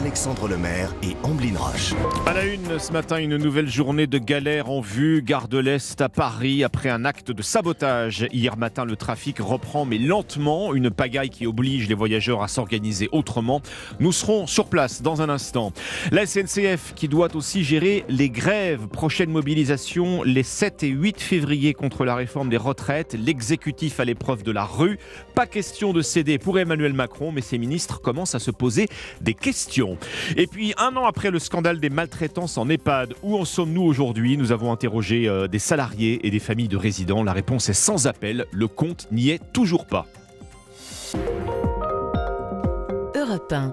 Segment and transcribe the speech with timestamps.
[0.00, 1.92] Alexandre Lemaire et Amblin Roche.
[2.24, 5.20] À la une ce matin, une nouvelle journée de galère en vue.
[5.20, 8.26] Gare de l'Est à Paris après un acte de sabotage.
[8.32, 10.72] Hier matin, le trafic reprend mais lentement.
[10.72, 13.60] Une pagaille qui oblige les voyageurs à s'organiser autrement.
[13.98, 15.70] Nous serons sur place dans un instant.
[16.10, 18.88] La SNCF qui doit aussi gérer les grèves.
[18.88, 23.12] Prochaine mobilisation les 7 et 8 février contre la réforme des retraites.
[23.12, 24.98] L'exécutif à l'épreuve de la rue.
[25.34, 28.88] Pas question de céder pour Emmanuel Macron, mais ses ministres commencent à se poser
[29.20, 29.89] des questions.
[30.36, 34.36] Et puis, un an après le scandale des maltraitances en EHPAD, où en sommes-nous aujourd'hui?
[34.36, 37.22] Nous avons interrogé euh, des salariés et des familles de résidents.
[37.22, 38.46] La réponse est sans appel.
[38.52, 40.06] Le compte n'y est toujours pas.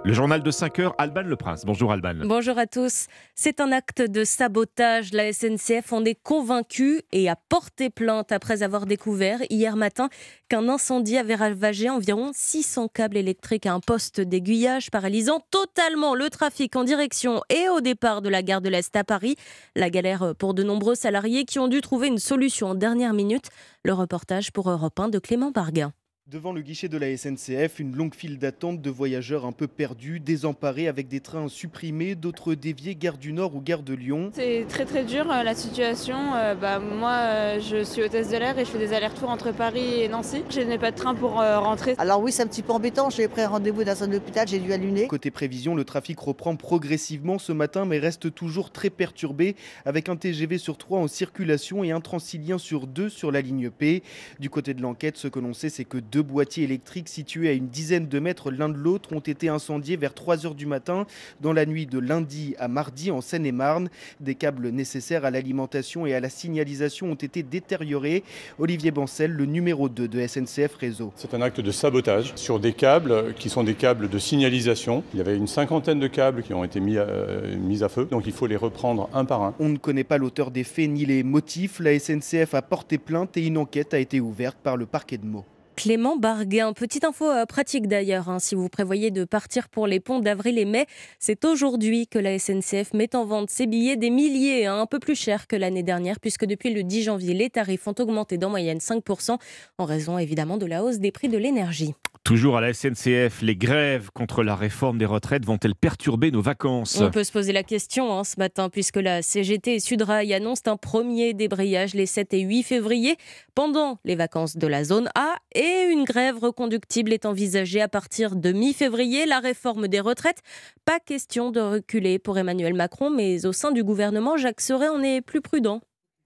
[0.06, 1.64] Le journal de 5 heures, Alban Le Prince.
[1.66, 2.14] Bonjour Alban.
[2.26, 3.08] Bonjour à tous.
[3.34, 5.14] C'est un acte de sabotage.
[5.14, 10.10] La SNCF en est convaincue et a porté plainte après avoir découvert hier matin
[10.48, 16.30] qu'un incendie avait ravagé environ 600 câbles électriques à un poste d'aiguillage, paralysant totalement le
[16.30, 19.38] trafic en direction et au départ de la gare de l'Est à Paris.
[19.76, 23.48] La galère pour de nombreux salariés qui ont dû trouver une solution en dernière minute.
[23.84, 25.94] Le reportage pour Europe 1 de Clément Barguin.
[26.30, 30.20] Devant le guichet de la SNCF, une longue file d'attente de voyageurs un peu perdus,
[30.20, 34.32] désemparés avec des trains supprimés, d'autres déviés gare du Nord ou gare de Lyon.
[34.34, 36.36] C'est très très dur euh, la situation.
[36.36, 39.54] Euh, bah, moi euh, je suis hôtesse de l'air et je fais des allers-retours entre
[39.54, 40.44] Paris et Nancy.
[40.50, 41.96] Je n'ai pas de train pour rentrer.
[41.98, 44.60] Alors oui c'est un petit peu embêtant, j'ai pris un rendez-vous dans un hôpital, j'ai
[44.60, 45.08] dû allumer.
[45.08, 49.56] Côté prévision, le trafic reprend progressivement ce matin mais reste toujours très perturbé
[49.86, 53.70] avec un TGV sur 3 en circulation et un Transilien sur 2 sur la ligne
[53.70, 54.04] P.
[54.42, 57.54] Du côté de l'enquête, ce que l'on sait c'est que deux boîtiers électriques situés à
[57.54, 61.06] une dizaine de mètres l'un de l'autre ont été incendiés vers 3 heures du matin
[61.42, 63.90] dans la nuit de lundi à mardi en Seine-et-Marne.
[64.20, 68.24] Des câbles nécessaires à l'alimentation et à la signalisation ont été détériorés.
[68.60, 71.12] Olivier Bancel, le numéro 2 de SNCF Réseau.
[71.16, 75.04] C'est un acte de sabotage sur des câbles qui sont des câbles de signalisation.
[75.14, 77.90] Il y avait une cinquantaine de câbles qui ont été mis à, euh, mis à
[77.90, 79.54] feu, donc il faut les reprendre un par un.
[79.60, 81.80] On ne connaît pas l'auteur des faits ni les motifs.
[81.80, 85.26] La SNCF a porté plainte et une enquête a été ouverte par le parquet de
[85.26, 85.46] Meaux.
[85.78, 86.74] Clément Barguin.
[86.74, 88.40] Petite info euh, pratique d'ailleurs, hein.
[88.40, 90.88] si vous prévoyez de partir pour les ponts d'avril et mai,
[91.20, 94.98] c'est aujourd'hui que la SNCF met en vente ses billets des milliers, hein, un peu
[94.98, 98.50] plus cher que l'année dernière, puisque depuis le 10 janvier, les tarifs ont augmenté d'en
[98.50, 99.38] moyenne 5%,
[99.78, 101.94] en raison évidemment de la hausse des prix de l'énergie.
[102.28, 107.00] Toujours à la SNCF, les grèves contre la réforme des retraites vont-elles perturber nos vacances?
[107.00, 110.70] On peut se poser la question hein, ce matin, puisque la CGT et Sudrail annoncent
[110.70, 113.16] un premier débrayage les 7 et 8 février
[113.56, 118.36] pendant les vacances de la zone A et une grève reconductible est envisagée à partir
[118.36, 119.26] de mi-février.
[119.26, 120.42] La réforme des retraites,
[120.84, 125.02] pas question de reculer pour Emmanuel Macron, mais au sein du gouvernement, Jacques Serret en
[125.02, 125.80] est plus prudent.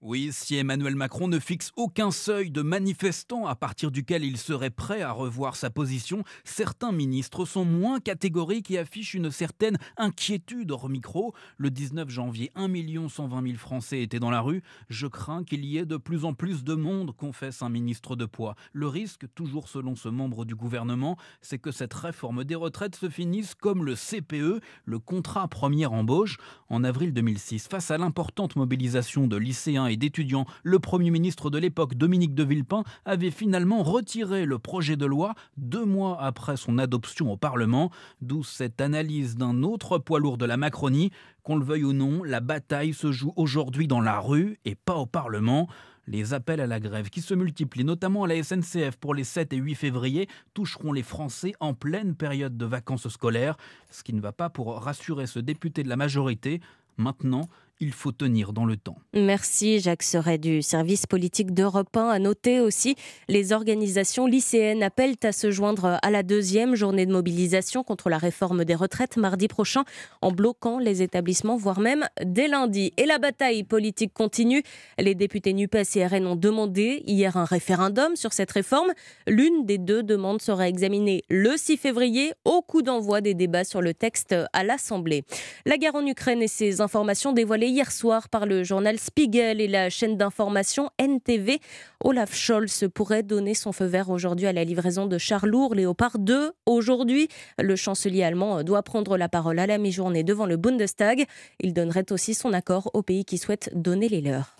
[0.04, 4.68] Oui, si Emmanuel Macron ne fixe aucun seuil de manifestants à partir duquel il serait
[4.68, 10.72] prêt à revoir sa position, certains ministres sont moins catégoriques et affichent une certaine inquiétude
[10.72, 11.34] hors micro.
[11.56, 12.66] Le 19 janvier, 1
[13.08, 14.64] 120 000 Français étaient dans la rue.
[14.88, 18.24] Je crains qu'il y ait de plus en plus de monde, confesse un ministre de
[18.24, 18.56] poids.
[18.72, 23.08] Le risque, toujours selon ce membre du gouvernement, c'est que cette réforme des retraites se
[23.08, 26.38] finisse comme le CPE, le contrat première embauche,
[26.70, 27.68] en avril 2006.
[27.68, 32.84] Face à l'importante mobilisation de lycéens d'étudiants, le Premier ministre de l'époque, Dominique de Villepin,
[33.04, 38.42] avait finalement retiré le projet de loi deux mois après son adoption au Parlement, d'où
[38.42, 41.10] cette analyse d'un autre poids lourd de la Macronie.
[41.42, 44.96] Qu'on le veuille ou non, la bataille se joue aujourd'hui dans la rue et pas
[44.96, 45.68] au Parlement.
[46.08, 49.52] Les appels à la grève qui se multiplient, notamment à la SNCF pour les 7
[49.52, 53.56] et 8 février, toucheront les Français en pleine période de vacances scolaires,
[53.90, 56.60] ce qui ne va pas pour rassurer ce député de la majorité.
[56.96, 57.48] Maintenant,
[57.82, 58.96] il faut tenir dans le temps.
[59.12, 62.10] Merci Jacques Serret du service politique d'Europe 1.
[62.10, 62.94] À noter aussi,
[63.28, 68.18] les organisations lycéennes appellent à se joindre à la deuxième journée de mobilisation contre la
[68.18, 69.82] réforme des retraites mardi prochain
[70.20, 72.92] en bloquant les établissements, voire même dès lundi.
[72.98, 74.62] Et la bataille politique continue.
[75.00, 78.92] Les députés NUPES et RN ont demandé hier un référendum sur cette réforme.
[79.26, 83.82] L'une des deux demandes sera examinée le 6 février au coup d'envoi des débats sur
[83.82, 85.24] le texte à l'Assemblée.
[85.66, 89.66] La guerre en Ukraine et ses informations dévoilées hier soir par le journal Spiegel et
[89.66, 91.58] la chaîne d'information NTV.
[92.04, 96.18] Olaf Scholz pourrait donner son feu vert aujourd'hui à la livraison de chars lourds Léopard
[96.18, 96.52] 2.
[96.66, 97.28] Aujourd'hui,
[97.58, 101.24] le chancelier allemand doit prendre la parole à la mi-journée devant le Bundestag.
[101.60, 104.54] Il donnerait aussi son accord aux pays qui souhaitent donner les leurs.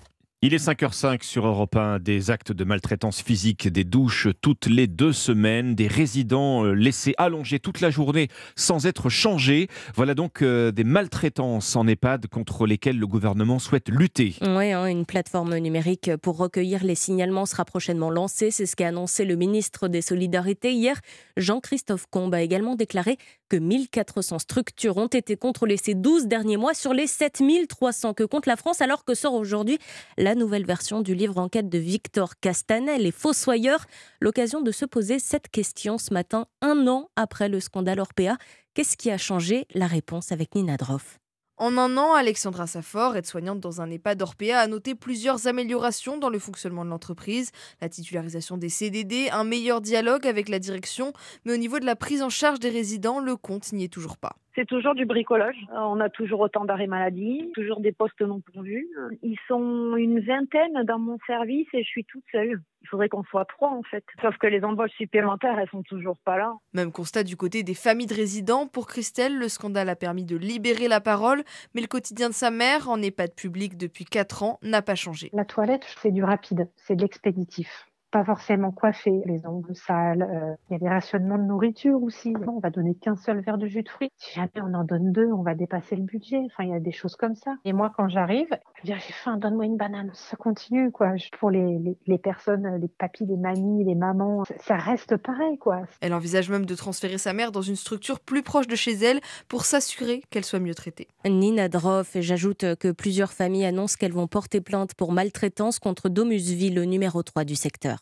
[0.45, 4.89] Il est 5h05 sur Europe 1, des actes de maltraitance physique, des douches toutes les
[4.89, 9.69] deux semaines, des résidents euh, laissés allonger toute la journée sans être changés.
[9.95, 14.35] Voilà donc euh, des maltraitances en EHPAD contre lesquelles le gouvernement souhaite lutter.
[14.41, 18.51] Oui, hein, une plateforme numérique pour recueillir les signalements sera prochainement lancée.
[18.51, 21.01] C'est ce qu'a annoncé le ministre des Solidarités hier.
[21.37, 23.17] Jean-Christophe Combe a également déclaré
[23.53, 28.47] que 1400 structures ont été contrôlées ces 12 derniers mois sur les 7300 que compte
[28.47, 29.79] la France, alors que sort aujourd'hui
[30.17, 33.85] la nouvelle version du livre enquête de Victor Castanel, Les Fossoyeurs.
[34.23, 38.39] L'occasion de se poser cette question ce matin, un an après le scandale Orpea.
[38.73, 39.67] Qu'est-ce qui a changé?
[39.75, 41.22] La réponse avec Nina Droff.
[41.59, 46.31] En un an, Alexandra Safor, aide-soignante dans un EHPAD d'Orpea, a noté plusieurs améliorations dans
[46.31, 47.51] le fonctionnement de l'entreprise,
[47.81, 51.13] la titularisation des CDD, un meilleur dialogue avec la direction,
[51.45, 54.17] mais au niveau de la prise en charge des résidents, le compte n'y est toujours
[54.17, 54.37] pas.
[54.55, 55.57] C'est toujours du bricolage.
[55.73, 58.87] On a toujours autant d'arrêts maladie, toujours des postes non pourvus.
[59.23, 62.61] Ils sont une vingtaine dans mon service et je suis toute seule.
[62.83, 64.05] Il faudrait qu'on soit trois en fait.
[64.21, 66.55] Sauf que les embauches supplémentaires, elles sont toujours pas là.
[66.75, 68.67] Même constat du côté des familles de résidents.
[68.67, 71.45] Pour Christelle, le scandale a permis de libérer la parole,
[71.75, 75.31] mais le quotidien de sa mère, en EHPAD public depuis 4 ans, n'a pas changé.
[75.33, 80.23] La toilette, c'est du rapide, c'est de l'expéditif pas forcément coiffés, les ongles sales.
[80.23, 82.35] Euh, il y a des rationnements de nourriture aussi.
[82.47, 84.11] On va donner qu'un seul verre de jus de fruits.
[84.19, 86.39] Si jamais on en donne deux, on va dépasser le budget.
[86.47, 87.57] Enfin, il y a des choses comme ça.
[87.65, 90.11] Et moi, quand j'arrive, je dire j'ai faim, donne-moi une banane.
[90.13, 91.15] Ça continue, quoi.
[91.41, 95.81] Pour les, les, les, personnes, les papis, les mamies, les mamans, ça reste pareil, quoi.
[96.03, 99.21] Elle envisage même de transférer sa mère dans une structure plus proche de chez elle
[99.49, 101.09] pour s'assurer qu'elle soit mieux traitée.
[101.25, 106.11] Nina Droff, et j'ajoute que plusieurs familles annoncent qu'elles vont porter plainte pour maltraitance contre
[106.11, 108.02] Domusville, le numéro 3 du secteur.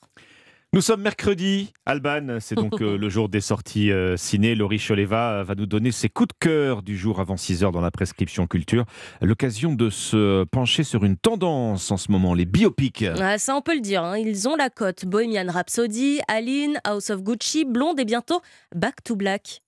[0.73, 1.73] Nous sommes mercredi.
[1.85, 4.55] Alban, c'est donc euh, le jour des sorties euh, ciné.
[4.55, 7.81] Laurie Choleva va nous donner ses coups de cœur du jour avant 6 heures dans
[7.81, 8.85] la prescription culture.
[9.21, 13.05] L'occasion de se pencher sur une tendance en ce moment, les biopics.
[13.21, 14.05] Ah, ça, on peut le dire.
[14.05, 14.19] Hein.
[14.19, 15.07] Ils ont la cote.
[15.07, 18.41] Bohemian Rhapsody, Aline, House of Gucci, Blonde et bientôt
[18.73, 19.63] Back to Black.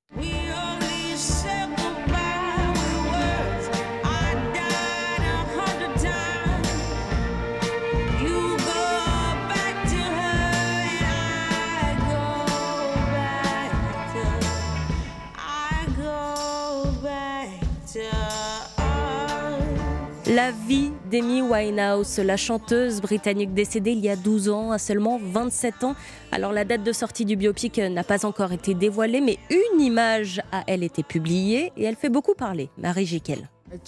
[20.43, 25.21] La vie d'Amy Winehouse, la chanteuse britannique décédée il y a 12 ans, à seulement
[25.23, 25.95] 27 ans.
[26.33, 30.43] Alors la date de sortie du biopic n'a pas encore été dévoilée, mais une image
[30.51, 32.71] a elle été publiée et elle fait beaucoup parler.
[32.77, 33.49] Marie Jiquel.
[33.71, 33.79] Le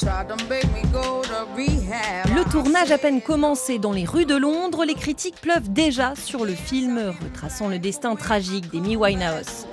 [2.53, 6.55] tournage à peine commencé dans les rues de Londres, les critiques pleuvent déjà sur le
[6.55, 9.67] film retraçant le destin tragique d'Amy Winehouse.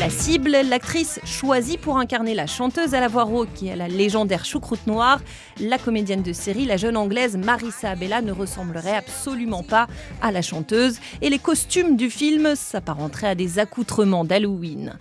[0.00, 3.86] La cible, l'actrice choisie pour incarner la chanteuse à la voix rauque qui a la
[3.86, 5.20] légendaire choucroute noire,
[5.60, 9.88] la comédienne de série, la jeune anglaise Marissa Abella ne ressemblerait absolument pas
[10.22, 14.96] à la chanteuse et les costumes du film s'apparenteraient à des accoutrements d'Halloween.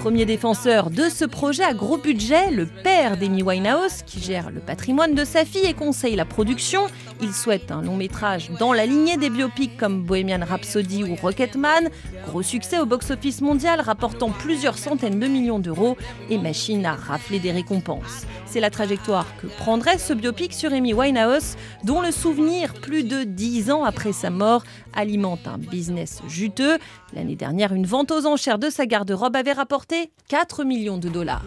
[0.00, 4.60] Premier défenseur de ce projet à gros budget, le père d'Amy Winehouse, qui gère le
[4.60, 6.86] patrimoine de sa fille et conseille la production.
[7.20, 11.88] Il souhaite un long métrage dans la lignée des biopics comme Bohemian Rhapsody ou Rocketman.
[12.26, 15.96] Gros succès au box-office mondial, rapportant plusieurs centaines de millions d'euros
[16.30, 18.26] et machine à rafler des récompenses.
[18.44, 23.22] C'est la trajectoire que prendrait ce biopic sur Amy Winehouse, dont le souvenir, plus de
[23.22, 26.78] dix ans après sa mort, alimente un business juteux.
[27.14, 31.44] L'année dernière, une vente aux enchères de sa garde-robe avait rapporté 4 millions de dollars.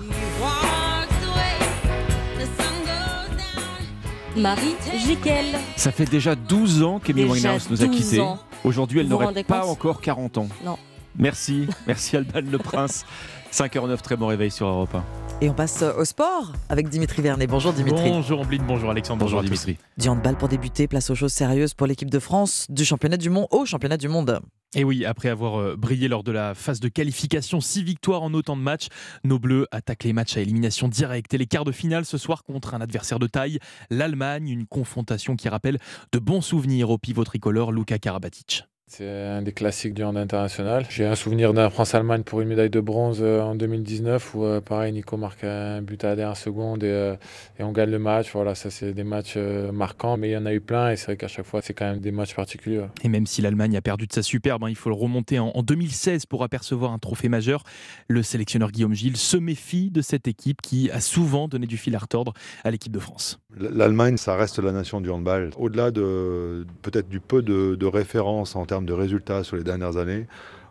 [4.38, 5.46] Marie Jiquel.
[5.75, 8.24] Ça fait déjà 12 ans qu'Amy Winehouse nous a quittés.
[8.63, 10.48] Aujourd'hui, elle n'aurait pas encore 40 ans.
[10.63, 10.77] Non.
[11.17, 13.05] Merci, merci Alban Le Prince.
[13.51, 15.03] 5h09, très bon réveil sur Europe 1.
[15.41, 17.48] Et on passe au sport avec Dimitri Vernet.
[17.48, 18.10] Bonjour Dimitri.
[18.10, 19.77] Bonjour Ambline, bonjour Alexandre, bonjour, Dimitri.
[19.98, 23.29] Du handball pour débuter, place aux choses sérieuses pour l'équipe de France du championnat du
[23.29, 24.39] monde au championnat du monde.
[24.75, 28.34] Et oui, après avoir euh, brillé lors de la phase de qualification, six victoires en
[28.34, 28.88] autant de matchs,
[29.24, 32.43] nos Bleus attaquent les matchs à élimination directe et les quarts de finale ce soir
[32.43, 35.79] contre un adversaire de taille, l'Allemagne, une confrontation qui rappelle
[36.12, 38.65] de bons souvenirs au pivot tricolore Luka Karabatic.
[38.88, 40.86] C'est un des classiques du hand international.
[40.92, 44.62] J'ai un souvenir d'un France-Allemagne pour une médaille de bronze euh, en 2019 où, euh,
[44.62, 47.15] pareil, Nico marque un but à la dernière seconde et, euh,
[47.58, 48.30] et on gagne le match.
[48.32, 51.08] Voilà, ça, c'est des matchs marquants, mais il y en a eu plein et c'est
[51.08, 52.86] vrai qu'à chaque fois, c'est quand même des matchs particuliers.
[53.04, 55.51] Et même si l'Allemagne a perdu de sa superbe, hein, il faut le remonter en,
[55.63, 57.63] 2016 pour apercevoir un trophée majeur.
[58.08, 61.96] Le sélectionneur Guillaume Gilles se méfie de cette équipe qui a souvent donné du fil
[61.96, 63.39] à retordre à l'équipe de France.
[63.58, 65.50] L'Allemagne, ça reste la nation du handball.
[65.58, 69.98] Au-delà de peut-être du peu de, de références en termes de résultats sur les dernières
[69.98, 70.27] années,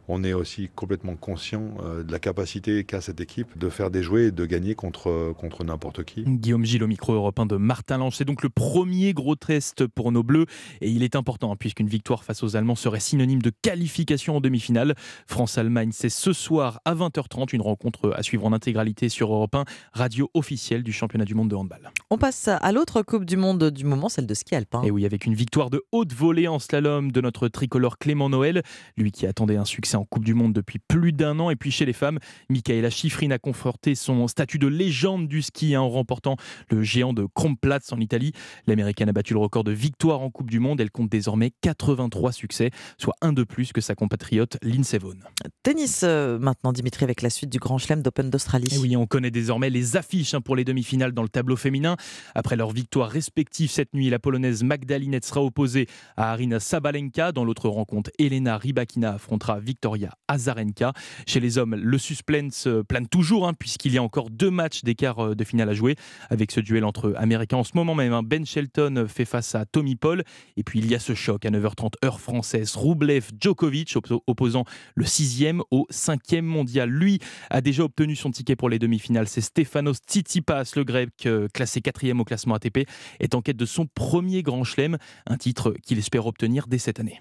[0.08, 4.02] on est aussi complètement conscient euh, de la capacité qu'a cette équipe de faire des
[4.02, 6.24] jouets et de gagner contre, contre n'importe qui.
[6.24, 8.16] Guillaume Gilles au micro européen de Martin Lange.
[8.16, 10.46] C'est donc le premier gros test pour nos Bleus
[10.80, 14.40] et il est important hein, puisqu'une victoire face aux Allemands serait synonyme de qualification en
[14.40, 14.94] demi-finale.
[15.26, 19.64] France-Allemagne, c'est ce soir à 20h30, une rencontre à suivre en intégralité sur Europe 1,
[19.92, 21.90] radio officielle du championnat du monde de handball.
[22.10, 24.82] On passe à l'autre Coupe du Monde du moment, celle de ski alpin.
[24.82, 28.62] Et oui, avec une victoire de haute volée en slalom de notre tricolore Clément Noël,
[28.96, 31.50] lui qui attendait un succès en Coupe du Monde depuis plus d'un an.
[31.50, 35.74] Et puis chez les femmes, Michaela Schifrin a conforté son statut de légende du ski
[35.74, 36.36] hein, en remportant
[36.70, 38.32] le géant de Kronplatz en Italie.
[38.66, 40.80] L'américaine a battu le record de victoire en Coupe du Monde.
[40.80, 45.22] Elle compte désormais 83 succès, soit un de plus que sa compatriote Lindsey Vonn.
[45.62, 48.68] Tennis euh, maintenant, Dimitri, avec la suite du Grand Chelem d'Open d'Australie.
[48.74, 51.96] Et oui, on connaît désormais les affiches hein, pour les demi-finales dans le tableau féminin.
[52.34, 55.86] Après leur victoire respective cette nuit, la polonaise Magdalinette sera opposée
[56.16, 57.32] à Arina Sabalenka.
[57.32, 60.94] Dans l'autre rencontre, Elena Rybakina affrontera Victoria Azarenka.
[61.26, 64.82] Chez les hommes, le suspense euh, plane toujours, hein, puisqu'il y a encore deux matchs
[64.82, 65.96] d'écart euh, de finale à jouer,
[66.30, 68.14] avec ce duel entre Américains en ce moment même.
[68.14, 68.22] Hein.
[68.22, 70.24] Ben Shelton fait face à Tommy Paul.
[70.56, 72.76] Et puis il y a ce choc à 9h30 heure française.
[72.76, 73.94] Rublev Djokovic
[74.26, 74.64] opposant
[74.94, 76.88] le sixième au cinquième mondial.
[76.88, 77.18] Lui
[77.50, 79.28] a déjà obtenu son ticket pour les demi-finales.
[79.28, 82.88] C'est Stefanos Tsitsipas, le grec euh, classé quatrième au classement ATP,
[83.20, 87.00] est en quête de son premier grand chelem, un titre qu'il espère obtenir dès cette
[87.00, 87.20] année.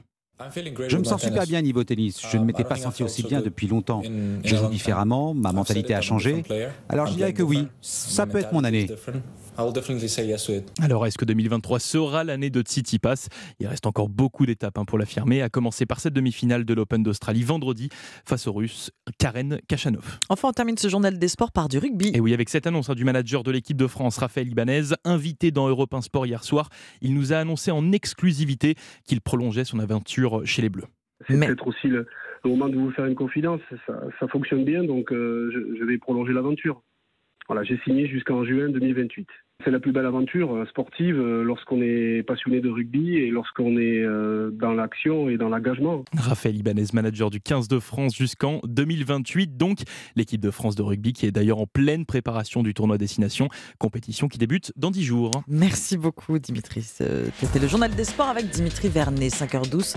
[0.88, 2.22] Je me sens super bien niveau tennis.
[2.32, 4.02] Je ne m'étais pas senti aussi bien depuis longtemps.
[4.44, 6.44] Je joue différemment, ma mentalité a changé.
[6.90, 8.88] Alors je dirais que oui, ça peut être mon année.
[10.82, 13.28] Alors, est-ce que 2023 sera l'année de Tsitsipas
[13.60, 17.04] Il reste encore beaucoup d'étapes hein, pour l'affirmer, à commencer par cette demi-finale de l'Open
[17.04, 17.90] d'Australie vendredi
[18.26, 20.20] face au Russe Karen Kachanov.
[20.30, 22.12] Enfin, on termine ce journal des sports par du rugby.
[22.16, 25.52] Et oui, avec cette annonce hein, du manager de l'équipe de France, Raphaël Ibanez, invité
[25.52, 26.70] dans Europe 1 Sport hier soir,
[27.02, 30.88] il nous a annoncé en exclusivité qu'il prolongeait son aventure chez les Bleus.
[31.28, 32.08] C'est peut-être aussi le,
[32.44, 33.62] moment de vous faire une confidence.
[33.88, 35.50] Ça, fonctionne bien, donc euh,
[35.80, 36.82] je vais prolonger l'aventure.
[37.48, 39.28] Voilà, j'ai signé jusqu'en juin 2028.
[39.64, 43.78] C'est la plus belle aventure euh, sportive euh, lorsqu'on est passionné de rugby et lorsqu'on
[43.78, 46.04] est euh, dans l'action et dans l'engagement.
[46.18, 49.56] Raphaël Ibanez, manager du 15 de France jusqu'en 2028.
[49.56, 49.80] Donc,
[50.16, 53.48] l'équipe de France de rugby qui est d'ailleurs en pleine préparation du tournoi Destination,
[53.80, 55.32] compétition qui débute dans 10 jours.
[55.48, 56.82] Merci beaucoup, Dimitri.
[56.82, 59.96] C'était le journal des sports avec Dimitri Vernet, 5h12.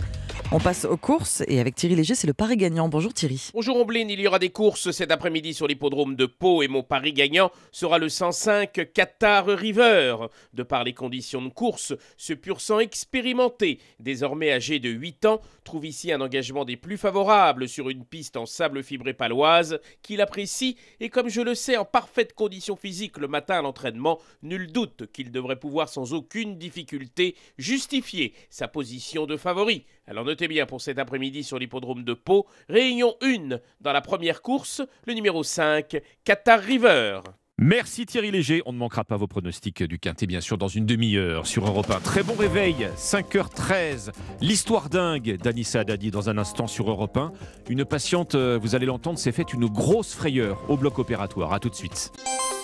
[0.53, 2.89] On passe aux courses et avec Thierry Léger, c'est le pari gagnant.
[2.89, 3.51] Bonjour Thierry.
[3.53, 6.85] Bonjour Omblin, il y aura des courses cet après-midi sur l'hippodrome de Pau et mon
[6.85, 10.17] pari gagnant sera le 105 Qatar River.
[10.53, 15.41] De par les conditions de course, ce pur sang expérimenté, désormais âgé de 8 ans,
[15.65, 20.21] trouve ici un engagement des plus favorables sur une piste en sable fibré paloise qu'il
[20.21, 24.71] apprécie et comme je le sais en parfaite condition physique le matin à l'entraînement, nul
[24.71, 29.87] doute qu'il devrait pouvoir sans aucune difficulté justifier sa position de favori.
[30.07, 34.43] Alors notez bien pour cet après-midi sur l'hippodrome de Pau, réunion 1 dans la première
[34.43, 37.21] course, le numéro 5, Qatar River.
[37.59, 38.61] Merci Thierry Léger.
[38.67, 41.91] On ne manquera pas vos pronostics du Quintet, bien sûr, dans une demi-heure sur Europe
[41.91, 42.01] 1.
[42.01, 44.11] Très bon réveil, 5h13.
[44.43, 47.33] L'histoire dingue d'Anissa Dadi dans un instant sur Europe 1.
[47.71, 51.55] Une patiente, euh, vous allez l'entendre, s'est faite une grosse frayeur au bloc opératoire.
[51.55, 52.13] A tout de suite.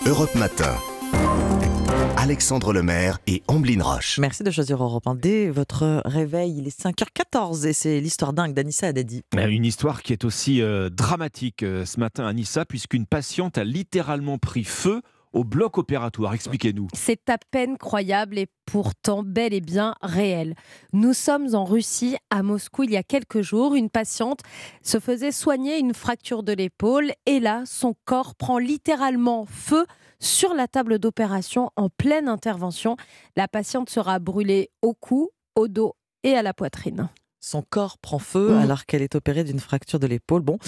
[0.05, 0.75] Europe Matin.
[2.17, 4.17] Alexandre Lemaire et Amblin Roche.
[4.19, 6.57] Merci de choisir Europe 1 dès votre réveil.
[6.57, 9.23] Il est 5h14 et c'est l'histoire dingue d'Anissa Haddadi.
[9.35, 14.37] Une histoire qui est aussi euh, dramatique euh, ce matin, Anissa, puisqu'une patiente a littéralement
[14.37, 15.01] pris feu
[15.33, 16.33] au bloc opératoire.
[16.33, 16.87] Expliquez-nous.
[16.93, 20.55] C'est à peine croyable et pourtant bel et bien réel.
[20.93, 23.75] Nous sommes en Russie, à Moscou, il y a quelques jours.
[23.75, 24.41] Une patiente
[24.83, 29.85] se faisait soigner une fracture de l'épaule et là, son corps prend littéralement feu
[30.23, 32.95] sur la table d'opération en pleine intervention.
[33.35, 37.09] La patiente sera brûlée au cou, au dos et à la poitrine.
[37.41, 38.57] Son corps prend feu mmh.
[38.59, 40.41] alors qu'elle est opérée d'une fracture de l'épaule.
[40.41, 40.59] Bon,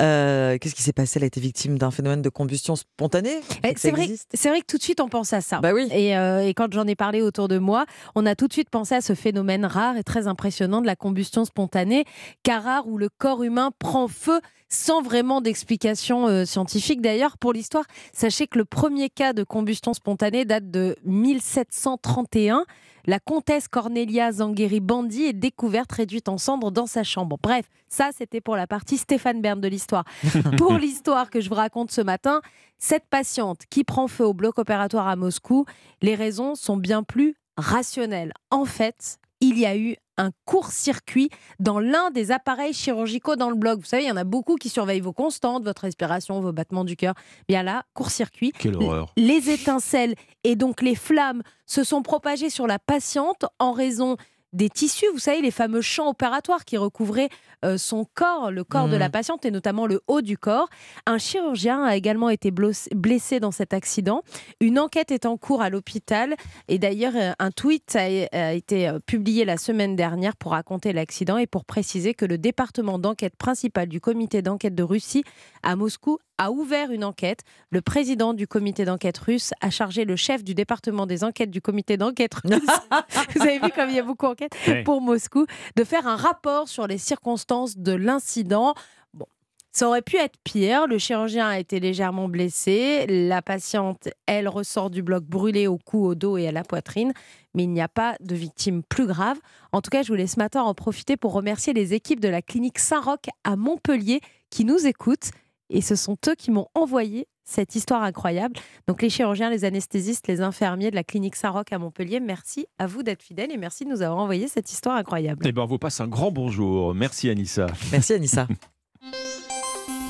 [0.00, 1.18] euh, qu'est-ce qui s'est passé?
[1.18, 3.40] Elle a été victime d'un phénomène de combustion spontanée?
[3.64, 5.60] Eh, C'est vrai, vrai que tout de suite on pense à ça.
[5.60, 5.88] Bah oui.
[5.92, 8.70] Et, euh, et quand j'en ai parlé autour de moi, on a tout de suite
[8.70, 12.04] pensé à ce phénomène rare et très impressionnant de la combustion spontanée,
[12.42, 17.00] car rare où le corps humain prend feu sans vraiment d'explication euh, scientifique.
[17.02, 22.64] D'ailleurs, pour l'histoire, sachez que le premier cas de combustion spontanée date de 1731
[23.06, 27.38] la comtesse Cornelia Zangheri Bandi est découverte réduite en cendres dans sa chambre.
[27.42, 29.89] Bref, ça c'était pour la partie Stéphane Bern de l'histoire.
[30.56, 32.40] pour l'histoire que je vous raconte ce matin,
[32.78, 35.66] cette patiente qui prend feu au bloc opératoire à Moscou,
[36.02, 38.32] les raisons sont bien plus rationnelles.
[38.50, 43.56] En fait, il y a eu un court-circuit dans l'un des appareils chirurgicaux dans le
[43.56, 43.80] bloc.
[43.80, 46.84] Vous savez, il y en a beaucoup qui surveillent vos constantes, votre respiration, vos battements
[46.84, 47.14] du cœur.
[47.48, 48.52] Bien là, court-circuit.
[48.52, 49.12] Quelle horreur.
[49.16, 54.16] Les étincelles et donc les flammes se sont propagées sur la patiente en raison
[54.52, 57.28] des tissus, vous savez, les fameux champs opératoires qui recouvraient
[57.64, 59.12] euh, son corps, le corps de la Mmh.
[59.12, 60.68] patiente et notamment le haut du corps.
[61.06, 64.22] Un chirurgien a également été blessé dans cet accident.
[64.60, 66.36] Une enquête est en cours à l'hôpital
[66.68, 70.92] et d'ailleurs euh, un tweet a, a été euh, publié la semaine dernière pour raconter
[70.92, 75.24] l'accident et pour préciser que le département d'enquête principal du comité d'enquête de Russie
[75.62, 77.40] à Moscou a ouvert une enquête.
[77.70, 81.60] Le président du comité d'enquête russe a chargé le chef du département des enquêtes du
[81.60, 82.62] comité d'enquête russe.
[83.36, 84.26] Vous avez vu comme il y a beaucoup
[84.66, 84.82] Ouais.
[84.84, 88.74] pour Moscou, de faire un rapport sur les circonstances de l'incident.
[89.14, 89.26] Bon,
[89.72, 90.86] ça aurait pu être pire.
[90.86, 93.06] Le chirurgien a été légèrement blessé.
[93.06, 97.12] La patiente, elle, ressort du bloc brûlé au cou, au dos et à la poitrine.
[97.54, 99.38] Mais il n'y a pas de victime plus grave.
[99.72, 102.42] En tout cas, je voulais ce matin en profiter pour remercier les équipes de la
[102.42, 104.20] clinique Saint-Roch à Montpellier
[104.50, 105.30] qui nous écoutent.
[105.68, 108.54] Et ce sont eux qui m'ont envoyé cette histoire incroyable.
[108.86, 112.86] Donc les chirurgiens, les anesthésistes, les infirmiers de la clinique Saint-Roch à Montpellier, merci à
[112.86, 115.44] vous d'être fidèles et merci de nous avoir envoyé cette histoire incroyable.
[115.46, 116.94] Eh ben, on vous passe un grand bonjour.
[116.94, 117.66] Merci Anissa.
[117.90, 118.46] Merci Anissa.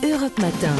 [0.02, 0.75] Europe Matin.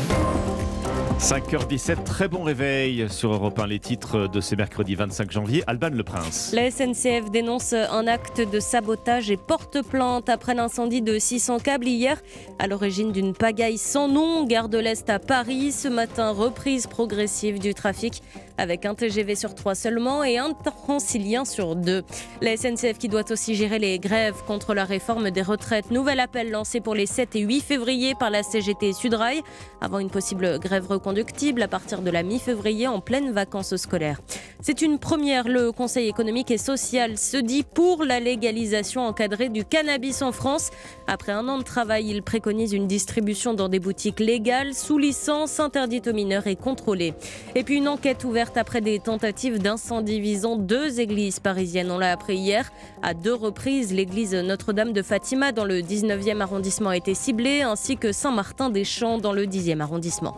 [1.21, 5.63] 5h17, très bon réveil sur Europe 1, les titres de ce mercredi 25 janvier.
[5.67, 6.51] Alban Le Prince.
[6.55, 11.89] La SNCF dénonce un acte de sabotage et porte plainte après l'incendie de 600 câbles
[11.89, 12.23] hier,
[12.59, 15.73] à l'origine d'une pagaille sans nom, gare de l'Est à Paris.
[15.73, 18.23] Ce matin, reprise progressive du trafic
[18.61, 22.03] avec un TGV sur trois seulement et un transilien sur deux.
[22.43, 25.91] La SNCF qui doit aussi gérer les grèves contre la réforme des retraites.
[25.91, 29.43] Nouvel appel lancé pour les 7 et 8 février par la CGT Sudrail,
[29.81, 34.21] avant une possible grève reconductible à partir de la mi-février en pleine vacances scolaires.
[34.61, 35.49] C'est une première.
[35.49, 40.71] Le Conseil économique et social se dit pour la légalisation encadrée du cannabis en France.
[41.07, 45.61] Après un an de travail, il préconise une distribution dans des boutiques légales, sous licence,
[45.61, 47.15] interdite aux mineurs et contrôlée.
[47.55, 51.91] Et puis une enquête ouverte après des tentatives d'incendie visant deux églises parisiennes.
[51.91, 52.71] On l'a appris hier.
[53.03, 57.97] À deux reprises, l'église Notre-Dame de Fatima dans le 19e arrondissement a été ciblée, ainsi
[57.97, 60.37] que Saint-Martin-des-Champs dans le 10e arrondissement.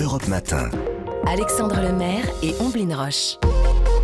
[0.00, 0.70] Europe Matin.
[1.26, 3.36] Alexandre Lemaire et Omblin Roche.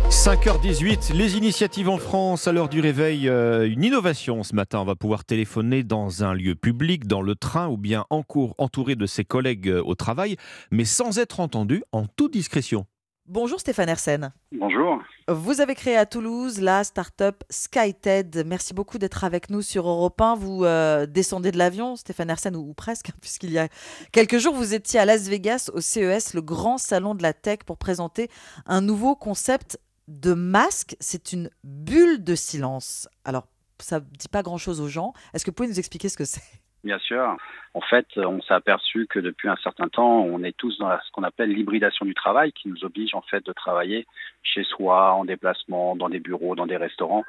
[0.09, 3.27] 5h18, les initiatives en France à l'heure du réveil.
[3.27, 4.79] euh, une innovation ce matin.
[4.79, 8.53] On va pouvoir téléphoner dans un lieu public, dans le train ou bien en cours,
[8.57, 10.37] entouré de ses collègues euh, au travail,
[10.71, 12.85] mais sans être entendu, en toute discrétion.
[13.27, 14.31] Bonjour Stéphane Hersen.
[14.51, 14.99] Bonjour.
[15.27, 18.43] Vous avez créé à Toulouse la start-up SkyTed.
[18.45, 20.35] Merci beaucoup d'être avec nous sur Europe 1.
[20.35, 23.67] Vous euh, descendez de l'avion, Stéphane Hersen, ou, ou presque, hein, puisqu'il y a
[24.11, 27.59] quelques jours, vous étiez à Las Vegas au CES, le grand salon de la tech,
[27.65, 28.29] pour présenter
[28.67, 30.95] un nouveau concept de masque.
[30.99, 33.09] C'est une bulle de silence.
[33.23, 33.47] Alors,
[33.79, 35.13] ça ne dit pas grand-chose aux gens.
[35.33, 36.41] Est-ce que vous pouvez nous expliquer ce que c'est?
[36.85, 37.35] Bien sûr.
[37.73, 41.11] En fait, on s'est aperçu que depuis un certain temps, on est tous dans ce
[41.11, 44.05] qu'on appelle l'hybridation du travail, qui nous oblige en fait de travailler
[44.43, 47.23] chez soi, en déplacement, dans des bureaux, dans des restaurants,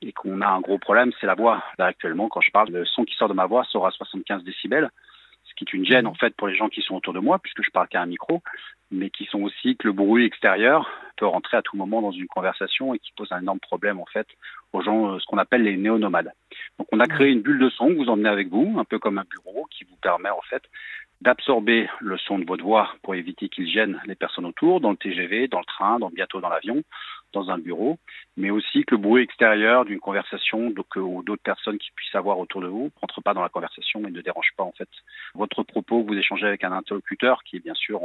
[0.00, 1.60] et qu'on a un gros problème, c'est la voix.
[1.76, 4.44] Là, actuellement, quand je parle, le son qui sort de ma voix sera à 75
[4.44, 4.90] décibels,
[5.50, 7.38] ce qui est une gêne en fait pour les gens qui sont autour de moi,
[7.38, 8.42] puisque je parle qu'à un micro,
[8.90, 12.26] mais qui sont aussi que le bruit extérieur peut rentrer à tout moment dans une
[12.26, 14.26] conversation et qui pose un énorme problème en fait
[14.72, 16.32] aux gens, euh, ce qu'on appelle les néonomades.
[16.78, 18.98] Donc on a créé une bulle de son que vous emmenez avec vous, un peu
[18.98, 20.62] comme un bureau, qui vous permet en fait
[21.20, 24.96] d'absorber le son de votre voix pour éviter qu'il gêne les personnes autour, dans le
[24.96, 26.82] TGV, dans le train, dans, bientôt dans l'avion,
[27.32, 27.98] dans un bureau,
[28.36, 32.60] mais aussi que le bruit extérieur d'une conversation ou d'autres personnes qui puissent avoir autour
[32.60, 34.88] de vous ne rentre pas dans la conversation et ne dérange pas en fait.
[35.34, 38.00] Votre propos que vous échangez avec un interlocuteur qui est bien sûr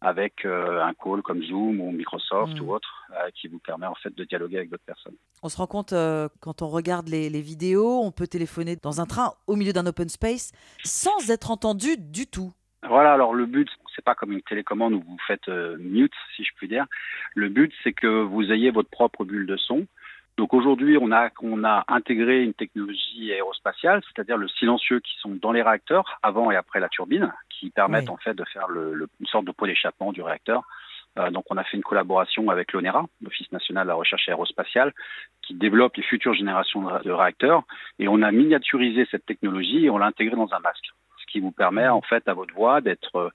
[0.00, 2.62] avec euh, un call comme Zoom ou Microsoft Mm.
[2.62, 5.16] ou autre euh, qui vous permet en fait de dialoguer avec d'autres personnes.
[5.42, 9.00] On se rend compte euh, quand on regarde les, les vidéos, on peut téléphoner dans
[9.00, 10.52] un train au milieu d'un open space
[10.84, 12.52] sans être entendu du tout.
[12.88, 16.50] Voilà, alors le but, c'est pas comme une télécommande où vous faites mute, si je
[16.56, 16.86] puis dire.
[17.34, 19.86] Le but, c'est que vous ayez votre propre bulle de son.
[20.36, 25.30] Donc aujourd'hui, on a, on a intégré une technologie aérospatiale, c'est-à-dire le silencieux qui sont
[25.30, 28.14] dans les réacteurs, avant et après la turbine, qui permettent Oui.
[28.14, 30.62] en fait de faire le, le- une sorte de pot d'échappement du réacteur.
[31.18, 34.92] Euh, donc on a fait une collaboration avec l'ONERA, l'Office national de la recherche aérospatiale,
[35.40, 37.62] qui développe les futures générations de, de réacteurs.
[37.98, 40.84] Et on a miniaturisé cette technologie et on l'a intégrée dans un masque,
[41.18, 43.30] ce qui vous permet en fait à votre voix d'être euh,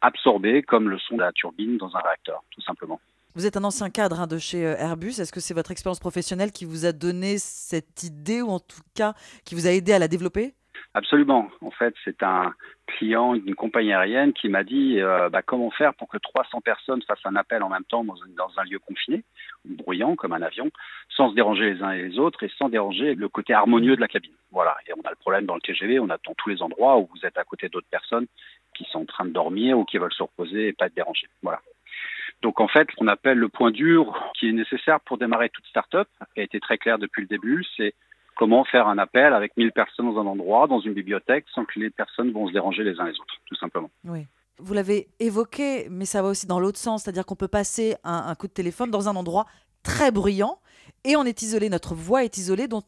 [0.00, 2.98] absorbée comme le son de la turbine dans un réacteur, tout simplement.
[3.36, 5.20] Vous êtes un ancien cadre hein, de chez euh, Airbus.
[5.20, 8.80] Est-ce que c'est votre expérience professionnelle qui vous a donné cette idée ou en tout
[8.94, 9.12] cas
[9.44, 10.54] qui vous a aidé à la développer?
[10.94, 11.50] Absolument.
[11.60, 12.54] En fait, c'est un
[12.86, 17.02] client d'une compagnie aérienne qui m'a dit euh, bah, comment faire pour que 300 personnes
[17.02, 18.14] fassent un appel en même temps dans
[18.56, 19.22] un, lieu confiné,
[19.66, 20.70] bruyant comme un avion,
[21.14, 24.00] sans se déranger les uns et les autres et sans déranger le côté harmonieux de
[24.00, 24.32] la cabine.
[24.50, 24.78] Voilà.
[24.88, 27.06] Et on a le problème dans le TGV, on a dans tous les endroits où
[27.14, 28.28] vous êtes à côté d'autres personnes
[28.74, 31.28] qui sont en train de dormir ou qui veulent se reposer et pas être dérangées.
[31.42, 31.60] Voilà.
[32.42, 35.66] Donc en fait, ce qu'on appelle le point dur qui est nécessaire pour démarrer toute
[35.66, 37.94] start-up, qui a été très clair depuis le début, c'est
[38.36, 41.80] comment faire un appel avec 1000 personnes dans un endroit, dans une bibliothèque, sans que
[41.80, 43.90] les personnes vont se déranger les uns les autres, tout simplement.
[44.04, 44.26] Oui.
[44.58, 48.24] Vous l'avez évoqué, mais ça va aussi dans l'autre sens, c'est-à-dire qu'on peut passer un,
[48.28, 49.46] un, coup de téléphone dans un endroit
[49.82, 50.58] très bruyant
[51.04, 52.84] et on est isolé, notre voix est isolée, donc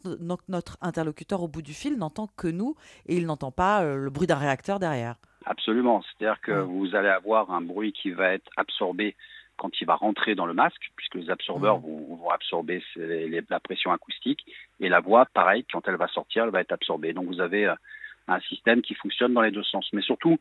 [0.49, 2.75] notre interlocuteur au bout du fil n'entend que nous
[3.07, 5.17] et il n'entend pas euh, le bruit d'un réacteur derrière.
[5.45, 9.15] Absolument, c'est-à-dire que vous allez avoir un bruit qui va être absorbé
[9.59, 13.61] quand il va rentrer dans le masque, puisque les absorbeurs vont, vont, absorber les, la
[13.61, 14.47] pression acoustique,
[14.81, 17.13] et la voix, pareil, quand elle va sortir, elle va être absorbée.
[17.13, 17.75] Donc vous avez euh,
[18.29, 19.89] un système qui fonctionne dans les deux sens.
[19.93, 20.39] Mais surtout,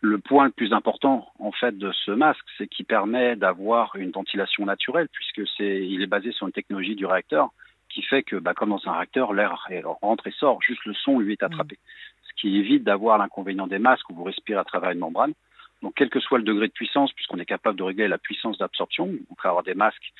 [0.00, 4.10] le point le plus important en fait de ce masque, c'est qu'il permet d'avoir une
[4.10, 7.50] ventilation naturelle, puisque c'est il est basé sur une technologie du réacteur
[7.88, 9.68] qui fait que, bah, comme dans un réacteur, l'air
[10.00, 11.74] rentre et sort, juste le son lui est attrapé.
[11.74, 12.26] Mmh.
[12.28, 15.34] Ce qui évite d'avoir l'inconvénient des masques où vous respirez à travers une membrane.
[15.82, 18.58] Donc, quel que soit le degré de puissance, puisqu'on est capable de régler la puissance
[18.58, 20.12] d'absorption, on peut avoir des masques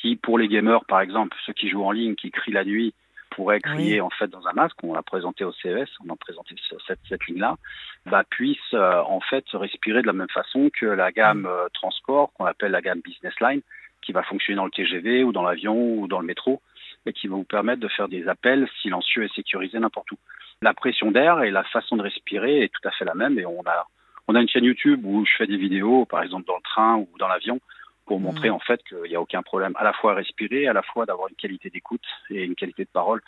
[0.00, 2.94] qui, pour les gamers par exemple, ceux qui jouent en ligne, qui crient la nuit,
[3.30, 4.00] pourraient crier oui.
[4.00, 6.54] en fait dans un masque, on l'a présenté au CES, on a présenté
[6.86, 7.56] cette, cette ligne-là,
[8.06, 12.32] bah, puisse euh, en fait respirer de la même façon que la gamme euh, transport
[12.32, 13.60] qu'on appelle la gamme business line,
[14.02, 16.62] qui va fonctionner dans le TGV ou dans l'avion ou dans le métro,
[17.06, 20.18] et qui va vous permettre de faire des appels silencieux et sécurisés n'importe où.
[20.62, 23.46] La pression d'air et la façon de respirer est tout à fait la même, et
[23.46, 23.86] on a
[24.28, 26.96] on a une chaîne YouTube où je fais des vidéos, par exemple dans le train
[26.96, 27.60] ou dans l'avion,
[28.06, 28.54] pour montrer mmh.
[28.54, 31.06] en fait qu'il n'y a aucun problème à la fois à respirer, à la fois
[31.06, 33.20] d'avoir une qualité d'écoute et une qualité de parole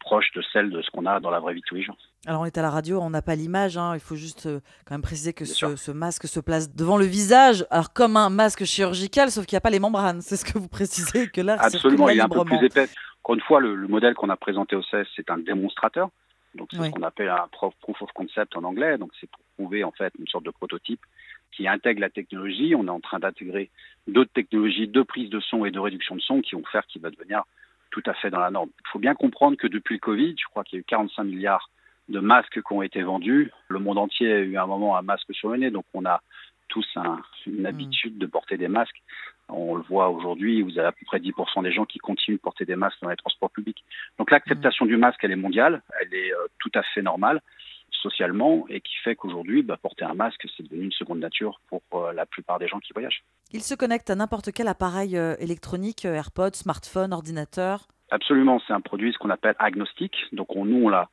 [0.00, 1.96] proche de celle de ce qu'on a dans la vraie vie de tous les jours.
[2.26, 3.94] Alors on est à la radio, on n'a pas l'image, hein.
[3.94, 7.04] il faut juste euh, quand même préciser que ce, ce, masque se place devant le
[7.04, 10.44] visage, alors comme un masque chirurgical, sauf qu'il n'y a pas les membranes, c'est ce
[10.44, 12.88] que vous précisez, que là Absolument, il est un peu plus épais.
[13.24, 16.10] Encore une fois, le, le modèle qu'on a présenté au CES, c'est un démonstrateur,
[16.58, 16.88] donc c'est oui.
[16.88, 20.12] ce qu'on appelle un proof of concept en anglais, donc c'est pour prouver en fait
[20.18, 21.00] une sorte de prototype
[21.52, 22.74] qui intègre la technologie.
[22.74, 23.70] On est en train d'intégrer
[24.06, 27.00] d'autres technologies de prise de son et de réduction de son qui vont faire qu'il
[27.00, 27.44] va devenir
[27.90, 28.68] tout à fait dans la norme.
[28.80, 31.24] Il faut bien comprendre que depuis le Covid, je crois qu'il y a eu 45
[31.24, 31.70] milliards
[32.08, 33.50] de masques qui ont été vendus.
[33.68, 36.22] Le monde entier a eu un moment un masque sur le nez, donc on a
[36.68, 38.18] tous un, une habitude mmh.
[38.18, 39.02] de porter des masques.
[39.48, 42.42] On le voit aujourd'hui, vous avez à peu près 10% des gens qui continuent de
[42.42, 43.82] porter des masques dans les transports publics.
[44.18, 44.88] Donc l'acceptation mmh.
[44.88, 47.40] du masque, elle est mondiale, elle est euh, tout à fait normale
[48.02, 51.82] socialement et qui fait qu'aujourd'hui, bah, porter un masque, c'est devenu une seconde nature pour
[51.94, 53.24] euh, la plupart des gens qui voyagent.
[53.52, 58.80] Il se connecte à n'importe quel appareil euh, électronique, AirPods, smartphone, ordinateur Absolument, c'est un
[58.80, 60.16] produit ce qu'on appelle agnostique.
[60.32, 61.08] Donc on, nous, on l'a,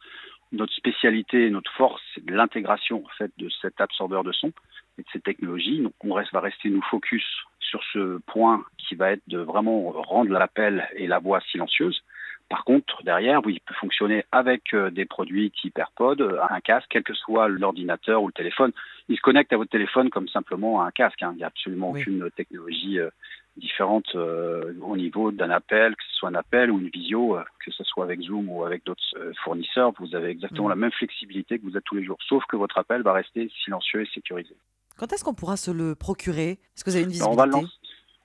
[0.51, 4.51] notre spécialité, notre force, c'est l'intégration en fait de cet absorbeur de son
[4.97, 5.81] et de cette technologie.
[5.81, 7.25] Donc on reste, va rester nous focus
[7.59, 12.01] sur ce point qui va être de vraiment rendre l'appel et la voix silencieuse.
[12.47, 16.59] Par contre, derrière, oui, il peut fonctionner avec euh, des produits type AirPod, euh, un
[16.59, 18.71] casque, quel que soit l'ordinateur ou le téléphone.
[19.09, 21.23] Il se connecte à votre téléphone comme simplement à un casque.
[21.23, 21.31] Hein.
[21.33, 22.01] Il n'y a absolument oui.
[22.01, 23.09] aucune technologie euh,
[23.57, 27.43] différente euh, au niveau d'un appel, que ce soit un appel ou une visio, euh,
[27.63, 29.93] que ce soit avec Zoom ou avec d'autres euh, fournisseurs.
[29.99, 30.71] Vous avez exactement mmh.
[30.71, 33.49] la même flexibilité que vous êtes tous les jours, sauf que votre appel va rester
[33.63, 34.55] silencieux et sécurisé.
[34.97, 36.51] Quand est-ce qu'on pourra se le procurer?
[36.51, 37.59] Est-ce que vous avez une visibilité?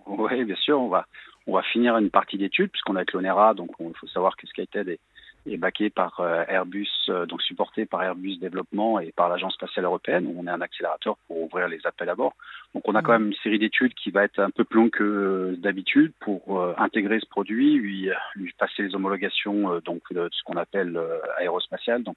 [0.07, 1.07] Oui, bien sûr, on va
[1.47, 4.47] on va finir une partie d'études puisqu'on a avec l'ONERA, donc il faut savoir que
[4.47, 5.01] SkyTED est,
[5.47, 9.85] est baqué par euh, Airbus, euh, donc supporté par Airbus Développement et par l'Agence spatiale
[9.87, 12.35] européenne, où on est un accélérateur pour ouvrir les appels à bord.
[12.75, 14.91] Donc on a quand même une série d'études qui va être un peu plus longue
[14.91, 20.29] que d'habitude pour euh, intégrer ce produit, lui, lui passer les homologations euh, donc de
[20.31, 22.17] ce qu'on appelle euh, aérospatial, donc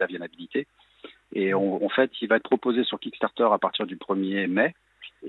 [0.00, 0.66] d'avionnabilité.
[1.32, 4.74] Et on, en fait, il va être proposé sur Kickstarter à partir du 1er mai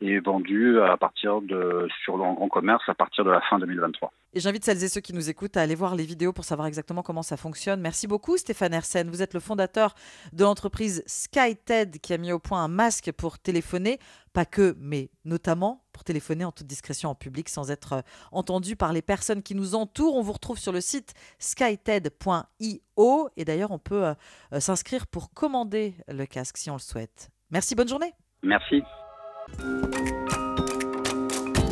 [0.01, 4.11] et vendu à partir de sur le grand commerce à partir de la fin 2023.
[4.33, 6.67] Et j'invite celles et ceux qui nous écoutent à aller voir les vidéos pour savoir
[6.67, 7.81] exactement comment ça fonctionne.
[7.81, 9.09] Merci beaucoup Stéphane Hersen.
[9.09, 9.95] Vous êtes le fondateur
[10.33, 13.97] de l'entreprise SkyTED qui a mis au point un masque pour téléphoner,
[14.33, 18.93] pas que, mais notamment pour téléphoner en toute discrétion en public sans être entendu par
[18.93, 20.15] les personnes qui nous entourent.
[20.15, 25.95] On vous retrouve sur le site skyted.io et d'ailleurs on peut euh, s'inscrire pour commander
[26.07, 27.29] le casque si on le souhaite.
[27.51, 28.13] Merci, bonne journée.
[28.43, 28.83] Merci.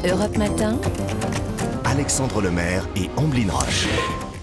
[0.05, 0.77] Europe Matin.
[1.85, 3.87] Alexandre Lemaire et Amblin Roche.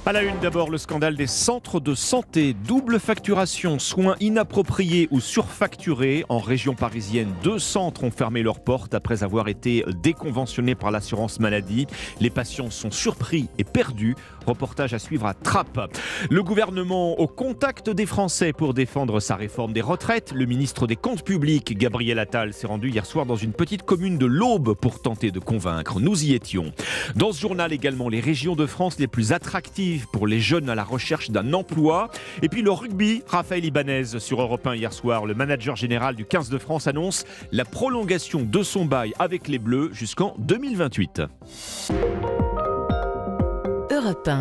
[0.07, 2.53] À la une d'abord, le scandale des centres de santé.
[2.53, 6.27] Double facturation, soins inappropriés ou surfacturés.
[6.29, 11.41] En région parisienne, deux centres ont fermé leurs portes après avoir été déconventionnés par l'assurance
[11.41, 11.87] maladie.
[12.21, 14.15] Les patients sont surpris et perdus.
[14.47, 15.91] Reportage à suivre à Trappes.
[16.31, 20.33] Le gouvernement au contact des Français pour défendre sa réforme des retraites.
[20.33, 24.19] Le ministre des Comptes publics, Gabriel Attal, s'est rendu hier soir dans une petite commune
[24.19, 26.01] de l'Aube pour tenter de convaincre.
[26.01, 26.73] Nous y étions.
[27.17, 30.75] Dans ce journal également, les régions de France les plus attractives pour les jeunes à
[30.75, 32.11] la recherche d'un emploi.
[32.43, 36.25] Et puis le rugby, Raphaël Ibanez sur Europe 1 hier soir, le manager général du
[36.25, 41.23] 15 de France annonce la prolongation de son bail avec les Bleus jusqu'en 2028.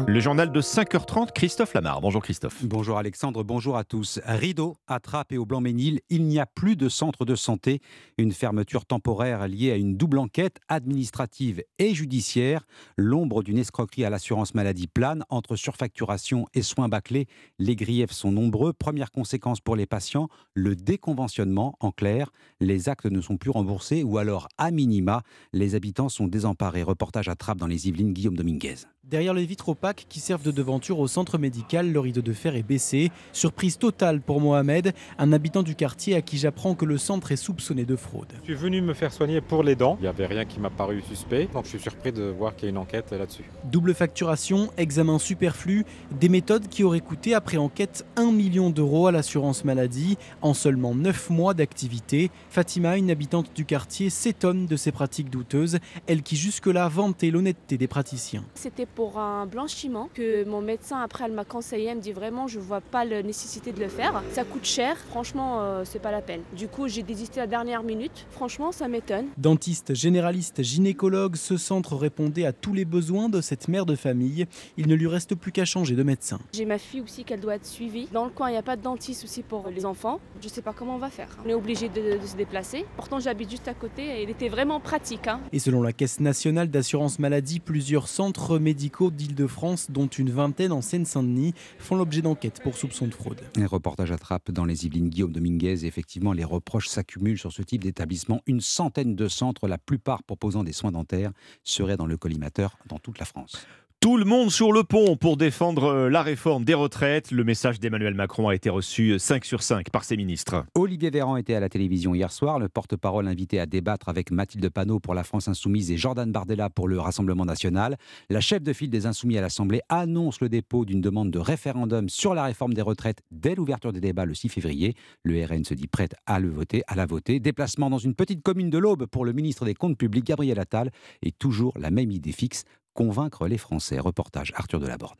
[0.08, 2.02] Le journal de 5h30, Christophe Lamar.
[2.02, 2.66] Bonjour Christophe.
[2.66, 4.20] Bonjour Alexandre, bonjour à tous.
[4.26, 7.80] Rideau, Attrape et au Blanc-Ménil, il n'y a plus de centre de santé.
[8.18, 12.68] Une fermeture temporaire liée à une double enquête administrative et judiciaire.
[12.98, 17.28] L'ombre d'une escroquerie à l'assurance maladie plane entre surfacturation et soins bâclés.
[17.58, 18.74] Les griefs sont nombreux.
[18.74, 21.78] Première conséquence pour les patients, le déconventionnement.
[21.80, 25.22] En clair, les actes ne sont plus remboursés ou alors, à minima,
[25.54, 26.84] les habitants sont désemparés.
[26.84, 28.76] Reportage à Trappes dans les Yvelines, Guillaume Dominguez.
[29.06, 32.56] Derrière les vitres opaques qui servent de devanture au centre médical, le rideau de fer
[32.56, 33.12] est baissé.
[33.34, 37.36] Surprise totale pour Mohamed, un habitant du quartier à qui j'apprends que le centre est
[37.36, 38.32] soupçonné de fraude.
[38.40, 39.98] Je suis venu me faire soigner pour les dents.
[40.00, 42.64] Il n'y avait rien qui m'a paru suspect, donc je suis surpris de voir qu'il
[42.64, 43.44] y a une enquête là-dessus.
[43.66, 45.86] Double facturation, examen superflu,
[46.18, 50.96] des méthodes qui auraient coûté après enquête 1 million d'euros à l'assurance maladie en seulement
[50.96, 52.32] 9 mois d'activité.
[52.50, 57.78] Fatima, une habitante du quartier, s'étonne de ces pratiques douteuses, elle qui jusque-là vantait l'honnêteté
[57.78, 58.46] des praticiens.
[58.56, 62.48] C'était pour un blanchiment que mon médecin après elle m'a conseillé, elle me dit vraiment
[62.48, 64.24] je vois pas la nécessité de le faire.
[64.32, 66.42] Ça coûte cher, franchement euh, c'est pas la peine.
[66.56, 69.28] Du coup j'ai désisté à la dernière minute, franchement ça m'étonne.
[69.38, 74.46] Dentiste, généraliste, gynécologue, ce centre répondait à tous les besoins de cette mère de famille.
[74.78, 76.40] Il ne lui reste plus qu'à changer de médecin.
[76.54, 78.08] J'ai ma fille aussi qu'elle doit être suivie.
[78.12, 80.20] Dans le coin il n'y a pas de dentiste aussi pour les enfants.
[80.42, 81.30] Je sais pas comment on va faire.
[81.46, 82.86] On est obligé de, de, se déplacer.
[82.96, 85.28] Pourtant j'habite juste à côté et il était vraiment pratique.
[85.28, 85.40] Hein.
[85.52, 90.82] Et selon la Caisse nationale d'assurance maladie, plusieurs centres médicaux d'Île-de-France, dont une vingtaine en
[90.82, 93.42] Seine-Saint-Denis, font l'objet d'enquêtes pour soupçon de fraude.
[93.58, 95.86] Un reportage attrape dans les Yvelines Guillaume Dominguez.
[95.86, 98.42] Effectivement, les reproches s'accumulent sur ce type d'établissement.
[98.46, 101.32] Une centaine de centres, la plupart proposant des soins dentaires,
[101.64, 103.66] seraient dans le collimateur dans toute la France.
[104.04, 107.32] Tout le monde sur le pont pour défendre euh, la réforme des retraites.
[107.32, 110.66] Le message d'Emmanuel Macron a été reçu 5 sur 5 par ses ministres.
[110.76, 112.60] Olivier Véran était à la télévision hier soir.
[112.60, 116.70] Le porte-parole invité à débattre avec Mathilde Panot pour la France Insoumise et Jordan Bardella
[116.70, 117.96] pour le Rassemblement National.
[118.30, 122.10] La chef de file des Insoumis à l'Assemblée annonce le dépôt d'une demande de référendum
[122.10, 124.96] sur la réforme des retraites dès l'ouverture des débats le 6 février.
[125.24, 127.40] Le RN se dit prête à le voter, à la voter.
[127.40, 130.92] Déplacement dans une petite commune de l'Aube pour le ministre des Comptes publics Gabriel Attal
[131.22, 133.98] et toujours la même idée fixe Convaincre les Français.
[133.98, 135.16] Reportage Arthur Delaborde.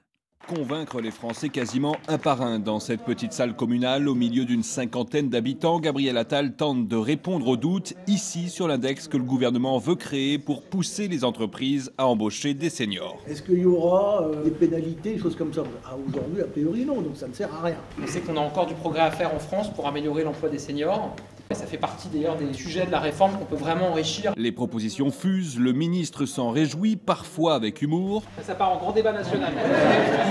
[0.48, 4.62] Convaincre les Français quasiment un par un dans cette petite salle communale au milieu d'une
[4.62, 9.80] cinquantaine d'habitants, Gabriel Attal tente de répondre aux doutes ici sur l'index que le gouvernement
[9.80, 13.18] veut créer pour pousser les entreprises à embaucher des seniors.
[13.26, 15.64] Est-ce qu'il y aura euh, des pénalités, des choses comme ça?
[15.86, 17.78] Ah, Aujourd'hui, a priori non, donc ça ne sert à rien.
[18.00, 20.60] On sait qu'on a encore du progrès à faire en France pour améliorer l'emploi des
[20.60, 21.16] seniors.
[21.52, 24.34] Ça fait partie d'ailleurs des sujets de la réforme qu'on peut vraiment enrichir.
[24.38, 28.24] Les propositions fusent, le ministre s'en réjouit, parfois avec humour.
[28.42, 29.54] Ça part en grand débat national.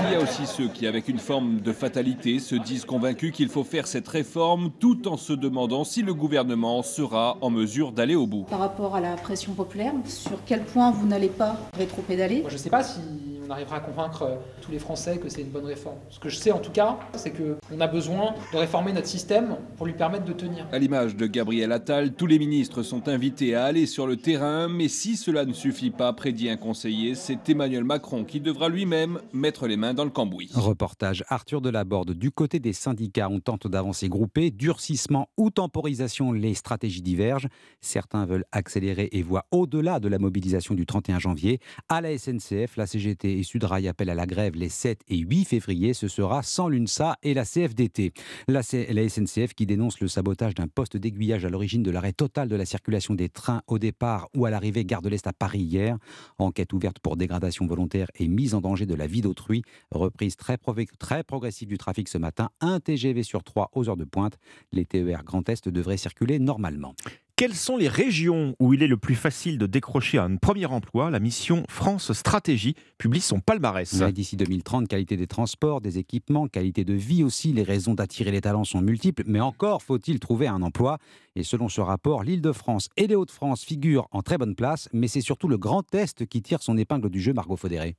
[0.07, 3.49] Il y a aussi ceux qui, avec une forme de fatalité, se disent convaincus qu'il
[3.49, 8.15] faut faire cette réforme tout en se demandant si le gouvernement sera en mesure d'aller
[8.15, 8.43] au bout.
[8.49, 12.43] Par rapport à la pression populaire, sur quel point vous n'allez pas rétro-pédaler?
[12.47, 12.99] Je ne sais pas si
[13.45, 15.97] on arrivera à convaincre euh, tous les Français que c'est une bonne réforme.
[16.09, 19.57] Ce que je sais en tout cas, c'est qu'on a besoin de réformer notre système
[19.77, 20.65] pour lui permettre de tenir.
[20.71, 24.67] À l'image de Gabriel Attal, tous les ministres sont invités à aller sur le terrain,
[24.67, 29.19] mais si cela ne suffit pas, prédit un conseiller, c'est Emmanuel Macron qui devra lui-même
[29.33, 30.49] mettre les mains dans le cambouis.
[30.53, 32.13] Reportage Arthur Delaborde.
[32.13, 37.47] Du côté des syndicats, on tente d'avancer groupé, durcissement ou temporisation, les stratégies divergent.
[37.81, 41.59] Certains veulent accélérer et voient au-delà de la mobilisation du 31 janvier.
[41.89, 45.43] À la SNCF, la CGT et Sudrail appellent à la grève les 7 et 8
[45.43, 45.93] février.
[45.93, 48.13] Ce sera sans l'UNSA et la CFDT.
[48.47, 52.55] La, SNCF qui dénonce le sabotage d'un poste d'aiguillage à l'origine de l'arrêt total de
[52.55, 55.97] la circulation des trains au départ ou à l'arrivée gare de l'Est à Paris hier.
[56.37, 59.63] Enquête ouverte pour dégradation volontaire et mise en danger de la vie d'autrui.
[59.91, 60.57] Reprise très,
[60.97, 62.49] très progressive du trafic ce matin.
[62.61, 64.37] Un TGV sur 3 aux heures de pointe.
[64.71, 66.95] Les TER Grand Est devraient circuler normalement.
[67.35, 71.09] Quelles sont les régions où il est le plus facile de décrocher un premier emploi?
[71.09, 74.03] La mission France Stratégie publie son palmarès.
[74.11, 77.51] D'ici 2030, qualité des transports, des équipements, qualité de vie aussi.
[77.51, 80.99] Les raisons d'attirer les talents sont multiples, mais encore faut-il trouver un emploi.
[81.35, 85.21] Et selon ce rapport, l'Île-de-France et les Hauts-de-France figurent en très bonne place, mais c'est
[85.21, 87.95] surtout le Grand Est qui tire son épingle du jeu, Margot Faudéré.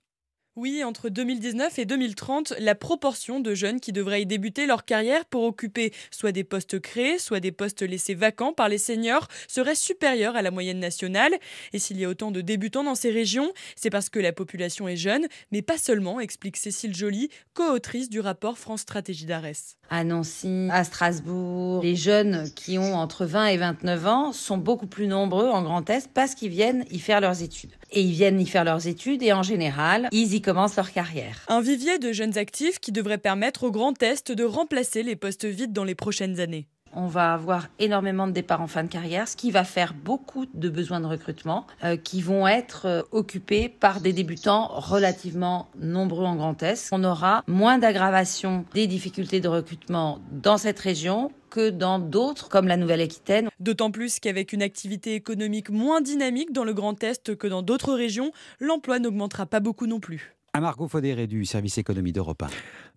[0.56, 5.24] Oui, entre 2019 et 2030, la proportion de jeunes qui devraient y débuter leur carrière
[5.24, 9.74] pour occuper soit des postes créés, soit des postes laissés vacants par les seniors serait
[9.74, 11.32] supérieure à la moyenne nationale.
[11.72, 14.86] Et s'il y a autant de débutants dans ces régions, c'est parce que la population
[14.86, 19.76] est jeune, mais pas seulement, explique Cécile Joly, co-autrice du rapport France Stratégie d'Arès.
[19.90, 24.86] À Nancy, à Strasbourg, les jeunes qui ont entre 20 et 29 ans sont beaucoup
[24.86, 27.72] plus nombreux en Grand Est parce qu'ils viennent y faire leurs études.
[27.90, 31.44] Et ils viennent y faire leurs études et en général, ils y commencent leur carrière.
[31.48, 35.44] Un vivier de jeunes actifs qui devrait permettre au Grand Est de remplacer les postes
[35.44, 39.28] vides dans les prochaines années on va avoir énormément de départs en fin de carrière,
[39.28, 43.68] ce qui va faire beaucoup de besoins de recrutement euh, qui vont être euh, occupés
[43.68, 46.88] par des débutants relativement nombreux en Grand Est.
[46.92, 52.66] On aura moins d'aggravation des difficultés de recrutement dans cette région que dans d'autres, comme
[52.66, 53.48] la Nouvelle-Aquitaine.
[53.60, 57.94] D'autant plus qu'avec une activité économique moins dynamique dans le Grand Est que dans d'autres
[57.94, 60.34] régions, l'emploi n'augmentera pas beaucoup non plus.
[60.52, 62.46] À Margot Faudéré du service économie d'Europe 1.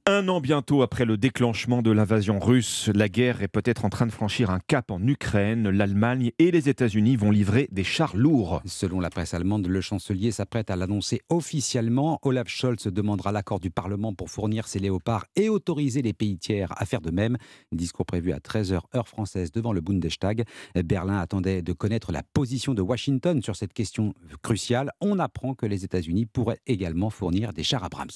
[0.09, 4.05] Un an bientôt après le déclenchement de l'invasion russe, la guerre est peut-être en train
[4.05, 5.69] de franchir un cap en Ukraine.
[5.69, 8.61] L'Allemagne et les États-Unis vont livrer des chars lourds.
[8.63, 12.19] Selon la presse allemande, le chancelier s'apprête à l'annoncer officiellement.
[12.21, 16.73] Olaf Scholz demandera l'accord du Parlement pour fournir ses léopards et autoriser les pays tiers
[16.77, 17.35] à faire de même.
[17.73, 20.45] Discours prévu à 13h heure française devant le Bundestag.
[20.85, 24.89] Berlin attendait de connaître la position de Washington sur cette question cruciale.
[25.01, 28.07] On apprend que les États-Unis pourraient également fournir des chars Abrams.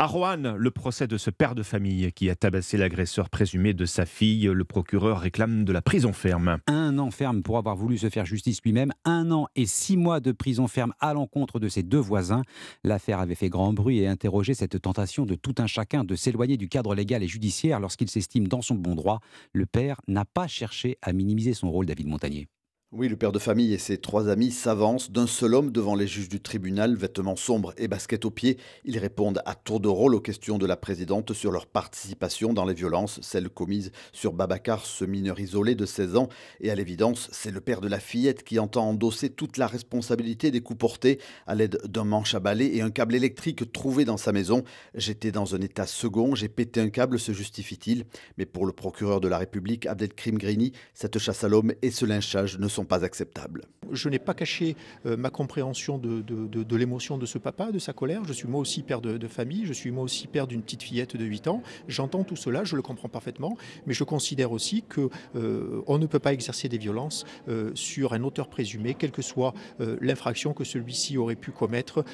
[0.00, 3.84] À Rouen, le procès de ce père de famille qui a tabassé l'agresseur présumé de
[3.84, 6.56] sa fille, le procureur réclame de la prison ferme.
[6.68, 10.20] Un an ferme pour avoir voulu se faire justice lui-même, un an et six mois
[10.20, 12.40] de prison ferme à l'encontre de ses deux voisins.
[12.82, 16.56] L'affaire avait fait grand bruit et interrogé cette tentation de tout un chacun de s'éloigner
[16.56, 19.20] du cadre légal et judiciaire lorsqu'il s'estime dans son bon droit.
[19.52, 22.48] Le père n'a pas cherché à minimiser son rôle, David Montagnier.
[22.92, 26.08] Oui, le père de famille et ses trois amis s'avancent d'un seul homme devant les
[26.08, 28.58] juges du tribunal, vêtements sombres et baskets aux pieds.
[28.84, 32.64] Ils répondent à tour de rôle aux questions de la présidente sur leur participation dans
[32.64, 36.28] les violences, celles commises sur Babacar, ce mineur isolé de 16 ans.
[36.60, 40.50] Et à l'évidence, c'est le père de la fillette qui entend endosser toute la responsabilité
[40.50, 44.16] des coups portés à l'aide d'un manche à balai et un câble électrique trouvé dans
[44.16, 44.64] sa maison.
[44.96, 48.04] J'étais dans un état second, j'ai pété un câble, se justifie-t-il.
[48.36, 52.04] Mais pour le procureur de la République, Abdelkrim Grini, cette chasse à l'homme et ce
[52.04, 53.64] lynchage ne sont pas acceptables.
[53.90, 57.92] Je n'ai pas caché euh, ma compréhension de, de, l'émotion de ce papa, de sa
[57.92, 58.24] colère.
[58.24, 61.16] Je suis moi aussi père de, famille, je suis moi aussi père d'une petite fillette
[61.16, 61.62] de 8 ans.
[61.88, 66.06] J'entends tout cela, je le comprends parfaitement, mais je considère aussi que euh, on ne
[66.06, 69.54] peut pas exercer des violences euh, sur un auteur présumé, quelle que soit
[70.00, 72.04] l'infraction que celui-ci aurait pu commettre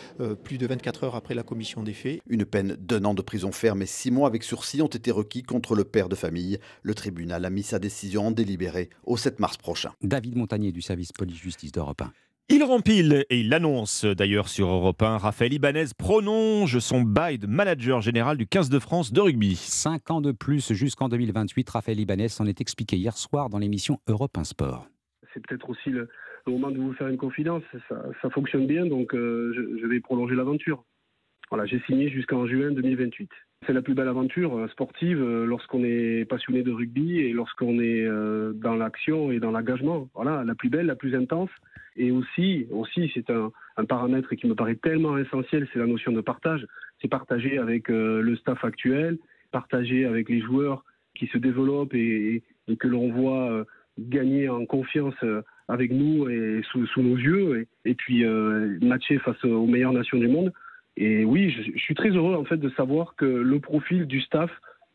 [0.44, 2.20] plus de 24 heures après la commission des faits.
[2.28, 5.42] Une peine d'un an de prison ferme et six mois avec sursis ont été requis
[5.42, 6.58] contre le père de famille.
[6.82, 9.92] Le tribunal a mis sa décision en délibéré au 7 mars prochain.
[10.02, 12.12] David du service police-justice d'Europe 1.
[12.48, 15.18] Il rempile et il l'annonce d'ailleurs sur Europe 1.
[15.18, 19.56] Raphaël Ibanez prolonge son bail de manager général du 15 de France de rugby.
[19.56, 21.68] Cinq ans de plus jusqu'en 2028.
[21.68, 24.88] Raphaël Ibanez s'en est expliqué hier soir dans l'émission Europe 1 Sport.
[25.34, 26.08] C'est peut-être aussi le,
[26.46, 27.64] moment de vous faire une confidence.
[27.88, 30.84] Ça, fonctionne bien, donc euh, je, je vais prolonger l'aventure.
[31.50, 33.30] Voilà, j'ai signé jusqu'en juin 2028.
[33.66, 37.78] C'est la plus belle aventure euh, sportive euh, lorsqu'on est passionné de rugby et lorsqu'on
[37.78, 40.08] est euh, dans l'action et dans l'engagement.
[40.14, 41.50] Voilà, la plus belle, la plus intense.
[41.96, 43.50] Et aussi, aussi c'est un,
[43.88, 46.66] paramètre qui me paraît tellement essentiel, c'est la notion de partage.
[47.00, 49.18] C'est partager avec le staff actuel,
[49.50, 52.42] partager avec les joueurs qui se développent et,
[52.78, 53.64] que l'on voit
[53.98, 55.14] gagner en confiance
[55.68, 58.24] avec nous et sous, nos yeux, et puis
[58.82, 60.52] matcher face aux meilleures nations du monde.
[60.96, 64.50] Et oui, je, suis très heureux en fait de savoir que le profil du staff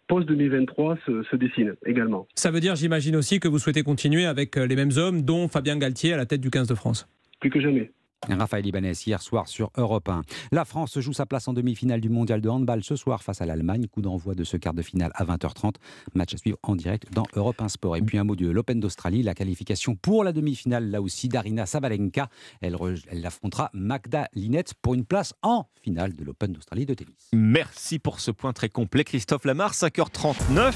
[0.08, 2.28] post-2023 se, se, dessine également.
[2.36, 5.48] Ça veut dire, j'imagine aussi, que vous souhaitez continuer avec euh, les mêmes hommes, dont
[5.48, 7.08] Fabien Galtier à la tête du 15 de France
[7.40, 7.92] Plus que jamais.
[8.30, 10.22] Raphaël Ibanez hier soir sur Europe 1.
[10.52, 13.46] La France joue sa place en demi-finale du mondial de handball ce soir face à
[13.46, 13.88] l'Allemagne.
[13.88, 15.76] Coup d'envoi de ce quart de finale à 20h30.
[16.14, 17.98] Match à suivre en direct dans Europe 1 Sport.
[17.98, 21.66] Et puis un mot de l'Open d'Australie, la qualification pour la demi-finale là aussi d'Arina
[21.66, 22.30] Sabalenka.
[22.62, 22.78] Elle,
[23.10, 27.30] elle affrontera Magda Linette pour une place en finale de l'Open d'Australie de tennis.
[27.34, 30.74] Merci pour ce point très complet Christophe Lamar, 5h39.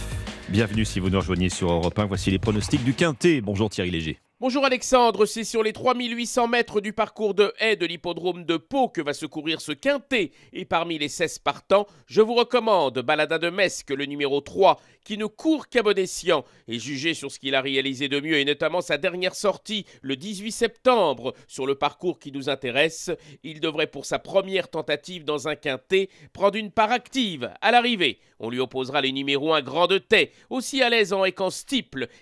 [0.49, 2.05] Bienvenue si vous nous rejoignez sur Europe 1.
[2.05, 3.41] Voici les pronostics du Quintet.
[3.41, 4.19] Bonjour Thierry Léger.
[4.41, 8.89] Bonjour Alexandre, c'est sur les 3800 mètres du parcours de haie de l'hippodrome de Pau
[8.89, 10.31] que va se courir ce quintet.
[10.51, 15.17] Et parmi les 16 partants, je vous recommande Balada de Mesque, le numéro 3, qui
[15.17, 16.43] ne court qu'à bon escient.
[16.67, 20.17] Et jugé sur ce qu'il a réalisé de mieux, et notamment sa dernière sortie le
[20.17, 23.11] 18 septembre sur le parcours qui nous intéresse,
[23.43, 28.19] il devrait pour sa première tentative dans un quintet prendre une part active à l'arrivée.
[28.39, 31.49] On lui opposera les numéros 1 Grand de Tay, aussi à l'aise en et qu'en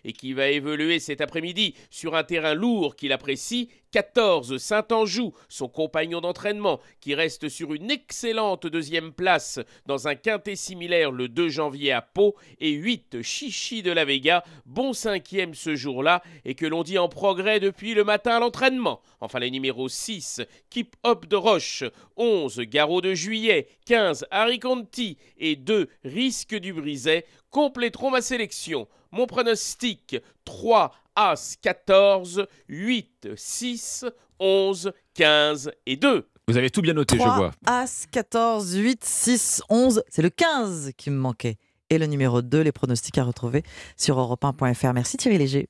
[0.04, 5.68] et qui va évoluer cet après-midi sur un terrain lourd qu'il apprécie 14 Saint-Anjou, son
[5.68, 11.50] compagnon d'entraînement, qui reste sur une excellente deuxième place dans un quintet similaire le 2
[11.50, 16.66] janvier à Pau, et 8 Chichi de la Vega, bon cinquième ce jour-là, et que
[16.66, 19.00] l'on dit en progrès depuis le matin à l'entraînement.
[19.22, 21.84] Enfin les numéros 6, Keep Up de Roche,
[22.18, 28.88] 11 Garot de Juillet, 15 Harry Conti et 2 Risque du Briset compléteront ma sélection.
[29.12, 34.06] Mon pronostic 3 As 14, 8, 6,
[34.40, 36.28] 11, 15 et 2.
[36.48, 37.52] Vous avez tout bien noté, 3, je vois.
[37.66, 40.04] As, 14, 8, 6, 11.
[40.10, 41.58] C'est le 15 qui me manquait.
[41.90, 43.64] Et le numéro 2, les pronostics à retrouver
[43.96, 44.94] sur europe1.fr.
[44.94, 45.68] Merci Thierry Léger.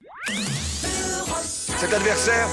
[1.84, 2.48] Cet adversaire,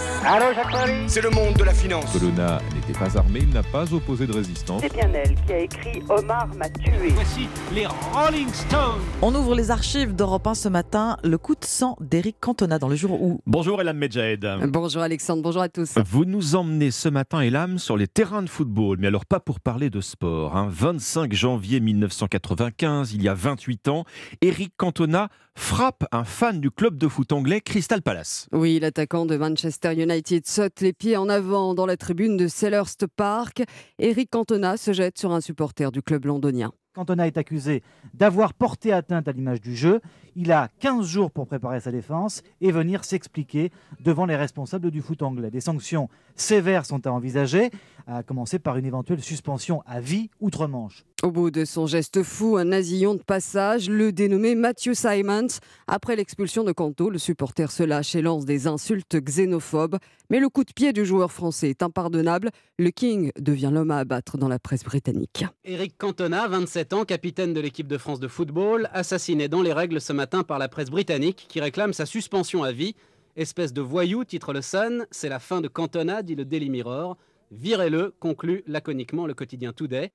[1.07, 2.13] c'est le monde de la finance.
[2.13, 4.83] Colonna n'était pas armé, il n'a pas opposé de résistance.
[4.83, 7.11] C'est bien elle qui a écrit Omar m'a tué.
[7.11, 9.01] Voici les Rolling Stones.
[9.23, 11.17] On ouvre les archives d'Europe 1 ce matin.
[11.23, 13.41] Le coup de sang d'Éric Cantona dans le jour où.
[13.47, 14.45] Bonjour Elam Medjahed.
[14.65, 15.95] Bonjour Alexandre, bonjour à tous.
[16.05, 19.61] Vous nous emmenez ce matin, Elam, sur les terrains de football, mais alors pas pour
[19.61, 20.57] parler de sport.
[20.57, 20.67] Hein.
[20.73, 24.05] 25 janvier 1995, il y a 28 ans,
[24.41, 28.49] Eric Cantona frappe un fan du club de foot anglais Crystal Palace.
[28.53, 33.07] Oui, l'attaquant de Manchester United saute les pieds en avant dans la tribune de Selhurst
[33.07, 33.63] Park.
[33.99, 36.73] Eric Cantona se jette sur un supporter du club londonien.
[36.95, 37.83] Cantona est accusé
[38.15, 40.01] d'avoir porté atteinte à l'image du jeu.
[40.35, 45.01] Il a 15 jours pour préparer sa défense et venir s'expliquer devant les responsables du
[45.01, 45.51] foot anglais.
[45.51, 47.71] Des sanctions sévères sont à envisager,
[48.07, 51.05] à commencer par une éventuelle suspension à vie outre-Manche.
[51.23, 55.61] Au bout de son geste fou, un nasillon de passage, le dénommé Matthew Simons.
[55.87, 59.99] Après l'expulsion de Canto, le supporter se lâche et lance des insultes xénophobes.
[60.31, 62.51] Mais le coup de pied du joueur français est impardonnable.
[62.79, 65.45] Le King devient l'homme à abattre dans la presse britannique.
[65.65, 70.01] Eric Cantona, 27 ans, capitaine de l'équipe de France de football, assassiné dans les règles
[70.01, 72.95] ce matin par la presse britannique qui réclame sa suspension à vie.
[73.37, 77.19] Espèce de voyou, titre le Sun, c'est la fin de Cantona, dit le Daily Mirror.
[77.51, 80.13] Virez-le, conclut laconiquement le quotidien Today.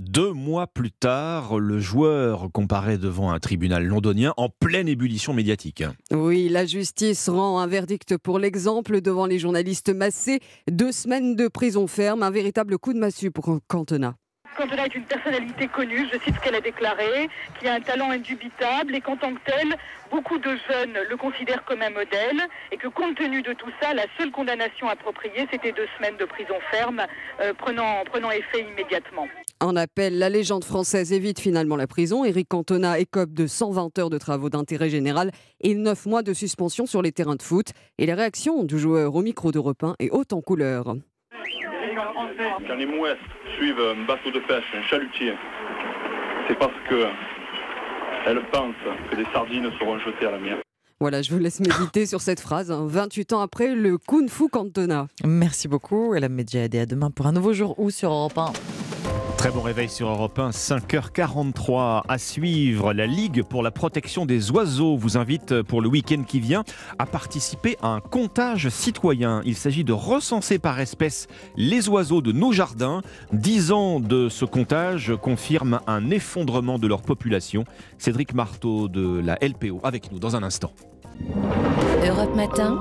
[0.00, 5.84] Deux mois plus tard, le joueur comparaît devant un tribunal londonien en pleine ébullition médiatique.
[6.10, 10.40] Oui, la justice rend un verdict pour l'exemple devant les journalistes massés.
[10.70, 14.14] Deux semaines de prison ferme, un véritable coup de massue pour Cantona.
[14.56, 17.28] Cantona est une personnalité connue, je cite ce qu'elle a déclaré,
[17.60, 19.76] qui a un talent indubitable et qu'en tant que tel,
[20.10, 22.40] beaucoup de jeunes le considèrent comme un modèle
[22.72, 26.24] et que compte tenu de tout ça, la seule condamnation appropriée, c'était deux semaines de
[26.24, 27.02] prison ferme
[27.40, 29.28] euh, prenant, prenant effet immédiatement.
[29.62, 32.24] En appel, la légende française évite finalement la prison.
[32.24, 36.86] Éric Cantona écope de 120 heures de travaux d'intérêt général et 9 mois de suspension
[36.86, 37.66] sur les terrains de foot.
[37.98, 40.84] Et la réaction du joueur au micro d'Europe 1 est haute en couleur.
[42.66, 43.18] Quand les mouettes
[43.58, 45.34] suivent un bateau de pêche, un chalutier,
[46.48, 47.04] c'est parce que
[48.26, 48.74] elles pensent
[49.10, 50.56] que des sardines seront jetées à la mer.
[51.00, 52.70] Voilà, je vous laisse méditer sur cette phrase.
[52.70, 52.86] hein.
[52.86, 55.06] 28 ans après, le Kung Fu Cantona.
[55.24, 56.78] Merci beaucoup, Elam Medjahedi.
[56.78, 58.52] À demain pour un nouveau jour où sur Europe 1.
[59.40, 62.92] Très bon réveil sur Europe 1, 5h43 à suivre.
[62.92, 66.62] La Ligue pour la protection des oiseaux vous invite pour le week-end qui vient
[66.98, 69.40] à participer à un comptage citoyen.
[69.46, 71.26] Il s'agit de recenser par espèce
[71.56, 73.00] les oiseaux de nos jardins.
[73.32, 77.64] 10 ans de ce comptage confirment un effondrement de leur population.
[77.96, 80.72] Cédric Marteau de la LPO avec nous dans un instant.
[82.06, 82.78] Europe Matin,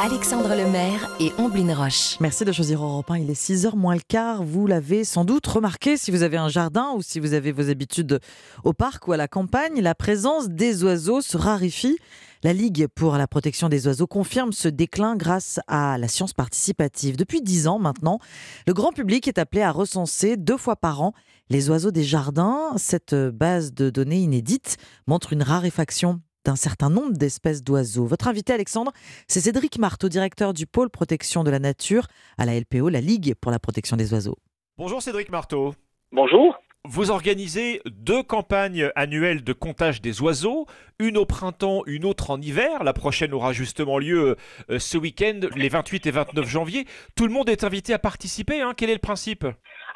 [0.00, 2.18] Alexandre Lemaire et Omblin Roche.
[2.20, 3.18] Merci de choisir Europe 1.
[3.18, 4.44] Il est 6h moins le quart.
[4.44, 7.68] Vous l'avez sans doute remarqué si vous avez un jardin ou si vous avez vos
[7.68, 8.20] habitudes
[8.62, 9.80] au parc ou à la campagne.
[9.80, 11.98] La présence des oiseaux se raréfie.
[12.44, 17.16] La Ligue pour la protection des oiseaux confirme ce déclin grâce à la science participative.
[17.16, 18.20] Depuis 10 ans maintenant,
[18.68, 21.12] le grand public est appelé à recenser deux fois par an
[21.50, 22.72] les oiseaux des jardins.
[22.76, 24.76] Cette base de données inédite
[25.08, 28.06] montre une raréfaction d'un certain nombre d'espèces d'oiseaux.
[28.06, 28.90] Votre invité Alexandre,
[29.26, 32.06] c'est Cédric Marteau, directeur du pôle protection de la nature
[32.38, 34.38] à la LPO, la Ligue pour la protection des oiseaux.
[34.78, 35.74] Bonjour Cédric Marteau.
[36.10, 36.58] Bonjour.
[36.86, 40.64] Vous organisez deux campagnes annuelles de comptage des oiseaux,
[40.98, 42.82] une au printemps, une autre en hiver.
[42.82, 44.36] La prochaine aura justement lieu
[44.70, 46.86] euh, ce week-end, les 28 et 29 janvier.
[47.14, 48.62] Tout le monde est invité à participer.
[48.62, 48.72] hein.
[48.74, 49.44] Quel est le principe?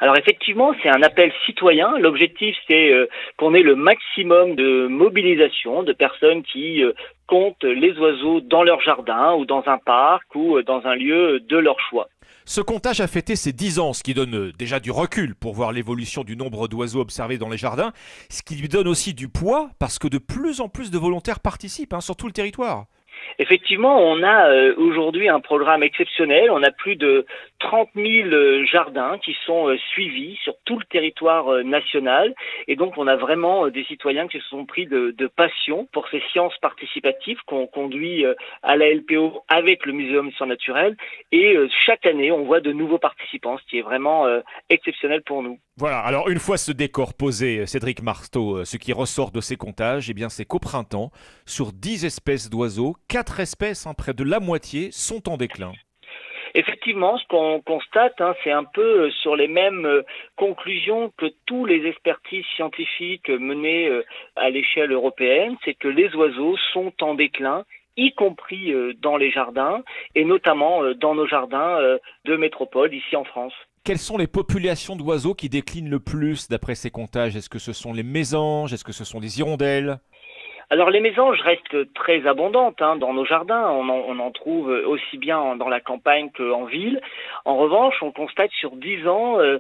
[0.03, 1.97] Alors effectivement, c'est un appel citoyen.
[1.97, 6.93] L'objectif, c'est euh, qu'on ait le maximum de mobilisation de personnes qui euh,
[7.29, 11.39] comptent les oiseaux dans leur jardin ou dans un parc ou euh, dans un lieu
[11.39, 12.09] de leur choix.
[12.45, 15.71] Ce comptage a fêté ses 10 ans, ce qui donne déjà du recul pour voir
[15.71, 17.93] l'évolution du nombre d'oiseaux observés dans les jardins,
[18.29, 21.39] ce qui lui donne aussi du poids parce que de plus en plus de volontaires
[21.39, 22.87] participent hein, sur tout le territoire.
[23.39, 26.51] Effectivement, on a euh, aujourd'hui un programme exceptionnel.
[26.51, 27.27] On a plus de
[27.61, 32.35] 30 000 euh, jardins qui sont euh, suivis sur tout le territoire national.
[32.69, 36.23] Et donc, on a vraiment des citoyens qui se sont pris de, passion pour ces
[36.31, 38.25] sciences participatives qu'on conduit
[38.63, 40.97] à la LPO avec le Muséum d'histoire naturelle.
[41.31, 41.57] Et
[41.87, 44.27] chaque année, on voit de nouveaux participants, ce qui est vraiment
[44.69, 45.59] exceptionnel pour nous.
[45.79, 49.57] Voilà, alors une fois ce décor posé, Cédric Marteau, euh, ce qui ressort de ces
[49.57, 51.11] comptages, eh bien, c'est qu'au printemps,
[51.47, 55.73] sur 10 espèces d'oiseaux, 4 espèces, hein, près de la moitié, sont en déclin.
[56.55, 60.03] Effectivement, ce qu'on constate, hein, c'est un peu euh, sur les mêmes euh,
[60.37, 63.91] conclusions que tous les expertises scientifiques menées
[64.37, 67.65] à l'échelle européenne, c'est que les oiseaux sont en déclin
[67.97, 69.83] y compris dans les jardins
[70.15, 71.79] et notamment dans nos jardins
[72.25, 73.53] de métropole ici en France.
[73.85, 77.35] Quelles sont les populations d'oiseaux qui déclinent le plus d'après ces comptages?
[77.35, 78.73] Est-ce que ce sont les mésanges?
[78.73, 79.99] Est-ce que ce sont les hirondelles?
[80.71, 85.57] Alors les mésanges restent très abondantes hein, dans nos jardins, on en, trouve aussi bien
[85.57, 87.01] dans la campagne qu'en ville.
[87.45, 89.59] En revanche, on constate sur 10 ans 17%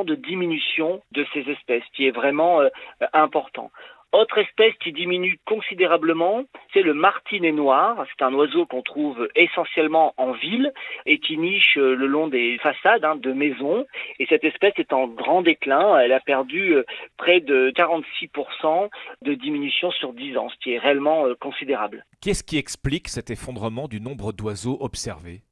[0.00, 2.68] euh, de diminution de ces espèces, qui est vraiment euh,
[3.12, 3.70] important.
[4.12, 8.06] Autre espèce qui diminue considérablement, c'est le martinet noir.
[8.08, 10.72] C'est un oiseau qu'on trouve essentiellement en ville
[11.04, 13.84] et qui niche euh, le long des façades hein, de maisons.
[14.18, 15.98] Et cette espèce est en grand déclin.
[15.98, 16.84] Elle a perdu euh,
[17.18, 18.88] près de 46%
[19.22, 22.04] de diminution sur 10 ans, ce qui est réellement euh, considérable.
[22.22, 25.42] Qu'est-ce qui explique cet effondrement du nombre d'oiseaux observés?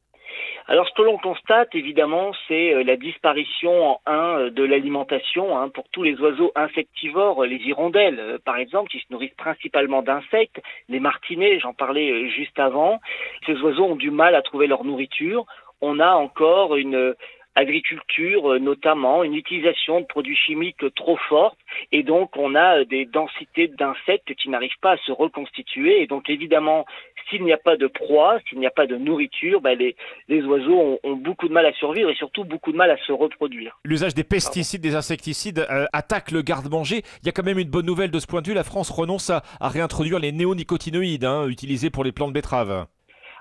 [0.66, 5.58] Alors ce que l'on constate évidemment, c'est euh, la disparition en un euh, de l'alimentation
[5.58, 10.00] hein, pour tous les oiseaux insectivores, les hirondelles euh, par exemple, qui se nourrissent principalement
[10.00, 13.00] d'insectes, les martinets, j'en parlais juste avant.
[13.44, 15.44] Ces oiseaux ont du mal à trouver leur nourriture.
[15.82, 17.14] On a encore une
[17.56, 21.58] agriculture notamment, une utilisation de produits chimiques trop forte
[21.92, 26.28] et donc on a des densités d'insectes qui n'arrivent pas à se reconstituer et donc
[26.30, 26.84] évidemment
[27.28, 30.98] s'il n'y a pas de proie, s'il n'y a pas de nourriture, ben, les, oiseaux
[31.02, 33.78] ont, beaucoup de mal à survivre et surtout beaucoup de mal à se reproduire.
[33.84, 37.02] L'usage des pesticides, des insecticides euh, attaque le garde-manger.
[37.22, 38.54] Il y a quand même une bonne nouvelle de ce point de vue.
[38.54, 42.86] La France renonce à, réintroduire les néonicotinoïdes hein, utilisés pour les plantes betteraves.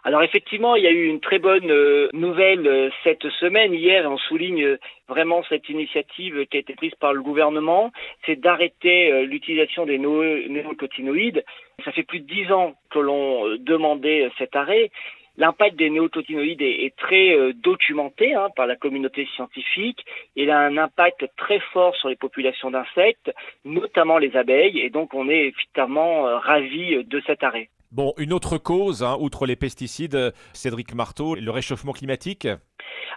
[0.03, 3.73] Alors effectivement, il y a eu une très bonne euh, nouvelle euh, cette semaine.
[3.73, 4.77] Hier, on souligne
[5.07, 7.91] vraiment cette initiative qui a été prise par le gouvernement,
[8.25, 11.43] c'est d'arrêter l'utilisation des néonicotinoïdes.
[11.83, 14.91] Ça fait plus de dix ans que l'on euh, demandait euh, cet arrêt.
[15.35, 20.05] L'impact des néototinoïdes est, très euh, documenté hein, par la communauté scientifique.
[20.35, 23.31] Il a un impact très fort sur les populations d'insectes,
[23.65, 27.69] notamment les abeilles, et donc on est évidemment ravis de cet arrêt.
[27.93, 32.47] Bon, une autre cause, hein, outre les pesticides, Cédric Marteau, le réchauffement climatique?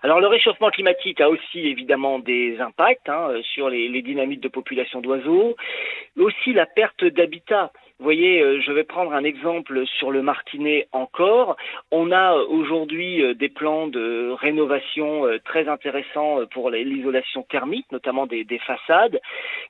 [0.03, 4.49] Alors le réchauffement climatique a aussi évidemment des impacts hein, sur les, les, dynamiques de
[4.49, 5.57] population d'oiseaux,
[6.18, 7.72] aussi la perte d'habitat.
[7.99, 11.57] Vous voyez, euh, je vais prendre un exemple sur le Martinet encore.
[11.91, 18.27] On a euh, aujourd'hui euh, des plans de rénovation très intéressants pour l'isolation thermique, notamment
[18.27, 19.19] des, façades.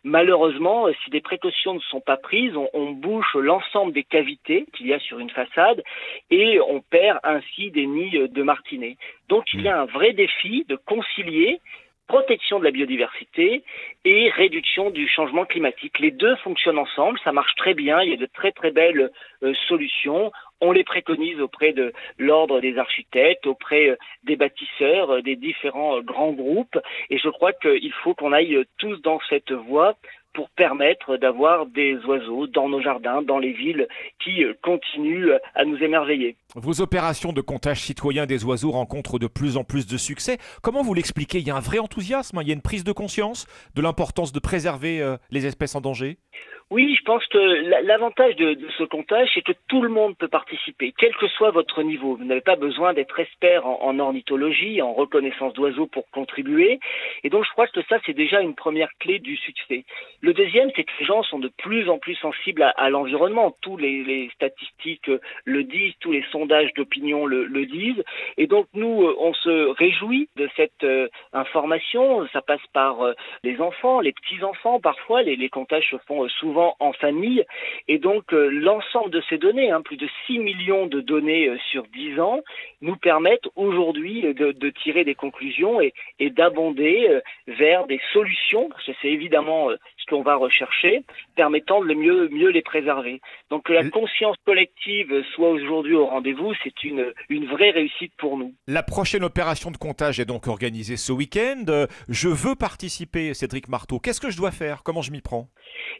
[0.03, 4.95] Malheureusement, si des précautions ne sont pas prises, on, bouche l'ensemble des cavités qu'il y
[4.95, 5.83] a sur une façade
[6.31, 8.97] et on perd ainsi des nids de Martinet.
[9.29, 11.61] Donc il y a un vrai défi de concilier
[12.07, 13.65] protection de la biodiversité
[14.05, 15.99] et réduction du changement climatique.
[15.99, 19.11] Les deux fonctionnent ensemble, ça marche très bien, il y a de très très belles
[19.43, 20.33] euh, solutions.
[20.61, 26.01] On les préconise auprès de l'ordre des architectes, auprès euh, des bâtisseurs, euh, des différents
[26.01, 26.79] grands groupes,
[27.11, 29.97] et je crois qu'il faut qu'on aille tous dans cette voie
[30.33, 33.89] pour permettre d'avoir des oiseaux dans nos jardins, dans les villes,
[34.23, 36.37] qui euh, continuent à nous émerveiller.
[36.55, 40.39] Vos opérations de comptage citoyen des oiseaux rencontrent de plus en plus de succès.
[40.63, 41.39] Comment vous l'expliquez?
[41.39, 44.33] Il y a un vrai enthousiasme, il y a une prise de conscience de l'importance
[44.33, 46.19] de préserver euh, les espèces en danger?
[46.73, 47.39] Oui, je pense que
[47.85, 51.85] l'avantage de, ce comptage, c'est que tout le monde peut participer, quel que soit votre
[51.85, 52.17] niveau.
[52.17, 56.81] Vous n'avez pas besoin d'être expert en, ornithologie, en reconnaissance d'oiseaux pour contribuer.
[57.23, 59.85] Et donc, je crois que ça, c'est déjà une première clé du succès.
[60.23, 63.55] Le deuxième, c'est que les gens sont de plus en plus sensibles à, l'environnement.
[63.63, 65.09] Tous les, statistiques
[65.45, 68.03] le disent, tous les sondages d'opinion le, disent.
[68.39, 72.27] Et donc, nous, on se réjouit de cette euh, information.
[72.33, 73.13] Ça passe par euh,
[73.45, 75.23] les enfants, les petits-enfants, parfois.
[75.23, 77.45] Les, les comptages se font euh, souvent en famille.
[77.89, 81.59] Et donc, euh, l'ensemble de ces données, hein, plus de 6 millions de données euh,
[81.71, 82.41] sur 10 ans,
[82.81, 85.93] nous permettent aujourd'hui de, tirer des conclusions et,
[86.31, 89.69] d'abonder euh, vers des solutions, parce que c'est évidemment
[90.09, 91.03] qu'on va rechercher,
[91.35, 93.21] permettant de mieux, mieux les préserver.
[93.51, 98.37] Donc, que la conscience collective soit aujourd'hui au rendez-vous, c'est une, une vraie réussite pour
[98.37, 98.55] nous.
[98.67, 101.87] La prochaine opération de comptage est donc organisée ce week-end.
[102.09, 103.99] Je veux participer, Cédric Marteau.
[103.99, 104.83] Qu'est-ce que je dois faire?
[104.83, 105.49] Comment je m'y prends?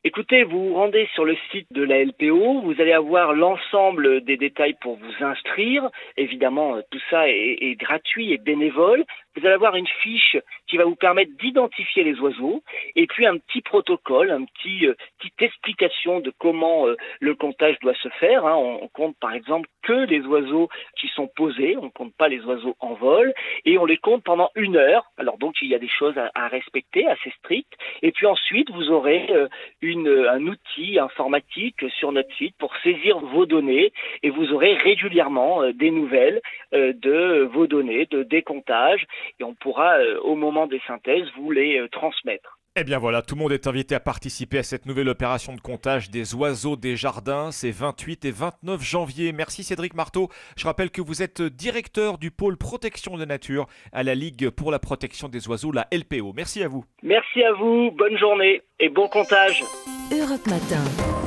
[0.05, 4.37] Écoutez, vous vous rendez sur le site de la LPO, vous allez avoir l'ensemble des
[4.37, 5.89] détails pour vous inscrire.
[6.17, 9.05] Évidemment, tout ça est, est gratuit et bénévole
[9.37, 10.37] vous allez avoir une fiche
[10.67, 12.63] qui va vous permettre d'identifier les oiseaux
[12.95, 13.96] et puis un petit protocole,
[14.31, 18.47] un petit euh, petite explication de comment euh, le comptage doit se faire.
[18.47, 18.57] Hein.
[18.57, 20.69] On, compte par exemple que les oiseaux
[20.99, 23.33] qui sont posés, on compte pas les oiseaux en vol
[23.65, 25.05] et on les compte pendant une heure.
[25.19, 27.75] Alors donc il y a des choses à, respecter assez strictes.
[28.03, 29.49] Et puis ensuite vous aurez euh,
[29.83, 33.93] une, un outil informatique sur notre site pour saisir vos données
[34.23, 36.41] et vous aurez régulièrement des nouvelles
[36.73, 39.07] de vos données, de décomptage
[39.39, 42.56] et on pourra, euh, au moment des synthèses, vous les euh, transmettre.
[42.79, 45.61] Eh bien voilà, tout le monde est invité à participer à cette nouvelle opération de
[45.63, 47.51] comptage des oiseaux des jardins.
[47.51, 49.33] C'est 28 et 29 janvier.
[49.33, 50.29] Merci Cédric Marteau.
[50.59, 54.71] Je rappelle que vous êtes directeur du pôle protection de nature à la Ligue pour
[54.71, 56.35] la protection des oiseaux, la LPO.
[56.35, 56.85] Merci à vous.
[57.03, 59.65] Merci à vous, bonne journée et bon comptage.
[60.13, 60.85] Europe Matin.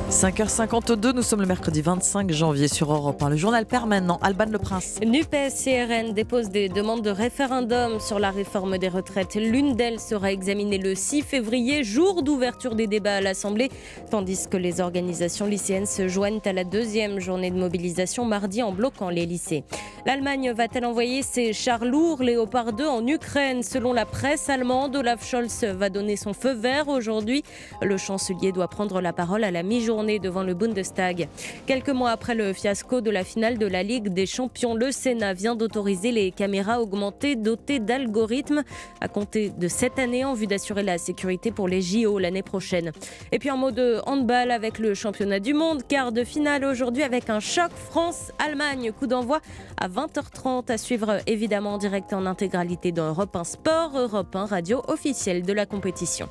[0.10, 3.30] 5h52, nous sommes le mercredi 25 janvier sur Europe 1.
[3.30, 5.00] Le journal permanent, Alban Le Prince.
[5.06, 9.36] NUPES CRN dépose des demandes de référendum sur la réforme des retraites.
[9.36, 13.70] L'une d'elles sera examinée le 6 février, jour d'ouverture des débats à l'Assemblée,
[14.10, 18.72] tandis que les organisations lycéennes se joignent à la deuxième journée de mobilisation mardi en
[18.72, 19.64] bloquant les lycées.
[20.08, 23.62] L'Allemagne va-t-elle envoyer ses chars lourds Léopard 2 en Ukraine?
[23.62, 27.44] Selon la presse allemande, Olaf Scholz va donner son feu vert aujourd'hui.
[27.84, 31.28] Le chancelier doit prendre la parole à la mi-journée devant le Bundestag.
[31.66, 35.34] Quelques mois après le fiasco de la finale de la Ligue des Champions, le Sénat
[35.34, 38.64] vient d'autoriser les caméras augmentées dotées d'algorithmes
[39.02, 42.92] à compter de cette année en vue d'assurer la sécurité pour les JO l'année prochaine.
[43.32, 47.04] Et puis en mode de handball avec le championnat du monde, quart de finale aujourd'hui
[47.04, 48.92] avec un choc France-Allemagne.
[48.92, 49.42] Coup d'envoi
[49.78, 54.46] à 20h30 à suivre évidemment en direct en intégralité dans Europe 1 Sport, Europe 1
[54.46, 56.30] radio officielle de la compétition.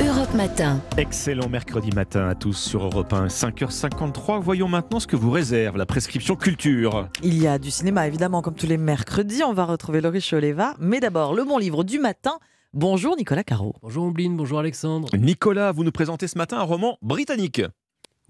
[0.00, 0.80] Europe Matin.
[0.96, 4.40] Excellent mercredi matin à tous sur Europe 1, 5h53.
[4.40, 7.08] Voyons maintenant ce que vous réserve la prescription culture.
[7.22, 9.44] Il y a du cinéma évidemment comme tous les mercredis.
[9.44, 10.74] On va retrouver Laurie Choleva.
[10.80, 12.38] Mais d'abord, le bon livre du matin.
[12.72, 13.76] Bonjour Nicolas Caro.
[13.82, 15.08] Bonjour Ombline, bonjour Alexandre.
[15.16, 17.62] Nicolas, vous nous présentez ce matin un roman britannique.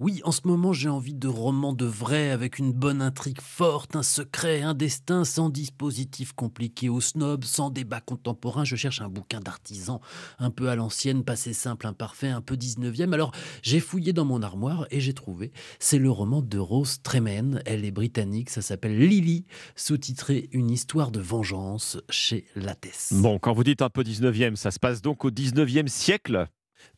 [0.01, 3.95] Oui, en ce moment, j'ai envie de romans de vrai avec une bonne intrigue forte,
[3.95, 8.65] un secret, un destin sans dispositif compliqué au snob, sans débat contemporain.
[8.65, 10.01] Je cherche un bouquin d'artisan,
[10.41, 13.13] un peu à l'ancienne, passé simple, imparfait, un peu 19e.
[13.13, 13.31] Alors,
[13.63, 15.53] j'ai fouillé dans mon armoire et j'ai trouvé.
[15.79, 17.63] C'est le roman de Rose Tremen.
[17.65, 23.13] Elle est britannique, ça s'appelle Lily, sous-titré Une histoire de vengeance chez Lattès.
[23.13, 26.49] Bon, quand vous dites un peu 19e, ça se passe donc au 19e siècle?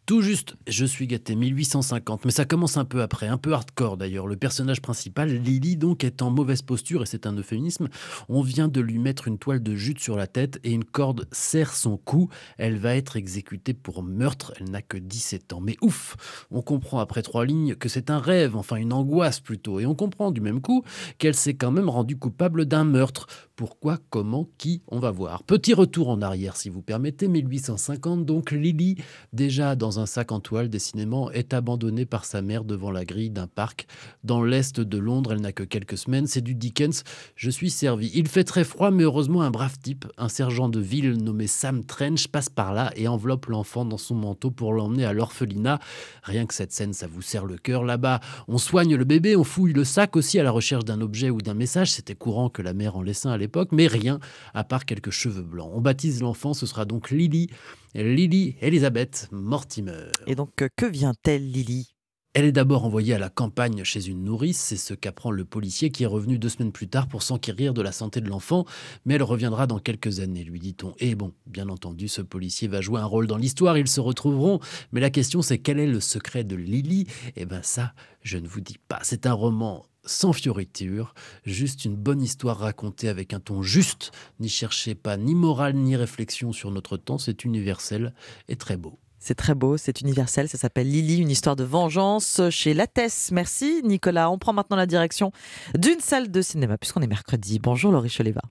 [0.07, 3.97] Tout juste, je suis gâté, 1850, mais ça commence un peu après, un peu hardcore
[3.97, 4.29] d'ailleurs.
[4.29, 7.89] Le personnage principal, Lily, donc, est en mauvaise posture, et c'est un euphémisme.
[8.29, 11.27] On vient de lui mettre une toile de jute sur la tête et une corde
[11.33, 12.29] serre son cou.
[12.57, 15.61] Elle va être exécutée pour meurtre, elle n'a que 17 ans.
[15.61, 19.81] Mais ouf, on comprend après trois lignes que c'est un rêve, enfin une angoisse plutôt,
[19.81, 20.85] et on comprend du même coup
[21.19, 23.27] qu'elle s'est quand même rendue coupable d'un meurtre.
[23.57, 25.43] Pourquoi, comment, qui, on va voir.
[25.43, 28.97] Petit retour en arrière, si vous permettez, 1850, donc Lily,
[29.33, 33.31] déjà dans un sac en toile, décidément, est abandonnée par sa mère devant la grille
[33.31, 33.87] d'un parc.
[34.25, 37.03] Dans l'est de Londres, elle n'a que quelques semaines, c'est du Dickens.
[37.35, 38.11] Je suis servi.
[38.15, 41.83] Il fait très froid, mais heureusement, un brave type, un sergent de ville nommé Sam
[41.83, 45.79] Trench, passe par là et enveloppe l'enfant dans son manteau pour l'emmener à l'orphelinat.
[46.25, 47.85] Rien que cette scène, ça vous serre le cœur.
[47.85, 51.31] Là-bas, on soigne le bébé, on fouille le sac aussi à la recherche d'un objet
[51.31, 51.93] ou d'un message.
[51.93, 54.19] C'était courant que la mère en laissait à l'époque, mais rien
[54.55, 55.71] à part quelques cheveux blancs.
[55.73, 57.49] On baptise l'enfant, ce sera donc Lily.
[57.95, 60.11] Lily Elizabeth Mortimer.
[60.27, 61.97] Et donc, que vient-elle, Lily?
[62.35, 65.91] Elle est d'abord envoyée à la campagne chez une nourrice, c'est ce qu'apprend le policier
[65.91, 68.67] qui est revenu deux semaines plus tard pour s'enquérir de la santé de l'enfant,
[69.07, 70.95] mais elle reviendra dans quelques années, lui dit-on.
[70.99, 74.61] Et bon, bien entendu, ce policier va jouer un rôle dans l'histoire, ils se retrouveront,
[74.93, 77.07] mais la question c'est quel est le secret de Lily?
[77.37, 78.99] Eh bien ça, je ne vous dis pas.
[79.03, 84.13] C'est un roman sans fioriture, juste une bonne histoire racontée avec un ton juste.
[84.41, 88.15] N'y cherchez pas ni morale ni réflexion sur notre temps, c'est universel
[88.49, 88.99] et très beau.
[89.19, 93.31] C'est très beau, c'est universel, ça s'appelle Lily, une histoire de vengeance chez Lattès.
[93.33, 94.31] Merci Nicolas.
[94.31, 95.33] On prend maintenant la direction
[95.77, 97.59] d'une salle de cinéma puisqu'on est mercredi.
[97.59, 98.43] Bonjour Laurie Choleva.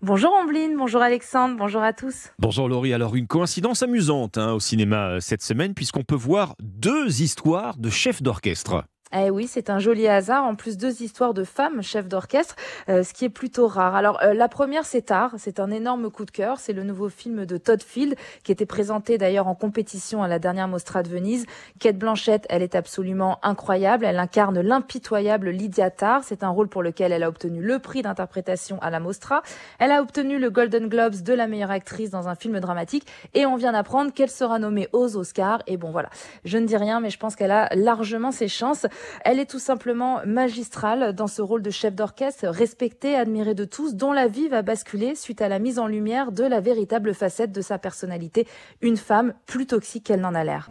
[0.00, 2.30] Bonjour Ambline, bonjour Alexandre, bonjour à tous.
[2.38, 6.56] Bonjour Laurie, alors une coïncidence amusante hein, au cinéma euh, cette semaine puisqu'on peut voir
[6.60, 8.84] deux histoires de chefs d'orchestre.
[9.14, 10.44] Eh oui, c'est un joli hasard.
[10.44, 12.56] En plus, deux histoires de femmes chefs d'orchestre,
[12.88, 13.94] euh, ce qui est plutôt rare.
[13.94, 15.32] Alors, euh, la première, c'est Tard.
[15.36, 16.58] C'est un énorme coup de cœur.
[16.58, 20.38] C'est le nouveau film de Todd Field, qui était présenté d'ailleurs en compétition à la
[20.38, 21.44] dernière Mostra de Venise.
[21.78, 24.06] Kate Blanchett, elle est absolument incroyable.
[24.06, 26.24] Elle incarne l'impitoyable Lydia Tarr.
[26.24, 29.42] C'est un rôle pour lequel elle a obtenu le prix d'interprétation à la Mostra.
[29.78, 33.06] Elle a obtenu le Golden Globes de la meilleure actrice dans un film dramatique.
[33.34, 35.62] Et on vient d'apprendre qu'elle sera nommée aux Oscars.
[35.66, 36.08] Et bon, voilà.
[36.46, 38.86] Je ne dis rien, mais je pense qu'elle a largement ses chances.
[39.24, 43.94] Elle est tout simplement magistrale dans ce rôle de chef d'orchestre, respectée, admirée de tous,
[43.94, 47.52] dont la vie va basculer suite à la mise en lumière de la véritable facette
[47.52, 48.46] de sa personnalité,
[48.80, 50.68] une femme plus toxique qu'elle n'en a l'air.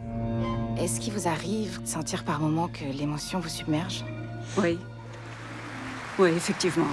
[0.78, 4.04] Est-ce qu'il vous arrive de sentir par moments que l'émotion vous submerge?
[4.58, 4.78] Oui.
[6.18, 6.86] Oui, effectivement.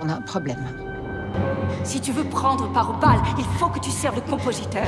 [0.00, 0.66] On a un problème.
[1.84, 4.86] Si tu veux prendre part au bal, il faut que tu serves le compositeur.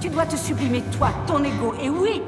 [0.00, 2.22] Tu dois te sublimer, toi, ton ego, et oui,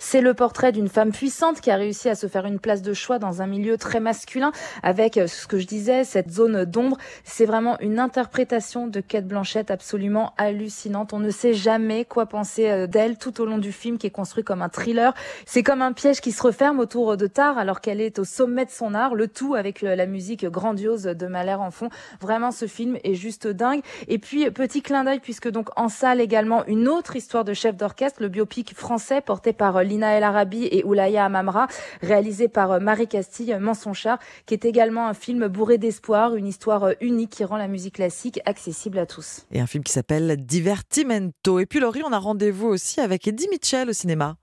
[0.00, 2.92] C'est le portrait d'une femme puissante qui a réussi à se faire une place de
[2.92, 4.50] choix dans un milieu très masculin
[4.82, 6.96] avec euh, ce que je disais, cette zone d'ombre.
[7.22, 11.12] C'est vraiment une interprétation de Kate Blanchett absolument hallucinante.
[11.12, 14.10] On ne sait jamais quoi penser euh, d'elle tout au long du film qui est
[14.10, 15.14] construit comme un thriller.
[15.46, 18.64] C'est comme un piège qui se referme autour de Tar alors qu'elle est au sommet
[18.64, 21.90] de son art, le tout avec la musique grandiose de Mahler en fond.
[22.20, 23.82] Vraiment, ce film est juste dingue.
[24.08, 27.76] Et puis, petit clin d'œil, puisque donc en salle également une autre histoire de chef
[27.76, 31.68] d'orchestre, le biopic français porté par Lina El Arabi et Oulaya Amamra,
[32.02, 37.30] réalisé par Marie Castille, Mensonchard, qui est également un film bourré d'espoir, une histoire unique
[37.30, 39.46] qui rend la musique classique accessible à tous.
[39.52, 41.60] Et un film qui s'appelle Divertimento.
[41.60, 44.39] Et puis Laurie, on a rendez-vous aussi avec Eddie Mitchell au cinéma.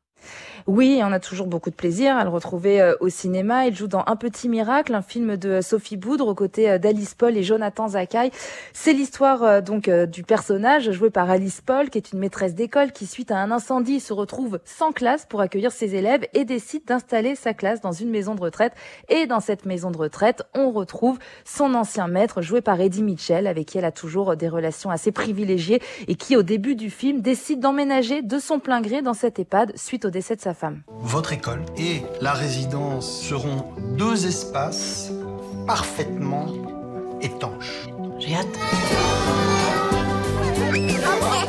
[0.68, 3.68] Oui, on a toujours beaucoup de plaisir à le retrouver euh, au cinéma.
[3.68, 7.16] Il joue dans Un petit miracle, un film de Sophie Boudre aux côtés euh, d'Alice
[7.16, 8.32] Paul et Jonathan Zakai.
[8.74, 12.92] C'est l'histoire euh, donc du personnage joué par Alice Paul, qui est une maîtresse d'école
[12.92, 16.84] qui, suite à un incendie, se retrouve sans classe pour accueillir ses élèves et décide
[16.84, 18.74] d'installer sa classe dans une maison de retraite.
[19.08, 23.48] Et dans cette maison de retraite, on retrouve son ancien maître, joué par Eddie Mitchell,
[23.48, 27.22] avec qui elle a toujours des relations assez privilégiées et qui, au début du film,
[27.22, 30.82] décide d'emménager de son plein gré dans cette EHPAD suite au décès de sa femme.
[31.02, 33.66] Votre école et la résidence seront
[33.98, 35.12] deux espaces
[35.66, 36.48] parfaitement
[37.22, 37.88] étanches.
[38.20, 38.48] J'ai hâte.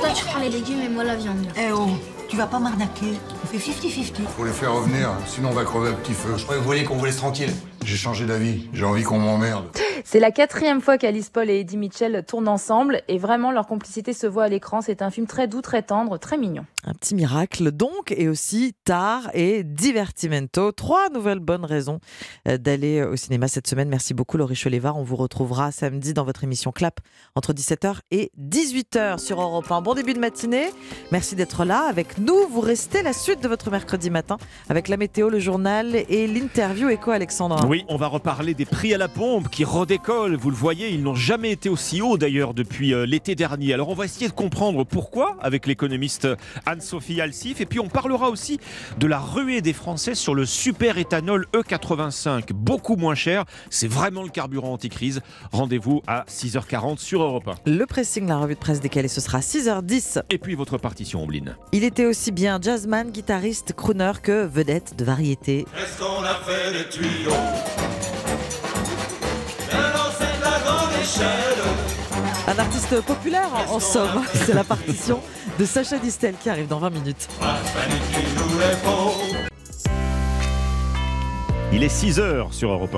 [0.01, 1.47] Toi, tu prends les légumes et moi la viande.
[1.57, 1.89] Eh oh,
[2.29, 3.15] tu vas pas m'arnaquer.
[3.51, 4.27] Fait 50-50.
[4.37, 6.35] Faut les faire revenir, sinon on va crever le petit feu.
[6.37, 7.51] Je croyais que vous vouliez qu'on vous laisse tranquille.
[7.83, 8.69] J'ai changé d'avis.
[8.75, 9.65] J'ai envie qu'on m'emmerde.
[10.05, 14.13] C'est la quatrième fois qu'Alice Paul et Eddie Mitchell tournent ensemble et vraiment leur complicité
[14.13, 14.83] se voit à l'écran.
[14.83, 16.67] C'est un film très doux, très tendre, très mignon.
[16.85, 20.73] Un petit miracle donc, et aussi Tar et Divertimento.
[20.73, 22.01] Trois nouvelles bonnes raisons
[22.47, 23.89] euh, d'aller au cinéma cette semaine.
[23.89, 24.97] Merci beaucoup Laurie Cholévar.
[24.97, 27.01] On vous retrouvera samedi dans votre émission Clap
[27.35, 29.81] entre 17h et 18h sur Europe 1.
[29.81, 30.69] Bon début de matinée.
[31.13, 32.47] Merci d'être là avec nous.
[32.51, 34.36] Vous restez la suite de votre mercredi matin
[34.68, 37.66] avec la météo, le journal et l'interview Éco Alexandra.
[37.66, 40.36] Oui, on va reparler des prix à la pompe qui redécollent.
[40.36, 43.74] Vous le voyez, ils n'ont jamais été aussi hauts d'ailleurs depuis euh, l'été dernier.
[43.74, 46.28] Alors on va essayer de comprendre pourquoi avec l'économiste
[46.66, 47.61] Anne-Sophie Alsif.
[47.61, 48.59] Et puis on parlera aussi
[48.99, 53.45] de la ruée des Français sur le super éthanol E85, beaucoup moins cher.
[53.70, 55.20] C'est vraiment le carburant anti-crise.
[55.53, 57.70] Rendez-vous à 6h40 sur Europe 1.
[57.70, 60.22] Le pressing, la revue de presse décalée, ce sera 6h10.
[60.30, 61.57] Et puis votre partition, Ombline.
[61.72, 63.28] Il était aussi bien jazzman, guitariste,
[63.76, 65.66] crooner que vedette de variété.
[65.76, 67.31] Est-ce qu'on a fait des tuyaux
[72.47, 75.20] Un artiste populaire en somme, c'est la partition
[75.59, 77.29] de Sacha Distel qui arrive dans 20 minutes.
[81.72, 82.95] Il est 6h sur Europe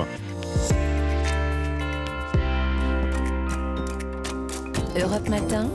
[4.95, 5.01] 1.
[5.01, 5.69] Europe Matin.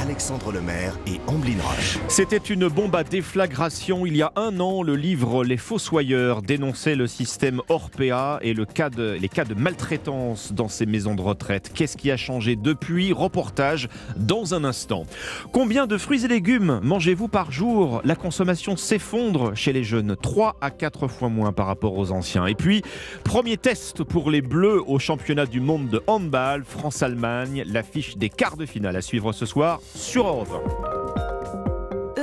[0.00, 1.98] Alexandre Lemaire et Amblin Roche.
[2.08, 4.06] C'était une bombe à déflagration.
[4.06, 8.64] Il y a un an, le livre Les Fossoyeurs dénonçait le système Orpea et les
[8.64, 11.72] cas de maltraitance dans ces maisons de retraite.
[11.74, 13.12] Qu'est-ce qui a changé depuis?
[13.12, 15.04] Reportage dans un instant.
[15.52, 18.00] Combien de fruits et légumes mangez-vous par jour?
[18.02, 22.46] La consommation s'effondre chez les jeunes, 3 à 4 fois moins par rapport aux anciens.
[22.46, 22.82] Et puis,
[23.22, 28.56] premier test pour les Bleus au championnat du monde de handball, France-Allemagne, l'affiche des quarts
[28.56, 30.48] de finale à suivre ce soir sur Europe
[30.96, 30.99] 1.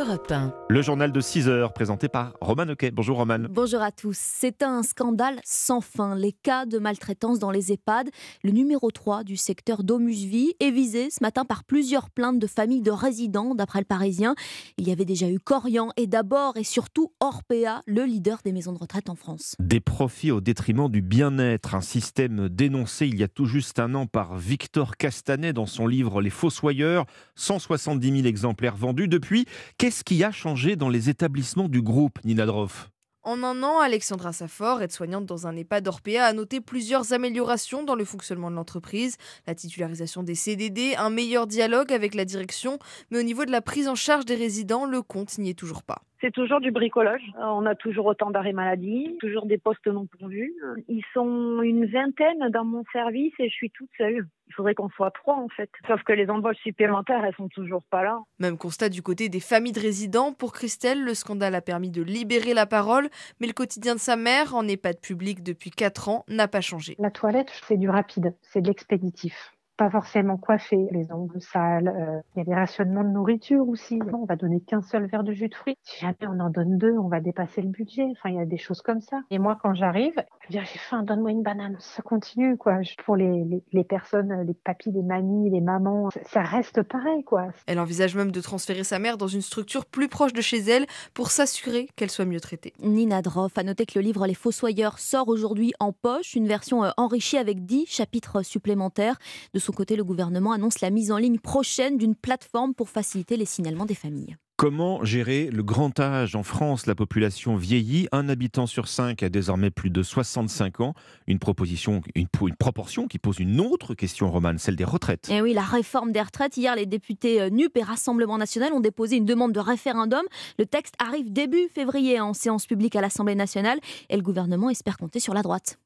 [0.07, 0.53] Europe 1.
[0.69, 2.91] Le journal de 6 heures présenté par Roman Oquet.
[2.91, 3.39] Bonjour Roman.
[3.49, 4.17] Bonjour à tous.
[4.17, 6.15] C'est un scandale sans fin.
[6.15, 8.09] Les cas de maltraitance dans les EHPAD.
[8.41, 12.81] Le numéro 3 du secteur d'Omusvie est visé ce matin par plusieurs plaintes de familles
[12.81, 14.35] de résidents, d'après le Parisien.
[14.77, 18.71] Il y avait déjà eu Corian et d'abord et surtout Orpea, le leader des maisons
[18.71, 19.55] de retraite en France.
[19.59, 21.75] Des profits au détriment du bien-être.
[21.75, 25.85] Un système dénoncé il y a tout juste un an par Victor Castanet dans son
[25.85, 27.05] livre Les Fossoyeurs.
[27.35, 29.09] 170 000 exemplaires vendus.
[29.09, 29.45] Depuis,
[29.77, 32.89] qu'est-ce qui a changé dans les établissements du groupe, Nina Droff?
[33.23, 37.95] En un an, Alexandra Safor, aide-soignante dans un EHPAD Orpea, a noté plusieurs améliorations dans
[37.95, 42.79] le fonctionnement de l'entreprise, la titularisation des CDD, un meilleur dialogue avec la direction,
[43.11, 45.83] mais au niveau de la prise en charge des résidents, le compte n'y est toujours
[45.83, 46.06] pas.
[46.21, 47.21] C'est toujours du bricolage.
[47.37, 50.53] On a toujours autant d'arrêts maladie, toujours des postes non pourvus.
[50.87, 54.27] Ils sont une vingtaine dans mon service et je suis toute seule.
[54.47, 55.69] Il faudrait qu'on soit trois en fait.
[55.85, 58.19] Sauf que les embauches supplémentaires, elles sont toujours pas là.
[58.39, 60.33] Même constat du côté des familles de résidents.
[60.33, 63.09] Pour Christelle, le scandale a permis de libérer la parole,
[63.39, 66.95] mais le quotidien de sa mère, en EHPAD public depuis 4 ans, n'a pas changé.
[66.97, 69.53] La toilette, c'est du rapide, c'est de l'expéditif.
[69.77, 71.87] Pas forcément coiffés, les ongles sales.
[71.87, 73.99] euh, Il y a des rationnements de nourriture aussi.
[74.13, 75.77] On va donner qu'un seul verre de jus de fruits.
[75.83, 78.05] Si jamais on en donne deux, on va dépasser le budget.
[78.11, 79.21] Enfin, il y a des choses comme ça.
[79.29, 81.75] Et moi, quand j'arrive, je veux dire, j'ai faim, donne-moi une banane.
[81.79, 82.79] Ça continue, quoi.
[83.05, 87.23] Pour les, les, les personnes, les papis, les mamies, les mamans, ça- ça reste pareil,
[87.23, 87.47] quoi.
[87.67, 90.85] Elle envisage même de transférer sa mère dans une structure plus proche de chez elle
[91.13, 92.73] pour s'assurer qu'elle soit mieux traitée.
[92.81, 96.83] Nina Droff a noté que le livre Les Fossoyeurs sort aujourd'hui en poche, une version
[96.83, 99.17] euh, enrichie avec 10 chapitres supplémentaires.
[99.53, 103.35] De son côté, le gouvernement annonce la mise en ligne prochaine d'une plateforme pour faciliter
[103.35, 104.37] les signalements des familles.
[104.55, 106.85] Comment gérer le grand âge en France?
[106.85, 108.07] La population vieillit.
[108.13, 110.93] Un habitant sur cinq a désormais plus de 65 ans.
[111.27, 115.29] Une proposition, une, une proportion qui pose une autre question, Romane, celle des retraites.
[115.29, 116.55] Et Eh oui, la réforme des retraites.
[116.55, 120.23] Hier, les députés euh, NUP et Rassemblement national ont déposé une demande de référendum.
[120.57, 124.97] Le texte arrive début février en séance publique à l'Assemblée nationale et le gouvernement espère
[124.97, 125.77] compter sur la droite.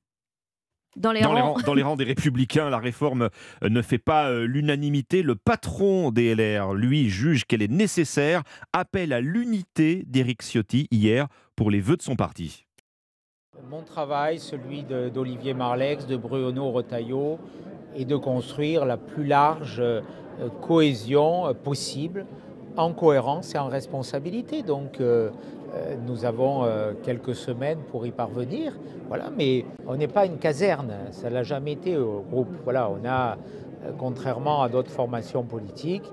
[0.97, 1.53] Dans les Dans les, rangs.
[1.53, 3.29] rangs, dans les rangs des Républicains, la réforme
[3.63, 5.23] euh, ne fait pas euh, l'unanimité.
[5.23, 8.43] Le patron des LR, lui, juge qu'elle est nécessaire.
[8.73, 12.65] Appelle à l'unité d'Éric Ciotti hier pour les vœux de son parti.
[13.69, 17.37] Mon travail, celui d'Olivier Marlex, de Bruno Retailleau,
[17.95, 20.01] est de construire la plus large euh,
[20.61, 22.25] cohésion possible,
[22.77, 24.63] en cohérence et en responsabilité.
[24.63, 25.29] Donc, euh,
[26.05, 28.73] nous avons euh, quelques semaines pour y parvenir.
[29.07, 32.53] Voilà, mais on n'est pas une caserne, ça l'a jamais été au groupe.
[32.63, 33.37] Voilà, on a,
[33.85, 36.09] euh, contrairement à d'autres formations politiques,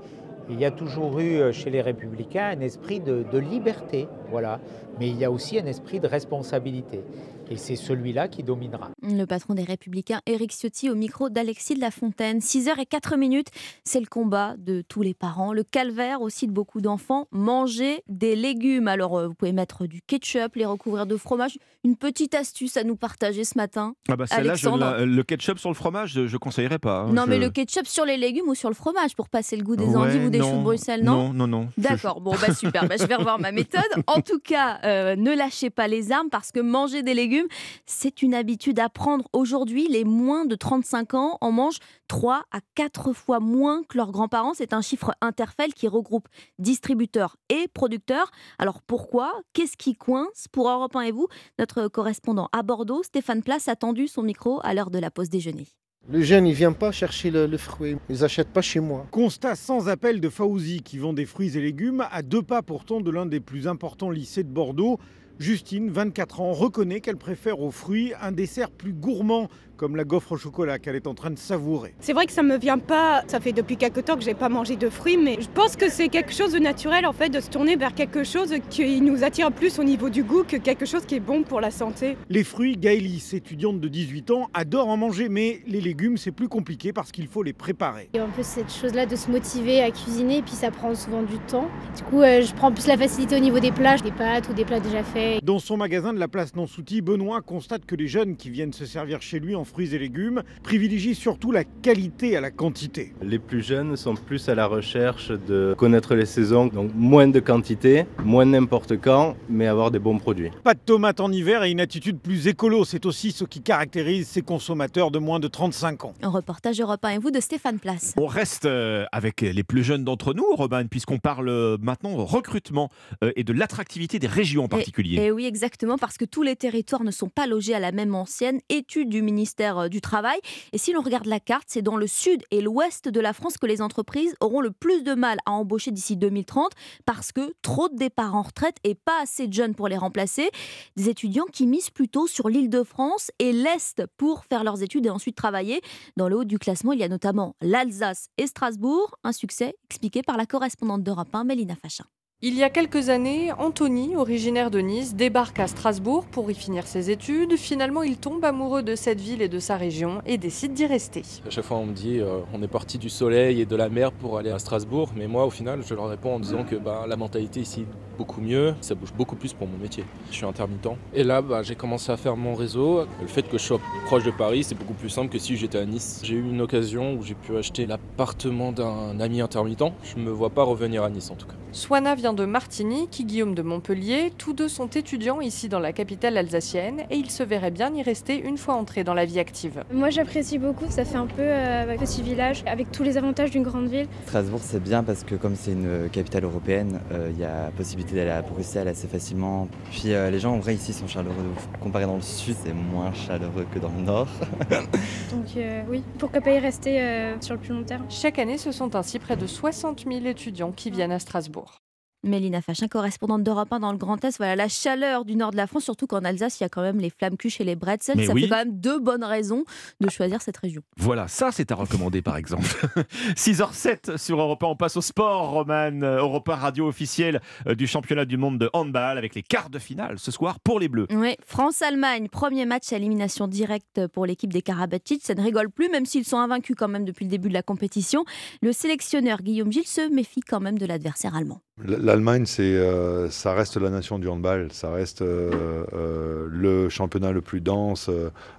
[0.51, 4.61] il y a toujours eu euh, chez les républicains un esprit de, de liberté, voilà.
[4.99, 7.03] Mais il y a aussi un esprit de responsabilité.
[7.51, 8.91] Et c'est celui-là qui dominera.
[9.03, 12.41] Le patron des Républicains, Éric Ciotti, au micro d'Alexis de la Fontaine.
[12.41, 13.49] 6h04 minutes,
[13.85, 17.27] c'est le combat de tous les parents, le calvaire aussi de beaucoup d'enfants.
[17.33, 18.87] Manger des légumes.
[18.87, 21.57] Alors, euh, vous pouvez mettre du ketchup, les recouvrir de fromage.
[21.85, 23.95] Une petite astuce à nous partager ce matin.
[24.11, 27.01] Ah bah celle-là, la- le ketchup sur le fromage, je ne conseillerais pas.
[27.01, 27.13] hein.
[27.13, 29.77] Non, mais le ketchup sur les légumes ou sur le fromage pour passer le goût
[29.77, 31.69] des Ouais, endives ou des non, choux de Bruxelles, non Non, non, non.
[31.79, 33.81] D'accord, bon, bah super, bah, je vais revoir ma méthode.
[34.07, 37.38] En tout cas, euh, ne lâchez pas les armes parce que manger des légumes,
[37.87, 39.29] c'est une habitude à prendre.
[39.33, 44.13] Aujourd'hui, les moins de 35 ans en mangent 3 à 4 fois moins que leurs
[44.13, 44.55] grands-parents.
[44.55, 46.29] C'est un chiffre interfell qui regroupe
[46.59, 48.31] distributeurs et producteurs.
[48.59, 49.33] Alors pourquoi?
[49.53, 50.47] Qu'est-ce qui coince?
[50.51, 51.29] Pour Europe 1 et vous,
[51.59, 55.29] notre correspondant à Bordeaux, Stéphane Place, a tendu son micro à l'heure de la pause
[55.29, 55.67] déjeuner.
[56.11, 57.97] Le jeune, il vient pas chercher le, le fruit.
[58.09, 59.07] Ils achètent pas chez moi.
[59.11, 63.03] Constat sans appel de Faouzi qui vend des fruits et légumes à deux pas pourtant
[63.03, 64.99] de l'un des plus importants lycées de Bordeaux.
[65.39, 69.49] Justine, 24 ans, reconnaît qu'elle préfère aux fruits un dessert plus gourmand
[69.79, 71.95] comme la gaufre au chocolat qu'elle est en train de savourer.
[72.01, 74.49] C'est vrai que ça me vient pas, ça fait depuis quelque temps que j'ai pas
[74.49, 77.41] mangé de fruits, mais je pense que c'est quelque chose de naturel en fait de
[77.41, 80.85] se tourner vers quelque chose qui nous attire plus au niveau du goût que quelque
[80.85, 82.17] chose qui est bon pour la santé.
[82.29, 86.49] Les fruits, Gaëlis, étudiante de 18 ans, adore en manger, mais les légumes, c'est plus
[86.49, 88.09] compliqué parce qu'il faut les préparer.
[88.15, 90.73] Il y a un peu cette chose-là de se motiver à cuisiner, et puis ça
[90.73, 91.69] prend souvent du temps.
[91.97, 94.55] Du coup, euh, je prends plus la facilité au niveau des plats, des pâtes ou
[94.55, 95.45] des plats déjà faits.
[95.45, 98.87] Dans son magasin de la place Nansouty, Benoît constate que les jeunes qui viennent se
[98.87, 103.13] servir chez lui en fruits et légumes privilégient surtout la qualité à la quantité.
[103.23, 107.39] Les plus jeunes sont plus à la recherche de connaître les saisons, donc moins de
[107.39, 110.51] quantité, moins n'importe quand, mais avoir des bons produits.
[110.65, 114.27] Pas de tomates en hiver et une attitude plus écolo, c'est aussi ce qui caractérise
[114.27, 116.15] ces consommateurs de moins de 35 ans.
[116.23, 118.15] Un reportage Europe 1 et vous de Stéphane Place.
[118.17, 122.91] On reste euh, avec les plus jeunes d'entre nous, Robin, puisqu'on parle euh, maintenant recrutement
[123.23, 125.19] euh, et de l'attractivité des régions en particulier.
[125.19, 127.93] Et, et oui, exactement, parce que tous les territoires ne sont pas logés à la
[127.93, 128.61] même ancienne.
[128.71, 130.39] Étude du ministère euh, du Travail.
[130.73, 133.59] Et si l'on regarde la carte, c'est dans le sud et l'ouest de la France
[133.59, 136.73] que les entreprises auront le plus de mal à embaucher d'ici 2030
[137.05, 140.51] parce que trop de départs en retraite et pas assez de jeunes pour les remplacer.
[140.97, 145.07] Des étudiants qui misent plutôt sur l'île de France et l'Est pour faire leurs études
[145.07, 145.81] et ensuite travailler.
[146.17, 149.17] Dans le haut du classement, il y a notamment l'Alsace et Strasbourg.
[149.25, 152.05] Un succès expliqué par la correspondante d'Europe 1, Mélina Fachin.
[152.41, 156.87] Il y a quelques années, Anthony, originaire de Nice, débarque à Strasbourg pour y finir
[156.87, 157.57] ses études.
[157.57, 161.23] Finalement, il tombe amoureux de cette ville et de sa région et décide d'y rester.
[161.45, 163.89] À chaque fois, on me dit euh, on est parti du soleil et de la
[163.89, 166.77] mer pour aller à Strasbourg, mais moi, au final, je leur réponds en disant que
[166.77, 170.05] bah, la mentalité ici est beaucoup mieux, ça bouge beaucoup plus pour mon métier.
[170.31, 170.91] Je suis intermittent.
[171.15, 173.05] Et là, bah, j'ai commencé à faire mon réseau.
[173.21, 175.79] Le fait que je sois proche de Paris, c'est beaucoup plus simple que si j'étais
[175.79, 176.21] à Nice.
[176.23, 179.93] J'ai eu une occasion où j'ai pu acheter l'appartement d'un ami intermittent.
[180.05, 181.55] Je me vois pas revenir à Nice en tout cas.
[181.73, 184.31] Swana vient vient de Martigny, Guillaume de Montpellier.
[184.37, 188.03] Tous deux sont étudiants ici dans la capitale alsacienne et ils se verraient bien y
[188.03, 189.83] rester une fois entrés dans la vie active.
[189.91, 193.63] Moi j'apprécie beaucoup, ça fait un peu euh, petit village avec tous les avantages d'une
[193.63, 194.09] grande ville.
[194.27, 198.17] Strasbourg c'est bien parce que comme c'est une capitale européenne, euh, il y a possibilité
[198.17, 199.67] d'aller à Bruxelles assez facilement.
[199.91, 201.55] Puis euh, les gens en vrai ici sont chaleureux.
[201.81, 204.29] Comparé dans le sud, c'est moins chaleureux que dans le nord.
[205.31, 208.05] Donc euh, oui, pourquoi pas y rester euh, sur le plus long terme?
[208.11, 211.81] Chaque année, ce sont ainsi près de 60 000 étudiants qui viennent à Strasbourg.
[212.25, 214.37] Mélina Fachin, correspondante d'Europe 1 dans le Grand Est.
[214.39, 216.83] Voilà la chaleur du nord de la France, surtout qu'en Alsace, il y a quand
[216.83, 218.17] même les flammes cuches et les bretzels.
[218.17, 218.43] Mais ça oui.
[218.43, 219.65] fait quand même deux bonnes raisons
[220.01, 220.83] de choisir cette région.
[220.97, 222.65] Voilà, ça c'est à recommander par exemple.
[223.37, 225.93] 6h07 sur Europe 1, on passe au sport, Roman.
[225.93, 229.79] Europe 1 radio officielle euh, du championnat du monde de handball avec les quarts de
[229.79, 231.07] finale ce soir pour les Bleus.
[231.11, 235.25] Oui, France-Allemagne, premier match à élimination directe pour l'équipe des Karabatic.
[235.25, 237.63] Ça ne rigole plus, même s'ils sont invaincus quand même depuis le début de la
[237.63, 238.25] compétition.
[238.63, 241.61] Le sélectionneur Guillaume Gilles se méfie quand même de l'adversaire allemand.
[241.85, 247.31] L'Allemagne, c'est, euh, ça reste la nation du handball, ça reste euh, euh, le championnat
[247.31, 248.11] le plus dense,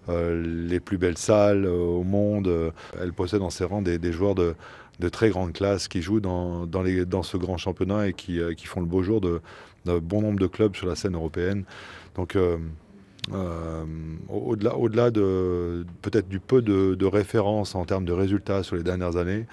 [0.07, 2.71] les plus belles salles au monde.
[2.99, 4.55] Elle possède dans ses rangs des, joueurs de,
[5.11, 6.65] très grande classe qui jouent dans,
[7.23, 9.41] ce grand championnat et qui, font le beau jour de,
[9.85, 11.65] bon nombre de clubs sur la scène européenne.
[12.15, 12.37] Donc,
[13.27, 13.37] au-
[14.29, 18.83] au-delà, au-delà de peut-être du peu de, de références en termes de résultats sur les
[18.83, 19.45] dernières années,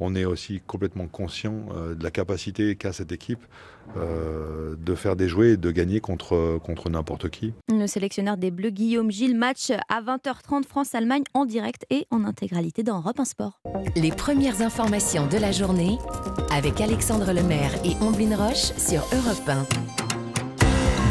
[0.00, 3.44] on est aussi complètement conscient euh, de la capacité qu'a cette équipe
[3.96, 7.52] euh, de faire des jouets et de gagner contre, contre n'importe qui.
[7.68, 12.82] Le sélectionneur des Bleus, Guillaume Gilles, match à 20h30 France-Allemagne en direct et en intégralité
[12.82, 13.60] dans Europe 1 Sport.
[13.96, 15.98] Les premières informations de la journée
[16.52, 20.09] avec Alexandre Lemaire et Omblin Roche sur Europe 1.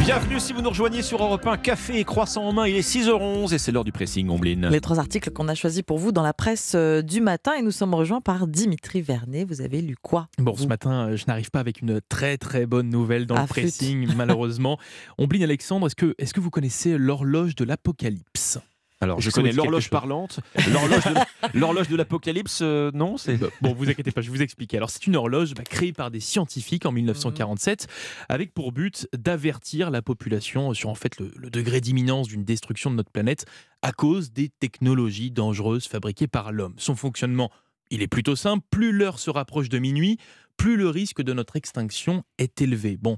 [0.09, 2.79] Bienvenue si vous nous rejoignez sur Europe 1, café et croissant en main, il est
[2.79, 4.67] 6h11 et c'est l'heure du pressing, Omblin.
[4.71, 7.61] Les trois articles qu'on a choisis pour vous dans la presse euh, du matin et
[7.61, 9.45] nous sommes rejoints par Dimitri Vernet.
[9.45, 12.65] Vous avez lu quoi Bon, ce matin, euh, je n'arrive pas avec une très très
[12.65, 14.79] bonne nouvelle dans Ah, le pressing, malheureusement.
[15.19, 18.57] Omblin Alexandre, est-ce que, est que vous connaissez l'horloge de l'Apocalypse?
[19.01, 20.41] Alors, je connais l'horloge parlante,
[21.53, 23.39] l'horloge de, l'apocalypse, euh, non c'est...
[23.61, 24.75] Bon, vous inquiétez pas, je vais vous expliquer.
[24.75, 27.87] Alors, c'est une horloge bah, créée par des scientifiques en 1947,
[28.27, 32.91] avec pour but d'avertir la population sur en fait le, le degré d'imminence d'une destruction
[32.91, 33.45] de notre planète
[33.81, 36.73] à cause des technologies dangereuses fabriquées par l'homme.
[36.77, 37.51] Son fonctionnement,
[37.91, 38.65] il est plutôt simple.
[38.69, 40.17] Plus l'heure se rapproche de minuit,
[40.57, 42.97] plus le risque de notre extinction est élevé.
[42.97, 43.17] Bon.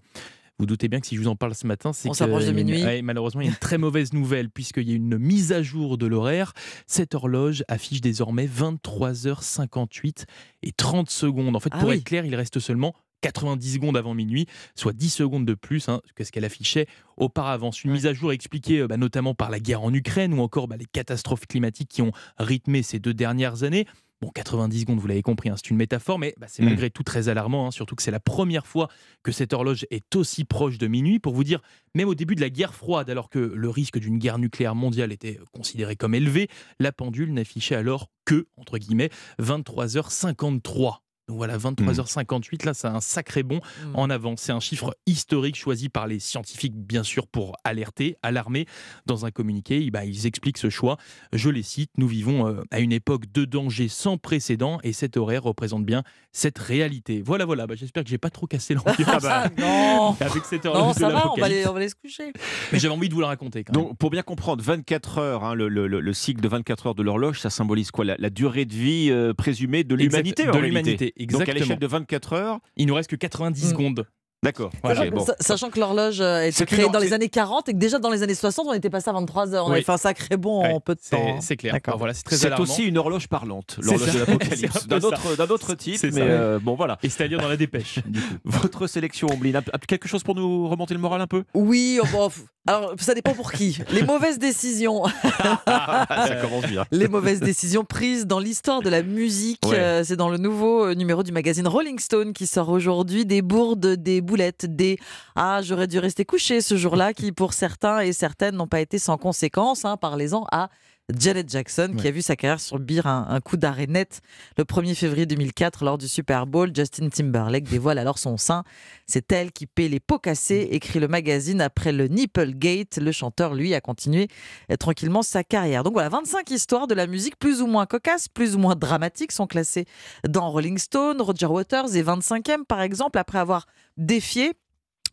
[0.62, 2.52] Vous doutez bien que si je vous en parle ce matin, c'est On s'approche de
[2.52, 2.84] minuit.
[2.84, 5.64] ouais, malheureusement, il y a une très mauvaise nouvelle puisqu'il y a une mise à
[5.64, 6.54] jour de l'horaire.
[6.86, 10.26] Cette horloge affiche désormais 23h58
[10.62, 11.56] et 30 secondes.
[11.56, 11.96] En fait, Ah pour oui.
[11.96, 14.46] être clair, il reste seulement 90 secondes avant minuit,
[14.76, 16.86] soit 10 secondes de plus hein, que ce qu'elle affichait
[17.18, 17.72] auparavant.
[17.84, 20.68] Une mise à jour expliquée euh, bah, notamment par la guerre en Ukraine ou encore
[20.68, 23.88] bah, les catastrophes climatiques qui ont rythmé ces deux dernières années.
[24.22, 26.66] Bon, 90 secondes, vous l'avez compris, hein, c'est une métaphore, mais bah, c'est Mm.
[26.66, 28.88] malgré tout très alarmant, hein, surtout que c'est la première fois
[29.24, 31.18] que cette horloge est aussi proche de minuit.
[31.20, 31.60] Pour vous dire,
[31.96, 35.12] même au début de la guerre froide, alors que le risque d'une guerre nucléaire mondiale
[35.12, 36.50] était considéré comme élevé,
[36.80, 39.10] la pendule n'affichait alors que, entre guillemets,
[39.40, 41.00] 23h53.
[41.32, 43.96] Donc voilà, 23h58, là, c'est un sacré bond Mm.
[43.96, 44.36] en avant.
[44.38, 48.66] C'est un chiffre historique choisi par les scientifiques, bien sûr, pour alerter, alarmer.
[49.06, 50.98] Dans un communiqué, bah, ils expliquent ce choix.
[51.34, 55.16] Je les cite Nous vivons euh, à une époque de danger sans précédent et cet
[55.18, 57.22] horaire représente bien cette réalité.
[57.26, 57.66] Voilà, voilà.
[57.68, 59.24] Bah, J'espère que j'ai pas trop cassé l'ambiance
[59.58, 60.16] Non.
[60.20, 62.32] avec cette Non, de ça va, on va, aller, on va aller se coucher.
[62.72, 63.86] Mais j'avais envie de vous la raconter quand même.
[63.86, 66.96] Donc, pour bien comprendre, 24 heures, hein, le, le- le- le cycle de 24 heures
[66.96, 68.04] de l'horloge, ça symbolise quoi?
[68.06, 71.14] La, la durée de vie euh, présumée de Exact, l'humanité en de réalité.
[71.28, 71.60] Donc, à exactement.
[71.66, 73.70] l'échelle de 24 heures, Il nous reste que 90 Mm.
[73.70, 74.08] secondes.
[74.44, 74.72] D'accord.
[74.84, 75.02] Voilà.
[75.04, 75.26] Ok, bon.
[75.26, 77.78] Sa- Sachant que l'horloge euh, a été C'est créée dans les années 40 et que
[77.78, 79.66] déjà dans les années 60, on était passé à 23 heures.
[79.66, 79.76] On Oui.
[79.76, 81.42] avait fait un sacré bond en Ouais, peu de c'est- temps.
[81.42, 81.74] C'est clair.
[81.74, 81.98] D'accord.
[81.98, 86.12] Voilà, c'est très aussi une horloge parlante, l'horloge de l'apocalypse, d'un autre, autre type, mais
[86.12, 86.20] ça.
[86.20, 86.98] euh, bon voilà.
[87.04, 88.00] Et c'est à dire dans la dépêche.
[88.46, 91.44] Votre sélection, Omblin, quelque chose pour nous remonter le moral un peu?
[91.54, 92.30] Oui, oh, bon,
[92.68, 93.78] alors ça dépend pour qui.
[93.92, 95.04] Les mauvaises décisions.
[95.66, 96.86] Ça commence bien.
[96.92, 99.60] Les mauvaises décisions prises dans l'histoire de la musique.
[99.66, 99.78] Ouais.
[99.80, 103.26] Euh, c'est dans le nouveau euh, numéro du magazine Rolling Stone qui sort aujourd'hui.
[103.26, 104.98] Des bourdes, des boulettes, des
[105.36, 108.98] Ah, j'aurais dû rester couché ce jour-là, qui pour certains et certaines n'ont pas été
[108.98, 109.84] sans conséquences.
[109.84, 109.98] Hein.
[109.98, 110.70] Parlez-en à
[111.18, 114.22] Janet Jackson, qui a vu sa carrière subir un, un coup d'arrêt net
[114.58, 116.72] le 1er février 2004 lors du Super Bowl.
[116.74, 118.64] Justin Timberlake dévoile alors son sein.
[119.08, 122.98] C'est elle qui paie les pots cassés, écrit le magazine après le Nipplegate.
[122.98, 124.28] Le chanteur, lui, a continué
[124.72, 125.84] euh, tranquillement sa carrière.
[125.84, 129.32] Donc voilà, 25 histoires de la musique plus ou moins cocasses, plus ou moins dramatiques
[129.32, 129.86] sont classées
[130.28, 131.22] dans Rolling Stone.
[131.22, 133.66] Roger Waters est 25e par exemple après avoir
[133.98, 134.54] défié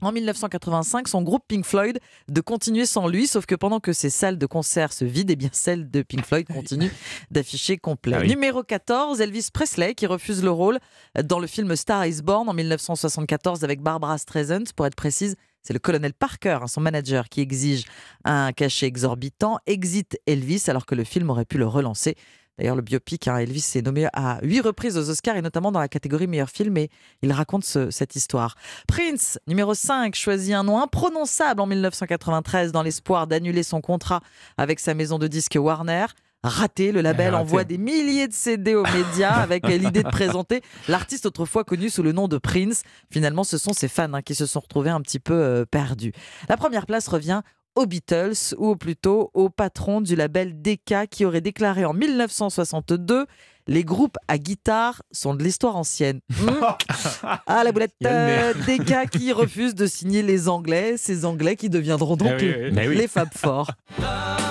[0.01, 4.11] en 1985 son groupe Pink Floyd de continuer sans lui, sauf que pendant que ses
[4.11, 6.91] salles de concert se vident, eh bien celles de Pink Floyd continuent
[7.31, 8.17] d'afficher complet.
[8.17, 8.29] Ah oui.
[8.29, 10.79] Numéro 14, Elvis Presley qui refuse le rôle
[11.25, 15.37] dans le film Star is Born en 1974 avec Barbara Streisand, pour être précise.
[15.63, 17.85] C'est le colonel Parker, hein, son manager, qui exige
[18.25, 19.59] un cachet exorbitant.
[19.67, 22.17] Exit Elvis alors que le film aurait pu le relancer.
[22.59, 25.81] D'ailleurs, le biopic, hein, Elvis s'est nommé à huit reprises aux Oscars et notamment dans
[25.81, 26.91] la catégorie meilleur film et
[27.23, 28.57] il raconte ce- cette histoire.
[28.87, 34.21] Prince, numéro 5, choisit un nom imprononçable en 1993 dans l'espoir d'annuler son contrat
[34.57, 36.07] avec sa maison de disques Warner.
[36.45, 37.43] Raté, le label Raté.
[37.43, 42.05] envoie des milliers de CD aux médias avec l'idée de présenter l'artiste autrefois connu sous
[42.05, 42.83] le nom de Prince.
[43.11, 46.13] Finalement, ce sont ses fans hein, qui se sont retrouvés un petit peu euh, perdus.
[46.49, 47.43] La première place revient
[47.79, 53.26] aux Beatles, ou plutôt au patron du label Decca qui aurait déclaré en 1962
[53.68, 56.20] les groupes à guitare sont de l'histoire ancienne.
[56.39, 57.41] Hmm.
[57.47, 58.66] Ah, la boulette euh, nerf.
[58.66, 62.89] Decca qui refuse de signer les Anglais, ces Anglais qui deviendront donc Ah oui, les,
[62.89, 62.97] oui.
[62.97, 63.70] Les Fab Four.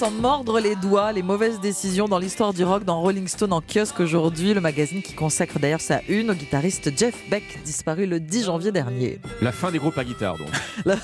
[0.00, 3.60] s'en mordre les doigts, les mauvaises décisions dans l'histoire du rock dans Rolling Stone en
[3.60, 8.18] kiosque aujourd'hui, le magazine qui consacre d'ailleurs sa une au guitariste Jeff Beck, disparu le
[8.18, 9.18] 10 janvier dernier.
[9.42, 10.48] La fin des groupes à guitare, donc.
[10.86, 10.96] La-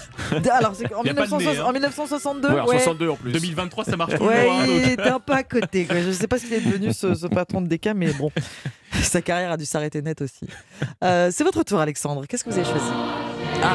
[0.55, 1.69] Alors, c'est en, Il y a pas de nez, 1960 hein.
[1.69, 2.79] en 1962 Ouais, en ouais.
[2.79, 3.33] 62 en plus.
[3.33, 4.29] 2023, ça marche toujours.
[4.29, 5.85] Ouais, hein, il était un peu à côté.
[5.85, 6.01] Quoi.
[6.01, 8.31] Je ne sais pas ce qu'il est devenu, ce, ce patron de DK, mais bon,
[9.03, 10.47] sa carrière a dû s'arrêter net aussi.
[11.05, 12.25] Euh, c'est votre tour, Alexandre.
[12.27, 12.87] Qu'est-ce que vous avez choisi?
[13.63, 13.75] Ah,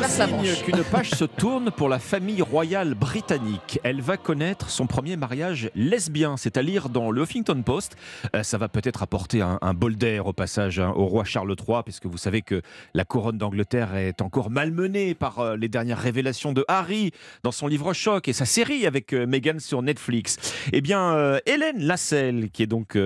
[0.00, 0.62] traverse la Manche.
[0.62, 3.78] qu'une page se tourne pour la famille royale britannique.
[3.82, 7.96] Elle va connaître son premier mariage lesbien, c'est à lire dans le Huffington Post.
[8.34, 11.54] Euh, ça va peut-être apporter un, un bol d'air au passage hein, au roi Charles
[11.54, 12.62] III, puisque vous savez que
[12.94, 17.66] la couronne d'Angleterre est encore malmenée par euh, les dernières révélations de Harry dans son
[17.66, 20.38] livre Choc et sa série avec euh, Meghan sur Netflix.
[20.72, 22.96] Eh bien, euh, Hélène Lasselle, qui est donc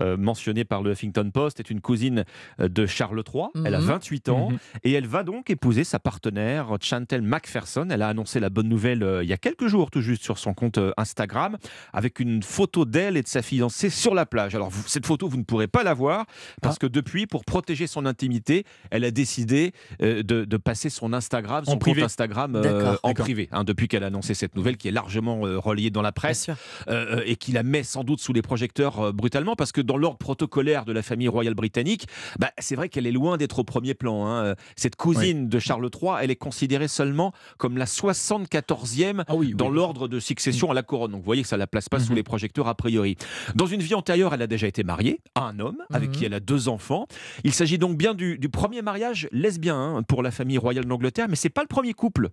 [0.00, 2.24] euh, mentionnée par le Huffington Post, est une cousine
[2.60, 3.44] euh, de Charles III.
[3.64, 3.86] Elle a Mhm.
[3.86, 4.50] 28 ans.
[4.50, 4.58] Mhm.
[4.84, 7.88] Et elle va donc épouser sa partenaire Chantel McPherson.
[7.90, 10.38] Elle a annoncé la bonne nouvelle euh, il y a quelques jours tout juste sur
[10.38, 11.56] son compte Instagram
[11.92, 14.54] avec une photo d'elle et de sa fiancée sur la plage.
[14.54, 16.26] Alors vous- cette photo, vous ne pourrez pas la voir
[16.62, 21.64] parce que depuis, pour protéger son intimité, elle a décidé de, de passer son Instagram,
[21.66, 22.00] En son privé.
[22.02, 22.60] compte Instagram
[23.02, 23.48] en privé.
[23.52, 26.48] hein, depuis qu'elle a annoncé cette nouvelle qui est largement relayée dans la presse
[26.88, 29.96] euh, et qui la met sans doute sous les projecteurs euh, brutalement parce que dans
[29.96, 32.06] l'ordre protocolaire de la famille royale britannique,
[32.38, 34.26] bah, c'est vrai qu'elle est loin d'être au premier plan.
[34.26, 34.54] hein.
[34.76, 39.68] Cette cousine de Charles III, elle est considérée seulement comme la 74e Ah oui, dans
[39.68, 39.74] oui.
[39.76, 41.12] l'ordre de succession à la couronne.
[41.12, 42.16] Donc vous voyez que ça la place pas sous Mhm.
[42.16, 43.16] les projecteurs a priori.
[43.54, 46.14] Dans une vie antérieure, elle a déjà été mariée à un homme avec Mhm.
[46.16, 47.06] qui elle a deux enfants.
[47.44, 51.26] Il s'agit donc bien du, du premier mariage lesbien hein, pour la famille royale d'Angleterre,
[51.28, 52.30] mais c'est pas le premier couple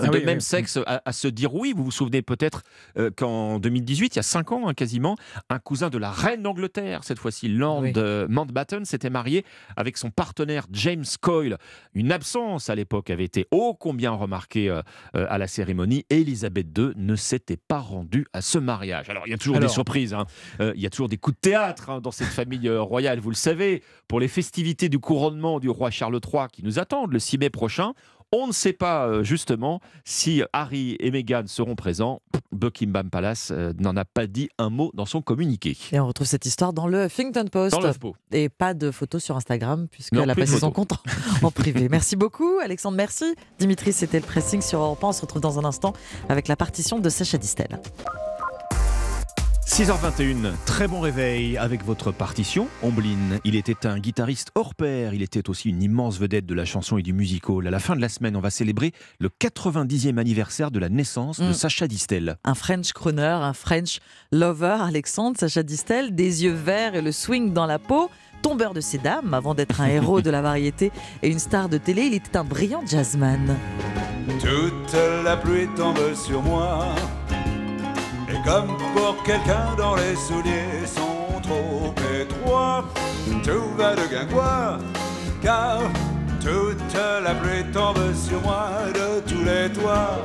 [0.00, 0.42] Ah de oui, même oui.
[0.42, 1.72] sexe à, à se dire oui.
[1.76, 2.62] Vous vous souvenez peut-être
[2.98, 5.16] euh, qu'en 2018, il y a cinq ans hein, quasiment,
[5.50, 7.92] un cousin de la reine d'Angleterre, cette fois-ci Lord Oui.
[7.96, 9.44] euh, Mountbatten, s'était marié
[9.76, 11.58] avec son partenaire James Coyle.
[11.94, 14.82] Une absence à l'époque avait été ô combien remarquée euh,
[15.14, 16.04] à la cérémonie.
[16.10, 19.10] Elisabeth II ne s'était pas rendue à ce mariage.
[19.10, 19.68] Alors il y a toujours Alors.
[19.68, 20.26] des surprises, hein.
[20.60, 23.34] Il y a toujours des coups de théâtre hein, dans cette famille royale, vous le
[23.36, 23.82] savez.
[24.06, 27.50] Pour les festivités du couronnement du roi Charles III qui nous attendent le 6 mai
[27.50, 27.92] prochain,
[28.32, 32.20] on ne sait pas euh, justement si Harry et Meghan seront présents.
[32.52, 35.76] Buckingham Palace euh, n'en a pas dit un mot dans son communiqué.
[35.92, 37.78] Et on retrouve cette histoire dans le Huffington Post.
[37.80, 38.12] Dans.
[38.32, 41.88] Et pas de photos sur Instagram, puisqu'elle a passé son compte en, en privé.
[41.90, 42.96] Merci beaucoup, Alexandre.
[42.96, 43.34] Merci.
[43.58, 45.08] Dimitri, c'était le pressing sur Europe 1.
[45.08, 45.92] On se retrouve dans un instant
[46.28, 47.80] avec la partition de Sacha Distel.
[49.68, 53.38] 6h21, très bon réveil avec votre partition, Omblin.
[53.44, 56.96] Il était un guitariste hors pair, il était aussi une immense vedette de la chanson
[56.96, 57.66] et du musical.
[57.66, 61.38] À la fin de la semaine, on va célébrer le 90e anniversaire de la naissance
[61.38, 61.52] de Mm.
[61.52, 62.38] Sacha Distel.
[62.44, 64.00] Un French crooner, un French
[64.32, 68.10] lover, Alexandre, Sacha Distel, des yeux verts et le swing dans la peau.
[68.40, 70.90] Tombeur de ses dames, avant d'être un héros de la variété
[71.22, 73.54] et une star de télé, il était un brillant jazzman.
[74.40, 76.86] Toute la pluie tombe sur moi.
[78.30, 82.84] Et comme pour quelqu'un dont les souliers sont trop étroits,
[83.42, 84.78] tout va de guingois.
[85.42, 85.80] Car
[86.40, 90.22] toute la pluie tombe sur moi de tous les toits.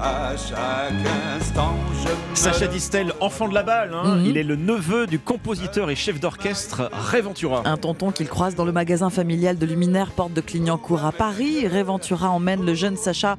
[0.00, 0.92] À chaque
[1.38, 4.16] instant, je me Sacha Distel, enfant de la balle, hein.
[4.16, 4.26] Mhm.
[4.26, 7.62] il est le neveu du compositeur et chef d'orchestre Ray Ventura.
[7.64, 11.66] Un tonton qu'il croise dans le magasin familial de Luminaire, porte de Clignancourt à Paris.
[11.66, 13.38] Ray Ventura emmène le jeune Sacha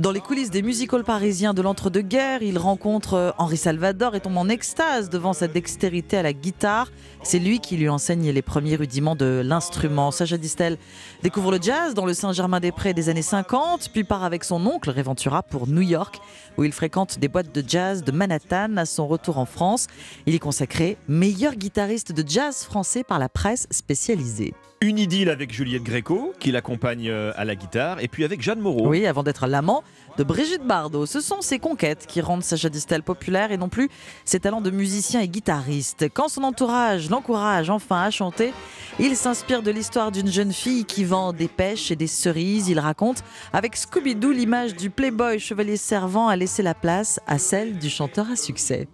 [0.00, 2.42] dans les coulisses des musicals parisiens de l'entre-deux-guerres.
[2.42, 6.90] Il rencontre euh, Henri Salvador et tombe en extase devant sa dextérité à la guitare.
[7.22, 10.10] C'est lui qui lui enseigne les premiers rudiments de l'instrument.
[10.10, 10.78] Sacha Distel
[11.22, 15.02] découvre le jazz dans le Saint-Germain-des-Prés des années 50, puis part avec son oncle Ray
[15.02, 16.20] Ventura pour New York.
[16.58, 18.76] Où il fréquente des boîtes de jazz de Manhattan.
[18.76, 19.86] À son retour en France,
[20.26, 24.54] il est consacré meilleur guitariste de jazz français par la presse spécialisée.
[24.80, 28.58] Une idylle avec Juliette Gréco, qui l'accompagne euh, à la guitare, et puis avec Jeanne
[28.58, 28.88] Moreau.
[28.88, 29.84] Oui, avant d'être l'amant
[30.16, 31.06] de Brigitte Bardot.
[31.06, 33.88] Ce sont ses conquêtes qui rendent Sacha Distel populaire et non plus
[34.24, 36.06] ses talents de musicien et guitariste.
[36.12, 38.52] Quand son entourage l'encourage enfin à chanter,
[38.98, 42.68] il s'inspire de l'histoire d'une jeune fille qui vend des pêches et des cerises.
[42.68, 47.78] Il raconte avec Scooby-Doo l'image du playboy chevalier servant a laissé la place à celle
[47.78, 48.88] du chanteur à succès.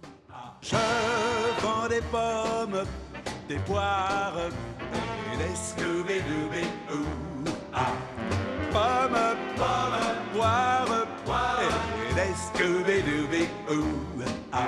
[0.61, 0.75] Je
[1.61, 2.83] vends des pommes,
[3.47, 4.09] des poires
[8.71, 9.09] Poires
[11.61, 13.83] et des Scooby-Dooby-Doo.
[14.51, 14.67] Ah.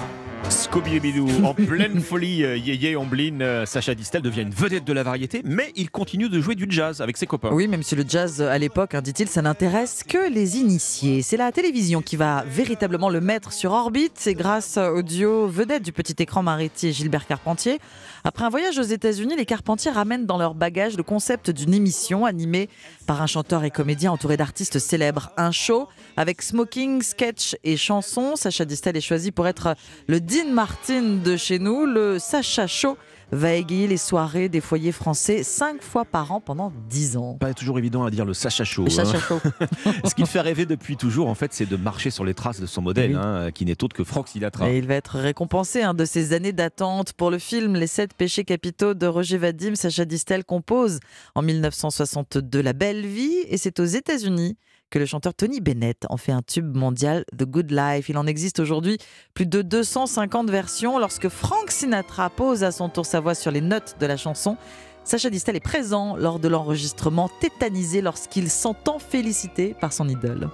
[0.50, 5.04] Scooby-Doo, en pleine folie, euh, yéyé, Omblin, euh, Sacha Distel devient une vedette de la
[5.04, 7.52] variété, mais il continue de jouer du jazz avec ses copains.
[7.52, 11.22] Oui, même si le jazz à l'époque, hein, dit-il, ça n'intéresse que les initiés.
[11.22, 14.14] C'est la télévision qui va véritablement le mettre sur orbite.
[14.16, 17.80] C'est grâce au duo vedette du petit écran Mariti Gilbert Carpentier.
[18.24, 22.26] Après un voyage aux États-Unis, les Carpentiers ramènent dans leur bagage le concept d'une émission
[22.26, 22.70] animée
[23.08, 25.32] par un chanteur et comédien entouré d'artistes célèbres.
[25.38, 25.88] Un show
[26.18, 28.36] avec smoking, sketch et chansons.
[28.36, 29.76] Sacha Distel est choisi pour être
[30.08, 31.86] le Dean Martin de chez nous.
[31.86, 32.96] Le Sacha Show
[33.32, 37.38] va égayer les soirées des foyers français cinq fois par an pendant dix ans.
[37.40, 38.84] Pas toujours évident à dire le Sacha Show.
[38.84, 39.22] Le Sacha hein.
[39.28, 39.40] Show.
[40.08, 42.60] Ce qui le fait rêver depuis toujours, en fait, c'est de marcher sur les traces
[42.60, 43.18] de son modèle, Oui.
[43.22, 44.70] hein, qui n'est autre que Franck Sinatra.
[44.70, 48.14] Et il va être récompensé hein, de ses années d'attente pour le film Les sept
[48.14, 49.76] péchés capitaux de Roger Vadim.
[49.76, 51.00] Sacha Distel compose
[51.36, 54.58] en 1962 La Belle Vie et c'est aux États-Unis
[54.92, 58.10] que le chanteur Tony Bennett en fait un tube mondial The Good Life.
[58.10, 58.98] Il en existe aujourd'hui
[59.34, 61.00] plus de 250 versions.
[61.00, 64.58] Lorsque Frank Sinatra pose à son tour sa voix sur les notes de la chanson,
[65.04, 70.50] Sacha Distel est présent lors de l'enregistrement, tétanisé lorsqu'il s'entend félicité par son idole.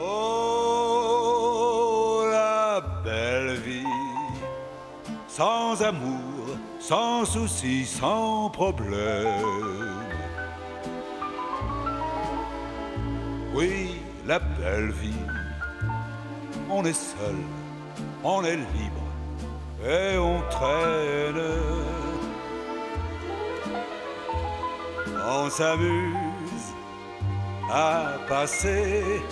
[0.00, 0.24] Oh,
[3.04, 3.84] belle vie,
[5.28, 10.03] sans amour, sans sans problème.
[13.54, 15.24] Oui, la belle vie,
[16.68, 17.36] on est seul,
[18.24, 19.06] on est libre
[19.86, 21.40] et on traîne.
[25.24, 26.66] On s'amuse
[27.70, 29.22] à passer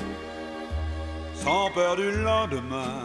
[1.34, 3.02] sans peur du lendemain.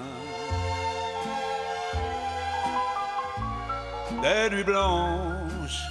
[4.22, 5.81] Des nuits blanches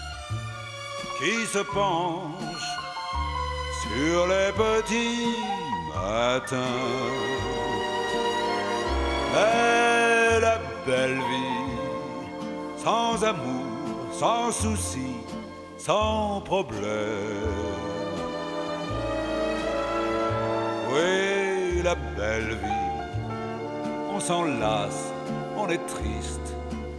[1.19, 2.76] qui se penchent
[3.97, 5.37] sur les petits
[5.95, 6.81] matins.
[9.33, 11.71] Mais la belle vie,
[12.85, 13.65] sans amour,
[14.13, 15.13] sans souci,
[15.79, 17.63] sans problème.
[20.93, 22.89] Oui, la belle vie,
[24.15, 25.05] on s'en lasse,
[25.57, 26.49] on est triste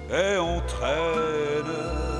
[0.09, 2.16] et on traîne.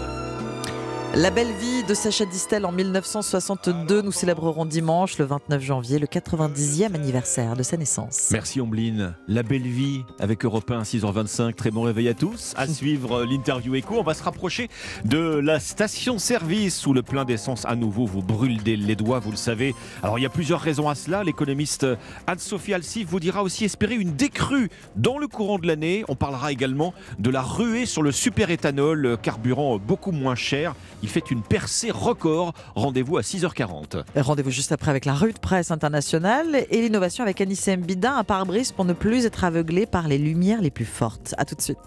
[1.15, 6.05] La belle vie de Sacha Distel en 1962, nous célébrerons dimanche, le 29 janvier, le
[6.05, 8.29] 90e anniversaire de sa naissance.
[8.31, 9.15] Merci Ombline.
[9.27, 11.53] La belle vie avec Europe 1 6h25.
[11.55, 12.53] Très bon réveil à tous.
[12.55, 13.95] À suivre euh, l'interview écho.
[13.97, 14.69] On va se rapprocher
[15.05, 19.38] de la station-service où le plein d'essence à nouveau vous brûle les doigts, vous le
[19.38, 19.73] savez.
[20.03, 21.23] Alors il y a plusieurs raisons à cela.
[21.23, 21.88] L'économiste
[22.27, 26.03] Anne-Sophie Alsif vous dira aussi espérer une décrue dans le courant de l'année.
[26.09, 30.75] On parlera également de la ruée sur le super-éthanol, euh, carburant beaucoup moins cher.
[31.03, 32.53] Il fait une percée record.
[32.76, 34.03] Rendez-vous à 6h40.
[34.15, 38.24] Rendez-vous juste après avec la rue de presse internationale et l'innovation avec Anissé Mbida, un
[38.24, 41.36] pare-brise pour ne plus être aveuglé par les lumières les plus fortes.
[41.38, 41.78] A tout de suite.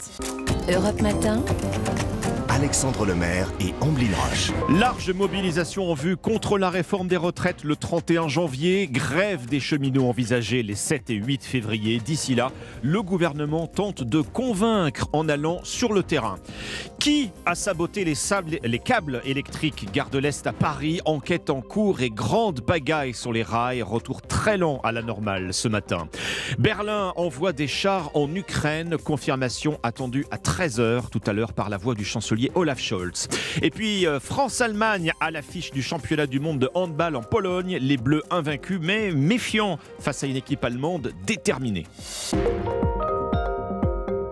[0.68, 1.42] Europe Matin.
[2.60, 4.52] Alexandre Lemaire et Amblin Roche.
[4.68, 8.86] Large mobilisation en vue contre la réforme des retraites le 31 janvier.
[8.86, 12.00] Grève des cheminots envisagée les 7 et 8 février.
[12.00, 16.36] D'ici là, le gouvernement tente de convaincre en allant sur le terrain.
[16.98, 21.00] Qui a saboté les, câbles électriques Gare de l'Est à Paris?
[21.06, 23.80] Enquête en cours et grande pagaille sur les rails.
[23.80, 26.08] Retour très lent à la normale ce matin.
[26.58, 28.98] Berlin envoie des chars en Ukraine.
[28.98, 33.28] Confirmation attendue à 13h tout à l'heure par la voix du chancelier Olaf Scholz.
[33.62, 37.78] Et puis euh, France-Allemagne à l'affiche du championnat du monde de handball en Pologne.
[37.80, 41.86] Les Bleus invaincus mais méfiants face à une équipe allemande déterminée.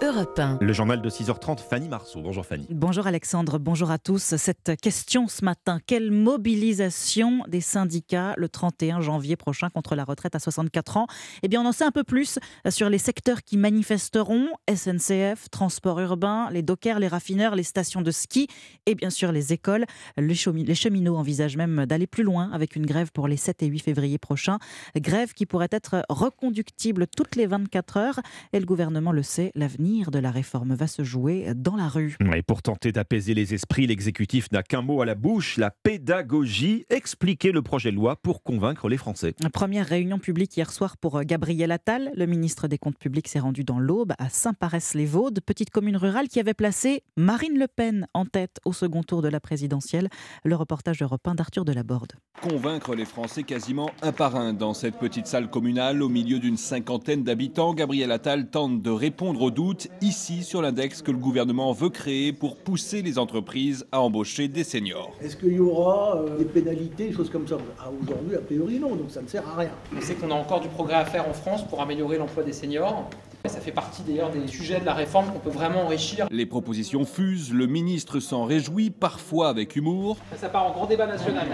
[0.08, 0.58] Europe Europe 1.
[0.62, 2.22] Le journal de 6h30, Fanny Marceau.
[2.22, 2.66] Bonjour Fanny.
[2.70, 4.36] Bonjour Alexandre, bonjour à tous.
[4.36, 10.34] Cette question ce matin, quelle mobilisation des syndicats le 31 janvier prochain contre la retraite
[10.34, 11.06] à 64 ans?
[11.42, 12.38] Eh bien, on en sait un peu plus
[12.70, 18.10] sur les secteurs qui manifesteront SNCF, transport urbain, les dockers, les raffineurs, les stations de
[18.10, 18.48] ski
[18.86, 19.84] et bien sûr les écoles.
[20.16, 23.80] Les cheminots envisagent même d'aller plus loin avec une grève pour les 7 et 8
[23.80, 24.58] février prochains.
[24.96, 28.20] Grève qui pourrait être reconductible toutes les 24 heures.
[28.52, 32.16] Et le gouvernement le sait, l'avenir de la réforme va se jouer dans la rue.
[32.34, 36.84] Et pour tenter d'apaiser les esprits, l'exécutif n'a qu'un mot à la bouche, la pédagogie.
[36.88, 39.34] Expliquer le projet de loi pour convaincre les Français.
[39.52, 42.10] Première réunion publique hier soir pour Gabriel Attal.
[42.14, 46.38] Le ministre des Comptes publics s'est rendu dans l'Aube à Saint-Parès-les-Vaudes, petite commune rurale qui
[46.40, 50.08] avait placé Marine Le Pen en tête au second tour de la présidentielle.
[50.44, 52.12] Le reportage d'Europe 1 d'Arthur Delaborde.
[52.40, 56.56] Convaincre les Français quasiment un par un dans cette petite salle communale au milieu d'une
[56.56, 61.72] cinquantaine d'habitants, Gabriel Attal tente de répondre aux doutes ici sur l'index que le gouvernement
[61.72, 65.12] veut créer pour pousser les entreprises à embaucher des seniors.
[65.20, 67.56] Est-ce qu'il y aura euh, des pénalités, des choses comme ça?
[67.78, 69.70] Ah, Aujourd'hui, a priori non, donc ça ne sert à rien.
[69.96, 72.52] On sait qu'on a encore du progrès à faire en France pour améliorer l'emploi des
[72.52, 73.08] seniors.
[73.46, 76.26] Ça fait partie d'ailleurs des sujets de la réforme qu'on peut vraiment enrichir.
[76.30, 80.16] Les propositions fusent, le ministre s'en réjouit, parfois avec humour.
[80.36, 81.46] Ça part en grand débat national.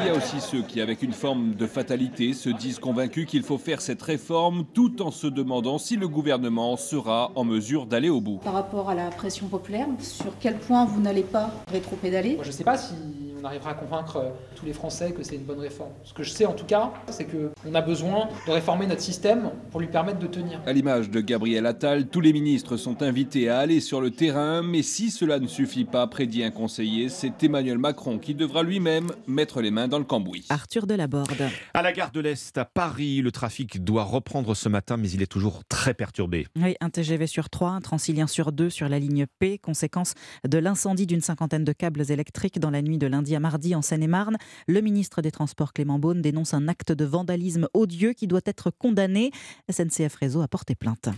[0.00, 3.42] Il y a aussi ceux qui, avec une forme de fatalité, se disent convaincus qu'il
[3.42, 8.10] faut faire cette réforme tout en se demandant si le gouvernement sera en mesure d'aller
[8.10, 8.38] au bout.
[8.38, 12.38] Par rapport à la pression populaire, sur quel point vous n'allez pas rétro-pédaler?
[12.42, 12.94] Je ne sais pas si
[13.40, 15.92] on arrivera à convaincre tous les Français que c'est une bonne réforme.
[16.04, 19.50] Ce que je sais en tout cas, c'est qu'on a besoin de réformer notre système
[19.70, 20.60] pour lui permettre de tenir.
[20.66, 24.62] À l'image de Gabriel Attal, tous les ministres sont invités à aller sur le terrain,
[24.62, 29.08] mais si cela ne suffit pas, prédit un conseiller, c'est Emmanuel Macron qui devra lui-même
[29.26, 30.46] mettre les mains dans le cambouis.
[30.48, 31.50] Arthur Delaborde.
[31.74, 35.22] À la gare de l'Est, à Paris, le trafic doit reprendre ce matin, mais il
[35.22, 36.46] est toujours très perturbé.
[36.56, 40.14] Oui, un TGV sur 3, un Transilien sur 2 sur la ligne P, conséquence
[40.46, 43.82] de l'incendie d'une cinquantaine de câbles électriques dans la nuit de lundi à mardi en
[43.82, 44.36] Seine-et-Marne.
[44.66, 48.70] Le ministre des Transports Clément Beaune dénonce un acte de vandalisme odieux qui doit être
[48.70, 49.30] condamné.
[49.70, 51.08] SNCF Réseau a porté plainte.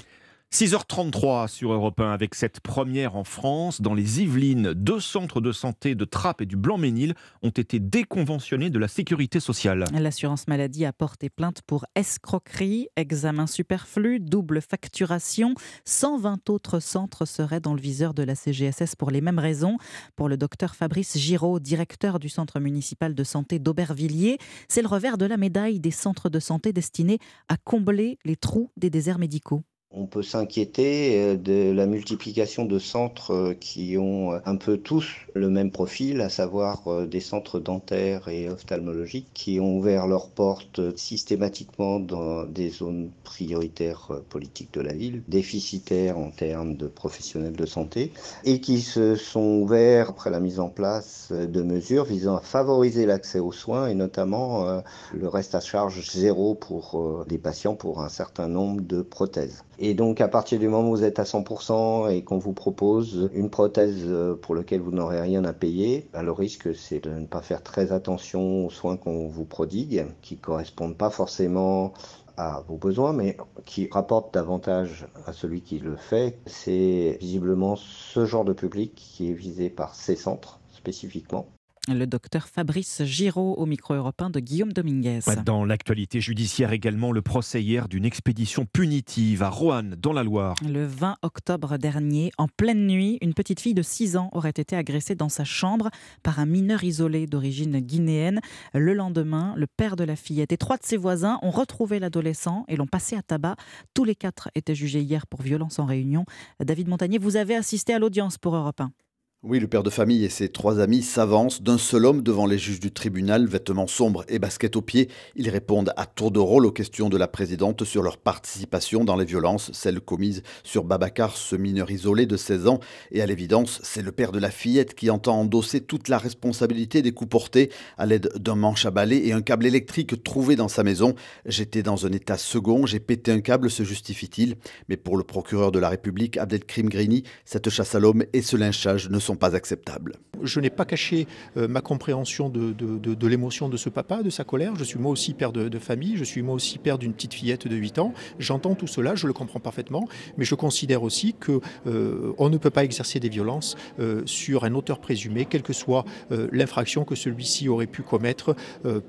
[0.53, 3.81] 6h33 sur Europe 1 avec cette première en France.
[3.81, 8.69] Dans les Yvelines, deux centres de santé de Trappes et du Blanc-Ménil ont été déconventionnés
[8.69, 9.85] de la sécurité sociale.
[9.93, 15.55] L'assurance maladie a porté plainte pour escroquerie, examen superflu, double facturation.
[15.85, 19.79] 120 autres centres seraient dans le viseur de la CGSS pour les mêmes raisons.
[20.17, 25.17] Pour le docteur Fabrice Giraud, directeur du centre municipal de santé d'Aubervilliers, c'est le revers
[25.17, 29.63] de la médaille des centres de santé destinés à combler les trous des déserts médicaux.
[29.93, 34.79] On peut s'inquiéter euh, de la multiplication de centres euh, qui ont euh, un peu
[34.79, 40.29] tous le même profil, à savoir des centres dentaires et ophtalmologiques qui ont ouvert leurs
[40.29, 47.57] portes systématiquement dans des zones prioritaires politiques de la ville, déficitaires en termes de professionnels
[47.57, 48.13] de santé,
[48.45, 53.07] et qui se sont ouverts après la mise en place de mesures visant à favoriser
[53.07, 54.83] l'accès aux soins et notamment
[55.15, 59.63] le reste à charge zéro pour des patients pour un certain nombre de prothèses.
[59.83, 63.31] Et donc, à partir du moment où vous êtes à 100% et qu'on vous propose
[63.33, 67.09] une prothèse euh, pour laquelle vous n'aurez rien à payer, ben, le risque, c'est de
[67.09, 71.95] ne pas faire très attention aux soins qu'on vous prodigue, qui correspondent pas forcément
[72.37, 76.39] à vos besoins, mais qui rapportent davantage à celui qui le fait.
[76.45, 81.47] C'est visiblement ce genre de public qui est visé par ces centres spécifiquement.
[81.89, 85.21] Le docteur Fabrice Giraud au micro européen de Guillaume Dominguez.
[85.47, 90.57] Dans l'actualité judiciaire également, le procès hier d'une expédition punitive à Roanne, dans la Loire.
[90.63, 94.77] Le 20 octobre dernier, en pleine nuit, une petite fille de 6 ans aurait été
[94.77, 95.89] agressée dans sa chambre
[96.23, 98.41] par un mineur isolé d'origine guinéenne.
[98.75, 102.67] Le lendemain, le père de la fillette et trois de ses voisins ont retrouvé l'adolescent
[102.69, 103.57] et l'ont passé à tabac.
[103.95, 106.27] Tous les quatre étaient jugés hier pour violence en réunion.
[106.63, 108.93] David Montagnier, vous avez assisté à l'audience pour Europe 1.
[109.43, 112.59] Oui, le père de famille et ses trois amis s'avancent d'un seul homme devant les
[112.59, 115.09] juges du tribunal, vêtements sombres et baskets aux pieds.
[115.35, 119.17] Ils répondent à tour de rôle aux questions de la présidente sur leur participation dans
[119.17, 122.81] les violences, celles commises sur Babacar, ce mineur isolé de 16 ans.
[123.13, 127.01] Et à l'évidence, c'est le père de la fillette qui entend endosser toute la responsabilité
[127.01, 130.69] des coups portés à l'aide d'un manche à balai et un câble électrique trouvé dans
[130.69, 131.15] sa maison.
[131.47, 134.57] J'étais dans un état second, j'ai pété un câble, se justifie-t-il.
[134.91, 138.59] Mais pour le procureur de la République, Abdelkrim Grini, cette chasse à l'homme et ce
[138.59, 140.17] lynchage ne sont sont pas acceptables.
[140.43, 141.27] Je n'ai pas caché
[141.57, 144.75] euh, ma compréhension de, de, l'émotion de ce papa, de sa colère.
[144.75, 147.69] Je suis moi aussi père de, famille, je suis moi aussi père d'une petite fillette
[147.69, 148.13] de 8 ans.
[148.39, 152.57] J'entends tout cela, je le comprends parfaitement, mais je considère aussi que euh, on ne
[152.57, 156.05] peut pas exercer des violences euh, sur un auteur présumé, quelle que soit
[156.53, 158.55] l'infraction que celui-ci aurait pu commettre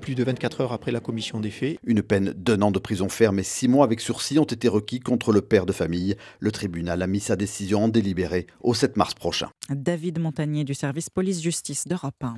[0.00, 1.78] plus de 24 heures après la commission des faits.
[1.84, 5.00] Une peine d'un an de prison ferme et six mois avec sursis ont été requis
[5.00, 6.16] contre le père de famille.
[6.40, 9.48] Le tribunal a mis sa décision en délibéré au 7 mars prochain.
[9.76, 12.36] David Montagnier du service police-justice d'Europe 1.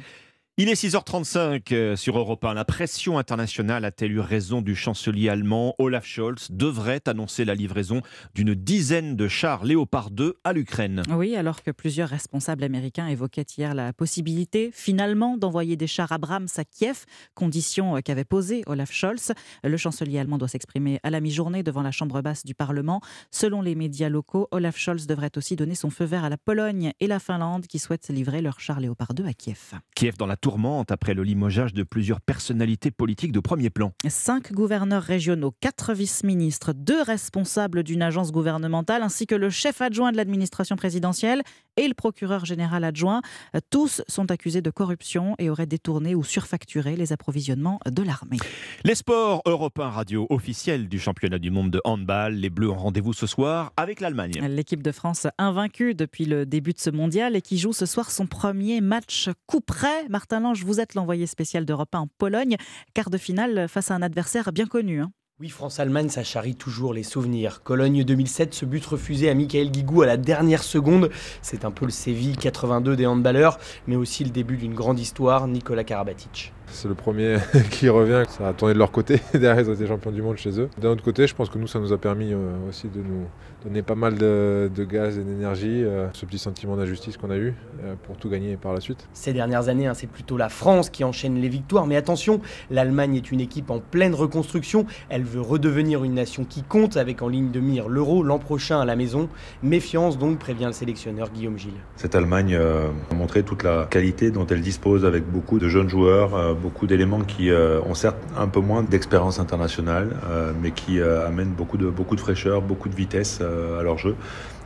[0.56, 2.54] Il est 6h35 euh, sur Europe 1.
[2.54, 8.02] La pression internationale a-t-elle eu raison du chancelier allemand Olaf Scholz devrait annoncer la livraison
[8.36, 11.02] d'une dizaine de chars Léopard 2 à l'Ukraine.
[11.10, 16.46] Oui, alors que plusieurs responsables américains évoquaient hier la possibilité finalement d'envoyer des chars Abrams
[16.56, 17.04] à Kiev,
[17.34, 19.32] condition euh, qu'avait posée Olaf Scholz.
[19.64, 23.00] Le chancelier allemand doit s'exprimer à la mi-journée devant la chambre basse du Parlement.
[23.32, 26.92] Selon les médias locaux, Olaf Scholz devrait aussi donner son feu vert à la Pologne
[27.00, 29.72] et la Finlande qui souhaitent livrer leurs chars Léopard 2 à Kiev.
[29.96, 33.94] Kiev dans la tourmente après le limogeage de plusieurs personnalités politiques de premier plan.
[34.06, 40.12] Cinq gouverneurs régionaux, quatre vice-ministres, deux responsables d'une agence gouvernementale ainsi que le chef adjoint
[40.12, 41.40] de l'administration présidentielle
[41.78, 43.22] et le procureur général adjoint.
[43.70, 48.36] Tous sont accusés de corruption et auraient détourné ou surfacturé les approvisionnements de l'armée.
[48.84, 52.34] Les sports européens radio officiels du championnat du monde de handball.
[52.34, 54.46] Les Bleus ont rendez-vous ce soir avec l'Allemagne.
[54.46, 58.10] L'équipe de France invaincue depuis le début de ce mondial et qui joue ce soir
[58.10, 60.06] son premier match coup près.
[60.10, 60.33] Martin
[60.64, 62.56] vous êtes l'envoyé spécial d'Europe 1 en Pologne,
[62.92, 65.00] quart de finale face à un adversaire bien connu.
[65.00, 65.12] Hein.
[65.40, 67.62] Oui, France-Allemagne, ça charrie toujours les souvenirs.
[67.62, 71.10] Cologne 2007, ce but refusé à Michael Guigou à la dernière seconde.
[71.42, 75.46] C'est un peu le Séville 82 des handballeurs, mais aussi le début d'une grande histoire,
[75.46, 76.52] Nicolas Karabatic.
[76.66, 77.38] C'est le premier
[77.70, 79.20] qui revient, ça a tourné de leur côté.
[79.32, 80.68] Derrière, ils ont été champions du monde chez eux.
[80.80, 83.26] D'un autre côté, je pense que nous, ça nous a permis euh, aussi de nous
[83.64, 87.54] donner pas mal de, gaz et d'énergie, euh, ce petit sentiment d'injustice qu'on a eu
[87.84, 89.08] euh, pour tout gagner par la suite.
[89.12, 91.86] Ces dernières années, hein, c'est plutôt la France qui enchaîne les victoires.
[91.86, 94.86] Mais attention, l'Allemagne est une équipe en pleine reconstruction.
[95.08, 98.80] Elle veut redevenir une nation qui compte avec en ligne de mire l'euro l'an prochain
[98.80, 99.28] à la maison.
[99.62, 101.72] Méfiance donc, prévient le sélectionneur Guillaume Gilles.
[101.96, 106.54] Cette Allemagne a montré toute la qualité dont elle dispose avec beaucoup de jeunes joueurs
[106.54, 111.26] beaucoup d'éléments qui euh, ont certes un peu moins d'expérience internationale, euh, mais qui euh,
[111.26, 113.40] amènent beaucoup de, beaucoup de fraîcheur, beaucoup de vitesse
[113.78, 114.16] à leur jeu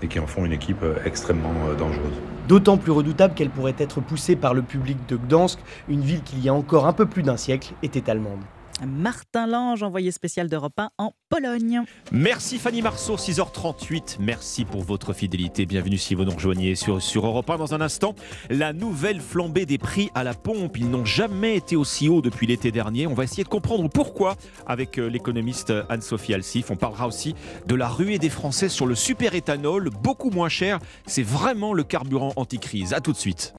[0.03, 2.15] et qui en font une équipe extrêmement dangereuse.
[2.47, 5.59] D'autant plus redoutable qu'elle pourrait être poussée par le public de Gdansk,
[5.89, 8.41] une ville qui il y a encore un peu plus d'un siècle était allemande.
[8.87, 11.83] Martin Lange, envoyé spécial d'Europe 1 en Pologne.
[12.13, 14.17] Merci Fanny Marceau, 6h38.
[14.21, 15.67] Merci pour votre fidélité.
[15.67, 17.59] Bienvenue si vous nous rejoignez sur, sur Europe 1.
[17.59, 18.15] Dans un instant,
[18.51, 20.79] la nouvelle flambée des prix à la pompe.
[20.79, 23.07] Ils n'ont jamais été aussi hauts depuis l'été dernier.
[23.07, 24.37] On va essayer de comprendre pourquoi
[24.67, 26.71] avec euh, l'économiste Anne-Sophie Alsif.
[26.71, 27.35] On parlera aussi
[27.67, 30.79] de la ruée des Français sur le super éthanol, beaucoup moins cher.
[31.07, 32.95] C'est vraiment le carburant anti-crise.
[32.95, 33.55] A tout de suite.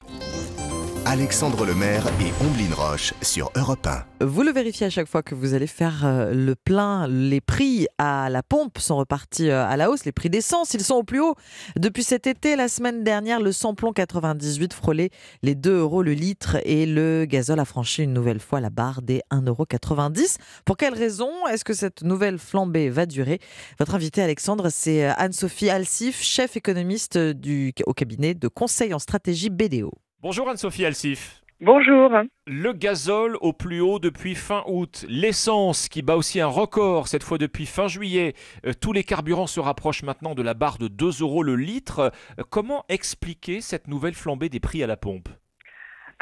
[1.06, 4.26] Alexandre Lemaire et Omblin Roche sur Europe 1.
[4.26, 7.08] Vous le vérifiez à chaque fois que vous allez faire euh, le plein.
[7.08, 10.04] Les prix à la pompe sont repartis euh, à la hausse.
[10.04, 11.34] Les prix d'essence, ils sont au plus haut.
[11.76, 15.10] Depuis cet été, la semaine dernière, le samplon 98 frôlait
[15.42, 19.00] les 2 euros le litre et le gazole a franchi une nouvelle fois la barre
[19.00, 19.66] des 1,90 euros.
[20.66, 23.40] Pour quelle raison est-ce que cette nouvelle flambée va durer?
[23.78, 27.18] Votre invité, Alexandre, c'est euh, Anne-Sophie Alsif, chef économiste
[27.86, 29.92] au cabinet de conseil en stratégie BDO.
[30.22, 31.42] Bonjour Anne-Sophie Alsif.
[31.62, 32.10] Bonjour.
[32.46, 37.22] Le gazole au plus haut depuis fin août, l'essence qui bat aussi un record cette
[37.22, 38.34] fois depuis fin juillet.
[38.66, 42.12] Euh, tous les carburants se rapprochent maintenant de la barre de 2 euros le litre.
[42.38, 45.30] Euh, comment expliquer cette nouvelle flambée des prix à la pompe?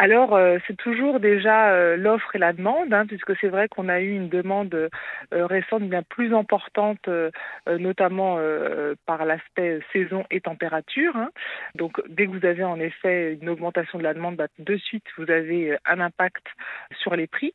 [0.01, 3.89] Alors, euh, c'est toujours déjà euh, l'offre et la demande, hein, puisque c'est vrai qu'on
[3.89, 4.89] a eu une demande euh,
[5.47, 7.09] récente bien plus importante,
[7.67, 8.39] notamment
[9.07, 11.17] par l'aspect saison et température.
[11.17, 11.31] Hein.
[11.75, 15.05] Donc, dès que vous avez en effet une augmentation de la demande, bah, de suite,
[15.17, 16.47] vous avez un impact
[17.01, 17.53] sur les prix.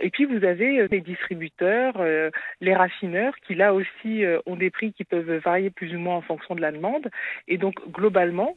[0.00, 1.94] Et puis, vous avez les distributeurs,
[2.60, 6.22] les raffineurs, qui là aussi ont des prix qui peuvent varier plus ou moins en
[6.22, 7.10] fonction de la demande.
[7.48, 8.54] Et donc, globalement,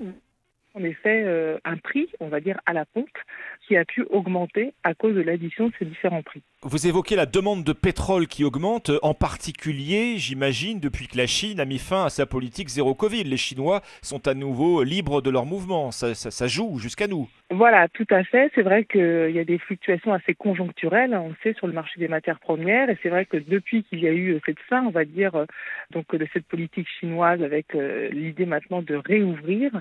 [0.73, 3.17] en effet euh, un prix, on va dire, à la pompe
[3.67, 6.43] qui a pu augmenter à cause de l'addition de ces différents prix.
[6.65, 11.59] Vous évoquez la demande de pétrole qui augmente, en particulier, j'imagine, depuis que la Chine
[11.59, 13.25] a mis fin à sa politique zéro Covid.
[13.25, 15.91] Les Chinois sont à nouveau libres de leur mouvement.
[15.91, 17.27] Ça, joue jusqu'à nous.
[17.51, 18.49] Voilà, tout à fait.
[18.55, 21.99] C'est vrai qu'il y a des fluctuations assez conjoncturelles, on le sait, sur le marché
[21.99, 22.89] des matières premières.
[22.89, 25.45] Et c'est vrai que depuis qu'il y a eu cette fin, on va dire, euh,
[25.91, 29.71] donc de cette politique chinoise avec euh, l'idée maintenant de réouvrir,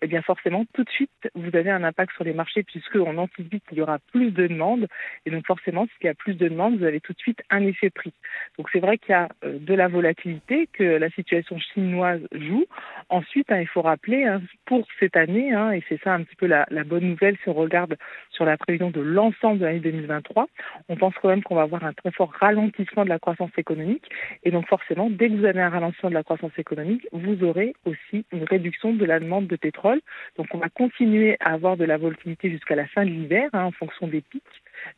[0.00, 3.62] eh bien forcément, tout de suite, vous avez un impact sur les marchés puisqu'on anticipe
[3.68, 4.88] qu'il y aura plus de demandes.
[5.26, 7.62] Et donc forcément, s'il y a plus de demandes, vous avez tout de suite un
[7.66, 8.12] effet prix.
[8.58, 12.64] Donc c'est vrai qu'il y a euh, de la volatilité, que la situation chinoise joue.
[13.08, 16.36] Ensuite, hein, il faut rappeler, hein, pour cette année, hein, et c'est ça un petit
[16.36, 17.96] peu la, bonne nouvelle si on regarde
[18.30, 20.46] sur la prévision de l'ensemble de l'année 2023,
[20.88, 24.04] on pense quand même qu'on va avoir un très fort ralentissement de la croissance économique.
[24.44, 27.74] Et donc forcément, dès que vous avez un ralentissement de la croissance économique, vous aurez
[27.84, 30.00] aussi une réduction de la demande de pétrole.
[30.36, 33.72] Donc on va continuer à avoir de la volatilité jusqu'à la fin de l'hiver en
[33.72, 34.42] fonction des pics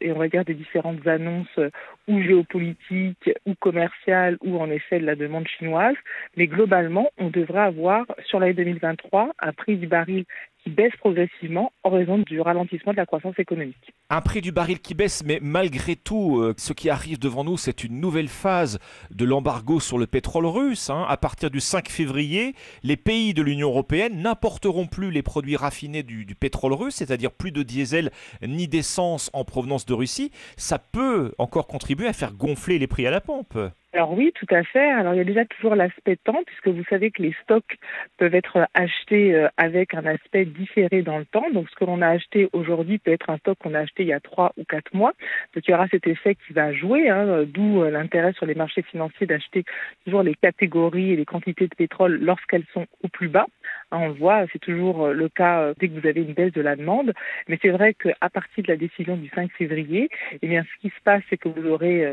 [0.01, 1.71] et on va dire des différentes annonces euh,
[2.09, 5.97] ou géopolitiques ou commerciales ou en effet de la demande chinoise.
[6.37, 10.25] Mais globalement, on devrait avoir sur l'année 2023 un prix du baril
[10.67, 13.93] baisse progressivement en raison du ralentissement de la croissance économique.
[14.11, 17.57] Un prix du baril qui baisse, mais malgré tout, euh, ce qui arrive devant nous,
[17.57, 18.79] c'est une nouvelle phase
[19.11, 20.91] de l'embargo sur le pétrole russe.
[20.91, 21.05] Hein.
[21.09, 26.03] À partir du 5 février, les pays de l'Union européenne n'importeront plus les produits raffinés
[26.03, 28.11] du, du pétrole russe, c'est-à-dire plus de diesel
[28.47, 30.31] ni d'essence en provenance de Russie.
[30.57, 33.59] Ça peut encore contribuer à faire gonfler les prix à la pompe.
[33.95, 34.91] Alors oui, tout à fait.
[34.91, 37.77] Alors il y a déjà toujours l'aspect temps, puisque vous savez que les stocks
[38.17, 41.51] peuvent être achetés euh, avec un aspect différé dans le temps.
[41.51, 44.09] Donc ce que l'on a acheté aujourd'hui peut être un stock qu'on a acheté il
[44.09, 45.13] y a trois ou quatre mois.
[45.55, 48.55] Donc il y aura cet effet qui va jouer, hein, d'où euh, l'intérêt sur les
[48.55, 49.65] marchés financiers d'acheter
[50.07, 53.47] toujours les catégories et les quantités de pétrole lorsqu'elles sont au plus bas.
[53.93, 56.61] On le voit, c'est toujours euh, le cas dès que vous avez une baisse de
[56.61, 57.13] la demande.
[57.49, 60.09] Mais c'est vrai qu'à partir de la décision du 5 février,
[60.41, 62.07] eh bien ce qui se passe, c'est que vous aurez,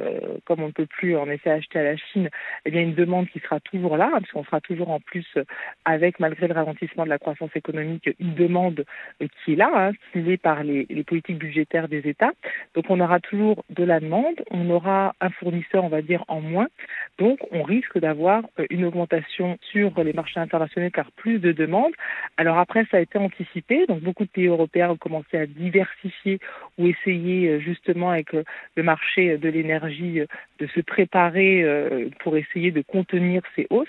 [0.45, 2.29] comme on ne peut plus en effet acheter à la Chine,
[2.65, 5.43] eh bien une demande qui sera toujours là, hein, puisqu'on sera toujours en plus euh,
[5.85, 8.85] avec, malgré le ralentissement de la croissance économique, une demande
[9.21, 12.31] euh, qui est là, hein, stimulée par les, les, politiques budgétaires des États.
[12.75, 16.41] Donc on aura toujours de la demande, on aura un fournisseur, on va dire, en
[16.41, 16.67] moins.
[17.17, 21.68] Donc on risque d'avoir euh, une augmentation sur les marchés internationaux car plus de demandes.
[22.37, 26.39] Alors après, ça a été anticipé, donc beaucoup de pays européens ont commencé à diversifier
[26.77, 30.21] ou essayer justement avec le marché de l'énergie
[30.59, 33.87] de se préparer euh, pour essayer de contenir ces hausses.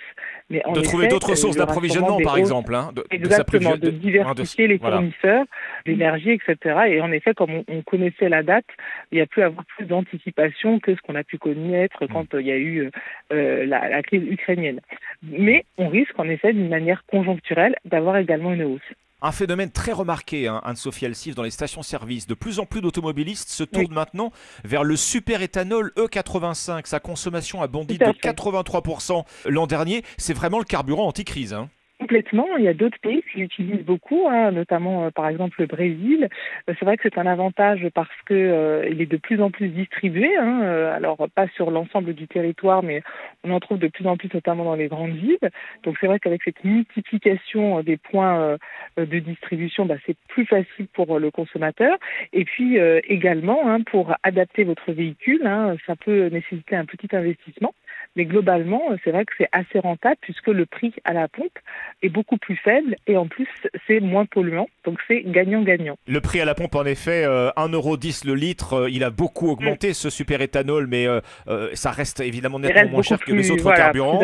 [0.50, 2.74] Mais de trouver d'autres sources d'approvisionnement, par exemple.
[2.74, 5.44] Hein, de, exactement, de, diversifier les fournisseurs
[5.86, 6.80] d'énergie, etc.
[6.88, 8.66] Et en effet, comme on, connaissait la date,
[9.12, 12.40] il y a pu avoir plus d'anticipation que ce qu'on a pu connaître quand hmm.
[12.40, 12.90] il y a eu
[13.32, 14.80] euh, la, la crise ukrainienne.
[15.22, 18.80] Mais on risque en effet, d'une manière conjoncturelle, d'avoir également une hausse.
[19.22, 22.26] Un phénomène très remarqué, hein, Anne-Sophie Alsif, dans les stations-service.
[22.26, 24.32] De plus en plus d'automobilistes se tournent maintenant
[24.64, 26.86] vers le super éthanol E85.
[26.86, 30.04] Sa consommation a bondi de 83% l'an dernier.
[30.16, 31.52] C'est vraiment le carburant anti-crise.
[31.52, 31.68] Hein.
[32.00, 32.46] Complètement.
[32.56, 36.28] Il y a d'autres pays qui l'utilisent beaucoup, hein, notamment euh, par exemple le Brésil.
[36.66, 39.50] Euh, c'est vrai que c'est un avantage parce que euh, il est de plus en
[39.50, 40.34] plus distribué.
[40.38, 40.62] Hein,
[40.94, 43.02] alors pas sur l'ensemble du territoire, mais
[43.44, 45.38] on en trouve de plus en plus, notamment dans les grandes villes.
[45.82, 48.56] Donc c'est vrai qu'avec cette multiplication des points
[48.96, 51.98] de distribution, bah, c'est plus facile pour le consommateur.
[52.32, 57.74] Et puis également, hein, pour adapter votre véhicule, hein, ça peut nécessiter un petit investissement.
[58.16, 61.56] Mais globalement, c'est vrai que c'est assez rentable puisque le prix à la pompe
[62.02, 63.48] est beaucoup plus faible et en plus,
[63.86, 64.68] c'est moins polluant.
[64.84, 65.96] Donc c'est gagnant-gagnant.
[66.08, 69.90] Le prix à la pompe, en effet, 1,10€ le litre, euh, il a beaucoup augmenté
[69.90, 69.94] mm.
[69.94, 73.72] ce super éthanol, mais euh, euh, ça reste évidemment nettement moins cher que les autres
[73.74, 74.20] carburants.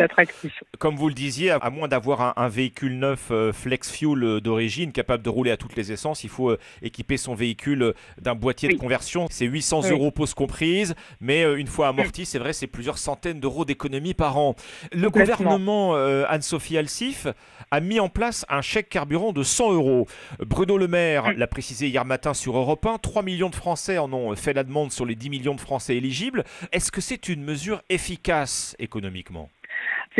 [0.79, 5.29] Comme vous le disiez, à moins d'avoir un, véhicule neuf flex fuel d'origine capable de
[5.29, 9.27] rouler à toutes les essences, il faut équiper son véhicule d'un boîtier de conversion.
[9.29, 13.65] C'est 800 euros pause comprise, mais une fois amorti, c'est vrai, c'est plusieurs centaines d'euros
[13.65, 13.76] d'économie
[14.15, 14.55] par an.
[14.91, 17.27] Le gouvernement Anne-Sophie Alsif
[17.71, 20.07] a mis en place un chèque carburant de 100 euros.
[20.39, 22.97] Bruno Le Maire l'a précisé hier matin sur Europe 1.
[22.97, 25.95] 3 millions de Français en ont fait la demande sur les 10 millions de Français
[25.95, 26.43] éligibles.
[26.71, 29.49] Est-ce que c'est une mesure efficace économiquement?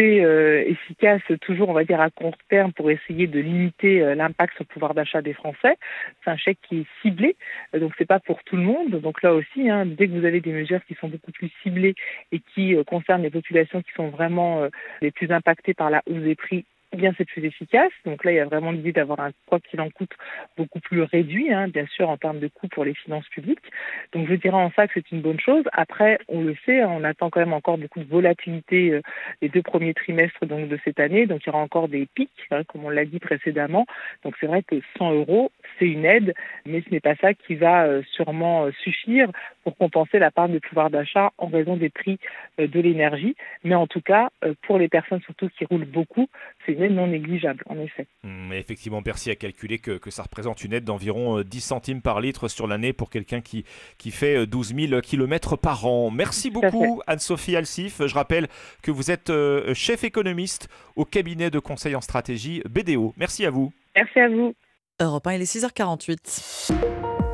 [0.01, 4.55] Euh, efficace toujours, on va dire, à court terme pour essayer de limiter euh, l'impact
[4.55, 5.75] sur le pouvoir d'achat des Français.
[6.23, 7.35] C'est un chèque qui est ciblé,
[7.73, 8.91] euh, donc c'est pas pour tout le monde.
[9.01, 11.95] Donc là aussi, hein, dès que vous avez des mesures qui sont beaucoup plus ciblées
[12.31, 14.67] et qui concernent les populations qui sont vraiment
[15.01, 16.65] les plus impactées par la hausse des prix,
[16.95, 17.91] bien c'est plus efficace.
[18.05, 20.11] Donc là, il y a vraiment l'idée d'avoir un quoi qu'il en coûte
[20.55, 23.59] beaucoup plus réduit, hein, bien sûr, en termes de coûts pour les finances publiques.
[24.13, 25.65] Donc je dirais en ça que c'est une bonne chose.
[25.73, 29.01] Après, on le sait, on attend quand même encore beaucoup de volatilité euh,
[29.41, 31.25] les deux premiers trimestres donc de cette année.
[31.25, 33.85] Donc il y aura encore des pics, hein, comme on l'a dit précédemment.
[34.23, 36.33] Donc c'est vrai que 100 euros, c'est une aide,
[36.65, 39.29] mais ce n'est pas ça qui va euh, sûrement euh, suffire
[39.63, 42.19] pour compenser la part de pouvoir d'achat en raison des prix
[42.57, 43.35] de l'énergie.
[43.65, 44.29] Mais en tout cas,
[44.61, 46.29] pour les personnes surtout qui roulent beaucoup,
[46.65, 48.07] c'est non négligeable, en effet.
[48.23, 52.01] Mmh, effectivement, Bercy a calculé que, que, ça représente une aide d'environ 10 euh, centimes
[52.01, 53.65] par litre sur l'année pour quelqu'un qui,
[53.97, 56.11] qui fait 12 euh, 000 km par an.
[56.11, 58.01] Merci beaucoup, Anne-Sophie Alsif.
[58.05, 58.47] Je rappelle
[58.81, 63.13] que vous êtes euh, chef économiste au cabinet de conseil en stratégie BDO.
[63.17, 63.73] Merci à vous.
[63.95, 64.53] Merci à vous.
[64.99, 66.71] Europe 1, il est 6h48.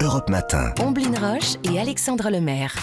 [0.01, 0.73] Europe Matin.
[0.81, 2.75] Omblin Roche et Alexandre Lemaire.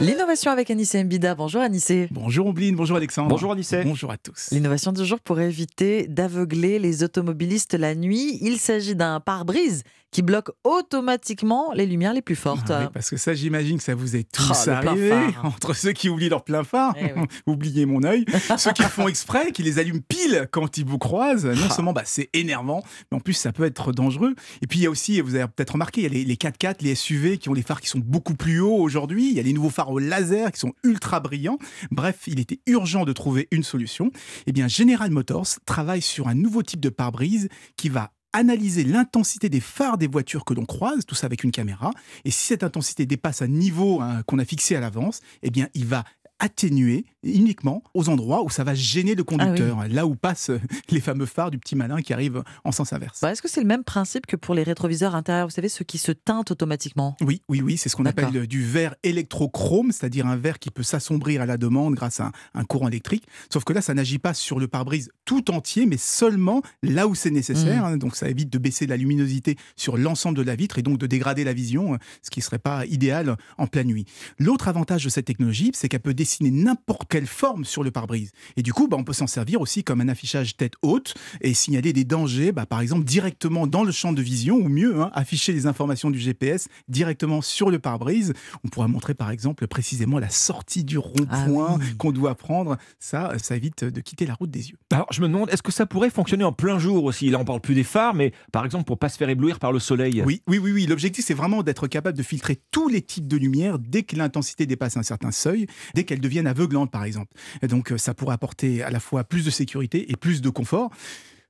[0.00, 1.36] L'innovation avec Anissé Mbida.
[1.36, 2.08] Bonjour Anissé.
[2.10, 3.28] Bonjour Ombline, bonjour Alexandre.
[3.28, 3.84] Bonjour Anissé.
[3.84, 4.48] Bonjour à tous.
[4.50, 8.38] L'innovation du jour pour éviter d'aveugler les automobilistes la nuit.
[8.42, 12.70] Il s'agit d'un pare-brise qui bloque automatiquement les lumières les plus fortes.
[12.70, 15.12] Ah oui, parce que ça, j'imagine que ça vous est Oh, tous plein arrivé.
[15.42, 17.26] Entre ceux qui oublient leur plein phare, Eh oui.
[17.46, 18.24] oubliez mon œil,
[18.56, 21.46] ceux qui le font exprès, qui les allument pile quand ils vous croisent.
[21.46, 21.74] Non Ah.
[21.74, 24.34] seulement bah, c'est énervant, mais en plus ça peut être dangereux.
[24.62, 26.36] Et puis il y a aussi, vous avez peut-être remarqué, il y a les, les
[26.36, 29.30] 4x4, les SUV qui ont les phares qui sont beaucoup plus hauts aujourd'hui.
[29.30, 31.58] Il y a les nouveaux phares au laser qui sont ultra brillants.
[31.90, 34.10] Bref, il était urgent de trouver une solution.
[34.46, 39.48] Eh bien, General Motors travaille sur un nouveau type de pare-brise qui va analyser l'intensité
[39.48, 41.92] des phares des voitures que l'on croise, tout ça avec une caméra.
[42.24, 45.68] Et si cette intensité dépasse un niveau hein, qu'on a fixé à l'avance, eh bien,
[45.74, 46.04] il va
[46.44, 50.50] atténuer uniquement aux endroits où ça va gêner le conducteur, là où passent
[50.90, 53.20] les fameux phares du petit malin qui arrive en sens inverse.
[53.22, 55.86] Bah, Est-ce que c'est le même principe que pour les rétroviseurs intérieurs, vous savez, ceux
[55.86, 57.16] qui se teintent automatiquement?
[57.22, 60.82] Oui, oui, oui, c'est ce qu'on appelle du verre électrochrome, c'est-à-dire un verre qui peut
[60.82, 63.26] s'assombrir à la demande grâce à un, un courant électrique.
[63.50, 67.14] Sauf que là, ça n'agit pas sur le pare-brise tout entier, mais seulement là où
[67.14, 67.84] c'est nécessaire.
[67.84, 67.86] Mm.
[67.86, 67.96] hein.
[67.96, 71.06] donc ça évite de baisser la luminosité sur l'ensemble de la vitre et donc de
[71.06, 74.04] dégrader la vision, ce qui ne serait pas idéal en pleine nuit.
[74.38, 78.32] L'autre avantage de cette technologie, c'est qu'elle peut dessiner n'importe quelle forme sur le pare-brise.
[78.56, 81.54] Et du coup, bah, on peut s'en servir aussi comme un affichage tête haute et
[81.54, 85.10] signaler des dangers, bah, par exemple directement dans le champ de vision, ou mieux, hein,
[85.14, 88.32] afficher les informations du GPS directement sur le pare-brise.
[88.64, 92.76] On pourrait montrer par exemple précisément la sortie du rond-point qu'on doit prendre.
[92.98, 94.76] Ça, ça évite de quitter la route des yeux.
[94.90, 97.30] Alors, je me demande, est-ce que ça pourrait fonctionner en plein jour aussi?
[97.30, 99.72] Là, on parle plus des phares, mais par exemple, pour pas se faire éblouir par
[99.72, 100.22] le soleil.
[100.24, 100.86] Oui, oui, oui, oui.
[100.86, 104.66] L'objectif, c'est vraiment d'être capable de filtrer tous les types de lumière dès que l'intensité
[104.66, 107.32] dépasse un certain seuil, dès qu'elles deviennent aveuglantes, par exemple.
[107.62, 110.48] Et donc, euh, ça pourrait apporter à la fois plus de sécurité et plus de
[110.50, 110.90] confort.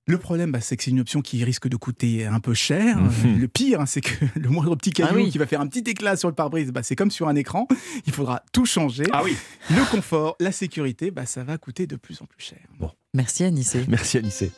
[0.07, 2.99] Le problème, bah, c'est que c'est une option qui risque de coûter un peu cher.
[2.99, 3.41] Mhm.
[3.41, 5.31] Le pire, hein, c'est que le moindre petit caillou Ah oui.
[5.31, 7.67] qui va faire un petit éclat sur le pare-brise, bah, c'est comme sur un écran.
[8.07, 9.05] Il faudra tout changer.
[9.13, 9.35] Ah oui.
[9.71, 12.59] Le confort, la sécurité, bah, ça va coûter de plus en plus cher.
[12.79, 12.91] Bon.
[13.15, 13.85] Merci Anissé.
[13.89, 14.51] Merci Anissé.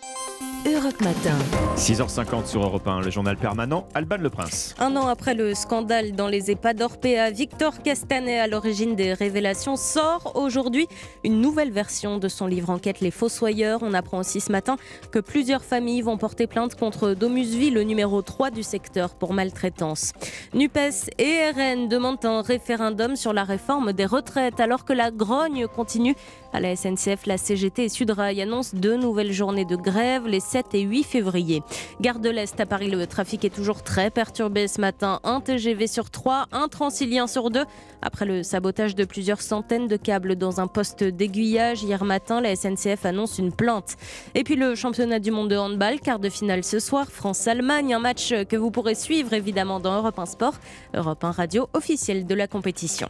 [0.67, 1.37] Europe Matin.
[1.77, 4.75] 6h50 sur Europe 1, le journal permanent, Alban Le Prince.
[4.81, 9.77] Un an après le scandale dans les EHPAD Orpea, Victor Castanet, à l'origine des révélations,
[9.77, 10.89] sort aujourd'hui
[11.23, 13.81] une nouvelle version de son livre enquête Les Fossoyeurs.
[13.83, 14.77] On apprend aussi ce matin
[15.13, 20.15] que plusieurs familles vont porter plainte contre Domusville, le numéro 3 du secteur, pour maltraitance.
[20.53, 25.69] NUPES et RN demandent un référendum sur la réforme des retraites alors que la grogne
[25.69, 26.17] continue.
[26.53, 30.67] À la SNCF, la CGT et Sudrail annoncent deux nouvelles journées de grève les 7
[30.75, 31.63] et 8 février.
[32.01, 35.19] Gare de l'Est à Paris, le trafic est toujours très perturbé ce matin.
[35.25, 37.65] Un TGV sur 3, un Transilien sur 2.
[38.03, 42.55] Après le sabotage de plusieurs centaines de câbles dans un poste d'aiguillage hier matin, la
[42.55, 43.97] SNCF annonce une plainte.
[44.37, 47.99] Et puis le championnat du monde de handball, quart de finale ce soir, France-Allemagne, un
[47.99, 50.55] match que vous pourrez suivre évidemment dans Europe 1 Sport,
[50.95, 53.09] Europe 1 Radio officielle de la compétition.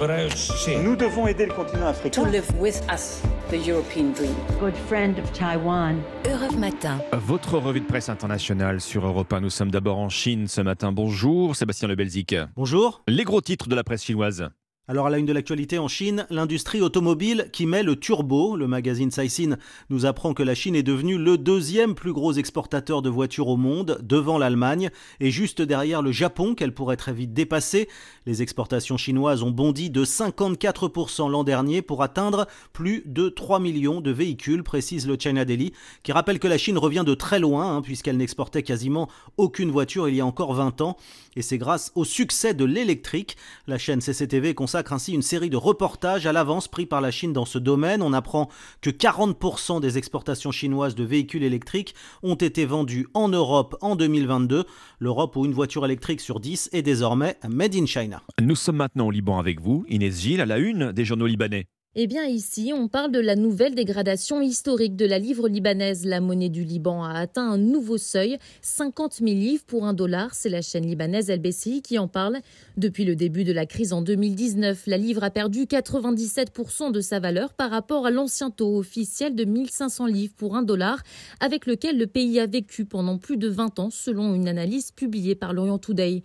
[0.00, 2.24] Nous devons aider le continent africain.
[2.24, 3.20] to live with us
[3.50, 4.34] the European dream.
[4.58, 6.00] Good friend of Taiwan.
[6.24, 7.00] Europe Matin.
[7.12, 9.40] Votre revue de presse internationale sur Europe 1.
[9.40, 10.90] Nous sommes d'abord en Chine ce matin.
[10.90, 12.34] Bonjour, Sébastien Le Belzic.
[12.56, 13.02] Bonjour.
[13.08, 14.48] Les gros titres de la presse chinoise.
[14.90, 18.56] Alors à la une de l'actualité en Chine, l'industrie automobile qui met le turbo.
[18.56, 19.56] Le magazine Caixin
[19.88, 23.56] nous apprend que la Chine est devenue le deuxième plus gros exportateur de voitures au
[23.56, 24.90] monde, devant l'Allemagne,
[25.20, 27.88] et juste derrière le Japon qu'elle pourrait très vite dépasser.
[28.26, 34.00] Les exportations chinoises ont bondi de 54% l'an dernier pour atteindre plus de 3 millions
[34.00, 35.72] de véhicules, précise le China Daily,
[36.02, 40.08] qui rappelle que la Chine revient de très loin, hein, puisqu'elle n'exportait quasiment aucune voiture
[40.08, 40.96] il y a encore 20 ans.
[41.36, 43.36] Et c'est grâce au succès de l'électrique.
[43.66, 47.32] La chaîne CCTV consacre ainsi une série de reportages à l'avance pris par la Chine
[47.32, 48.02] dans ce domaine.
[48.02, 48.48] On apprend
[48.80, 54.64] que 40% des exportations chinoises de véhicules électriques ont été vendues en Europe en 2022.
[54.98, 58.22] L'Europe où une voiture électrique sur 10 est désormais made in China.
[58.40, 61.66] Nous sommes maintenant au Liban avec vous, Inès Gilles, à la une des journaux libanais.
[61.96, 66.06] Eh bien ici, on parle de la nouvelle dégradation historique de la livre libanaise.
[66.06, 70.32] La monnaie du Liban a atteint un nouveau seuil, 50 000 livres pour un dollar.
[70.32, 72.38] C'est la chaîne libanaise LBCI qui en parle.
[72.76, 77.18] Depuis le début de la crise en 2019, la livre a perdu 97% de sa
[77.18, 81.02] valeur par rapport à l'ancien taux officiel de 1500 livres pour un dollar,
[81.40, 85.34] avec lequel le pays a vécu pendant plus de 20 ans, selon une analyse publiée
[85.34, 86.22] par l'Orient Today.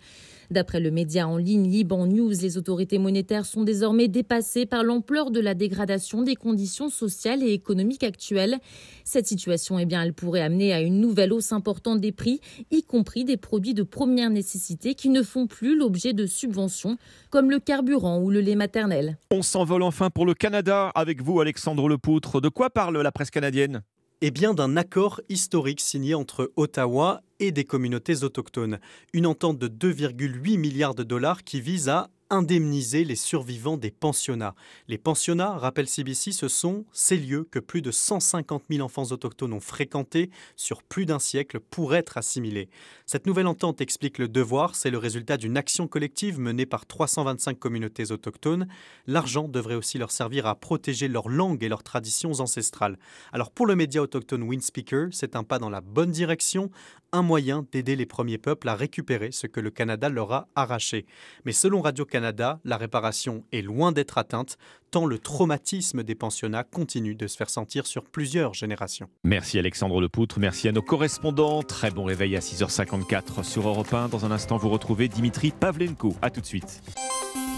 [0.50, 5.30] D'après le média en ligne Liban News, les autorités monétaires sont désormais dépassées par l'ampleur
[5.30, 8.58] de la dégradation des conditions sociales et économiques actuelles.
[9.04, 12.40] Cette situation, eh bien, elle pourrait amener à une nouvelle hausse importante des prix,
[12.70, 16.96] y compris des produits de première nécessité qui ne font plus l'objet de subventions,
[17.30, 19.18] comme le carburant ou le lait maternel.
[19.30, 22.40] On s'envole enfin pour le Canada avec vous, Alexandre Lepoutre.
[22.40, 23.82] De quoi parle la presse canadienne?
[24.22, 28.78] Eh bien, d'un accord historique signé entre Ottawa et des communautés autochtones.
[29.12, 34.54] Une entente de 2,8 milliards de dollars qui vise à indemniser les survivants des pensionnats.
[34.88, 39.52] Les pensionnats, rappelle CBC, ce sont ces lieux que plus de 150 000 enfants autochtones
[39.52, 42.68] ont fréquentés sur plus d'un siècle pour être assimilés.
[43.06, 47.58] Cette nouvelle entente explique le devoir, c'est le résultat d'une action collective menée par 325
[47.58, 48.66] communautés autochtones.
[49.06, 52.98] L'argent devrait aussi leur servir à protéger leur langue et leurs traditions ancestrales.
[53.32, 56.70] Alors pour le média autochtone Windspeaker, c'est un pas dans la bonne direction,
[57.12, 61.06] un moyen d'aider les premiers peuples à récupérer ce que le Canada leur a arraché.
[61.44, 62.15] Mais selon Radio-Canada,
[62.64, 64.56] la réparation est loin d'être atteinte,
[64.90, 69.08] tant le traumatisme des pensionnats continue de se faire sentir sur plusieurs générations.
[69.24, 71.62] Merci Alexandre Lepoutre, merci à nos correspondants.
[71.62, 74.08] Très bon réveil à 6h54 sur Europe 1.
[74.08, 76.14] Dans un instant, vous retrouvez Dimitri Pavlenko.
[76.22, 76.82] A tout de suite.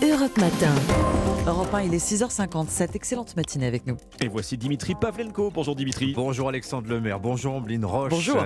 [0.02, 0.74] Europe Matin.
[1.46, 2.90] Europe 1, il est 6h57.
[2.94, 3.96] Excellente matinée avec nous.
[4.20, 5.50] Et voici Dimitri Pavlenko.
[5.50, 6.12] Bonjour Dimitri.
[6.14, 7.18] Bonjour Alexandre Lemaire.
[7.18, 8.10] Bonjour Ambline Roche.
[8.10, 8.44] Bonjour.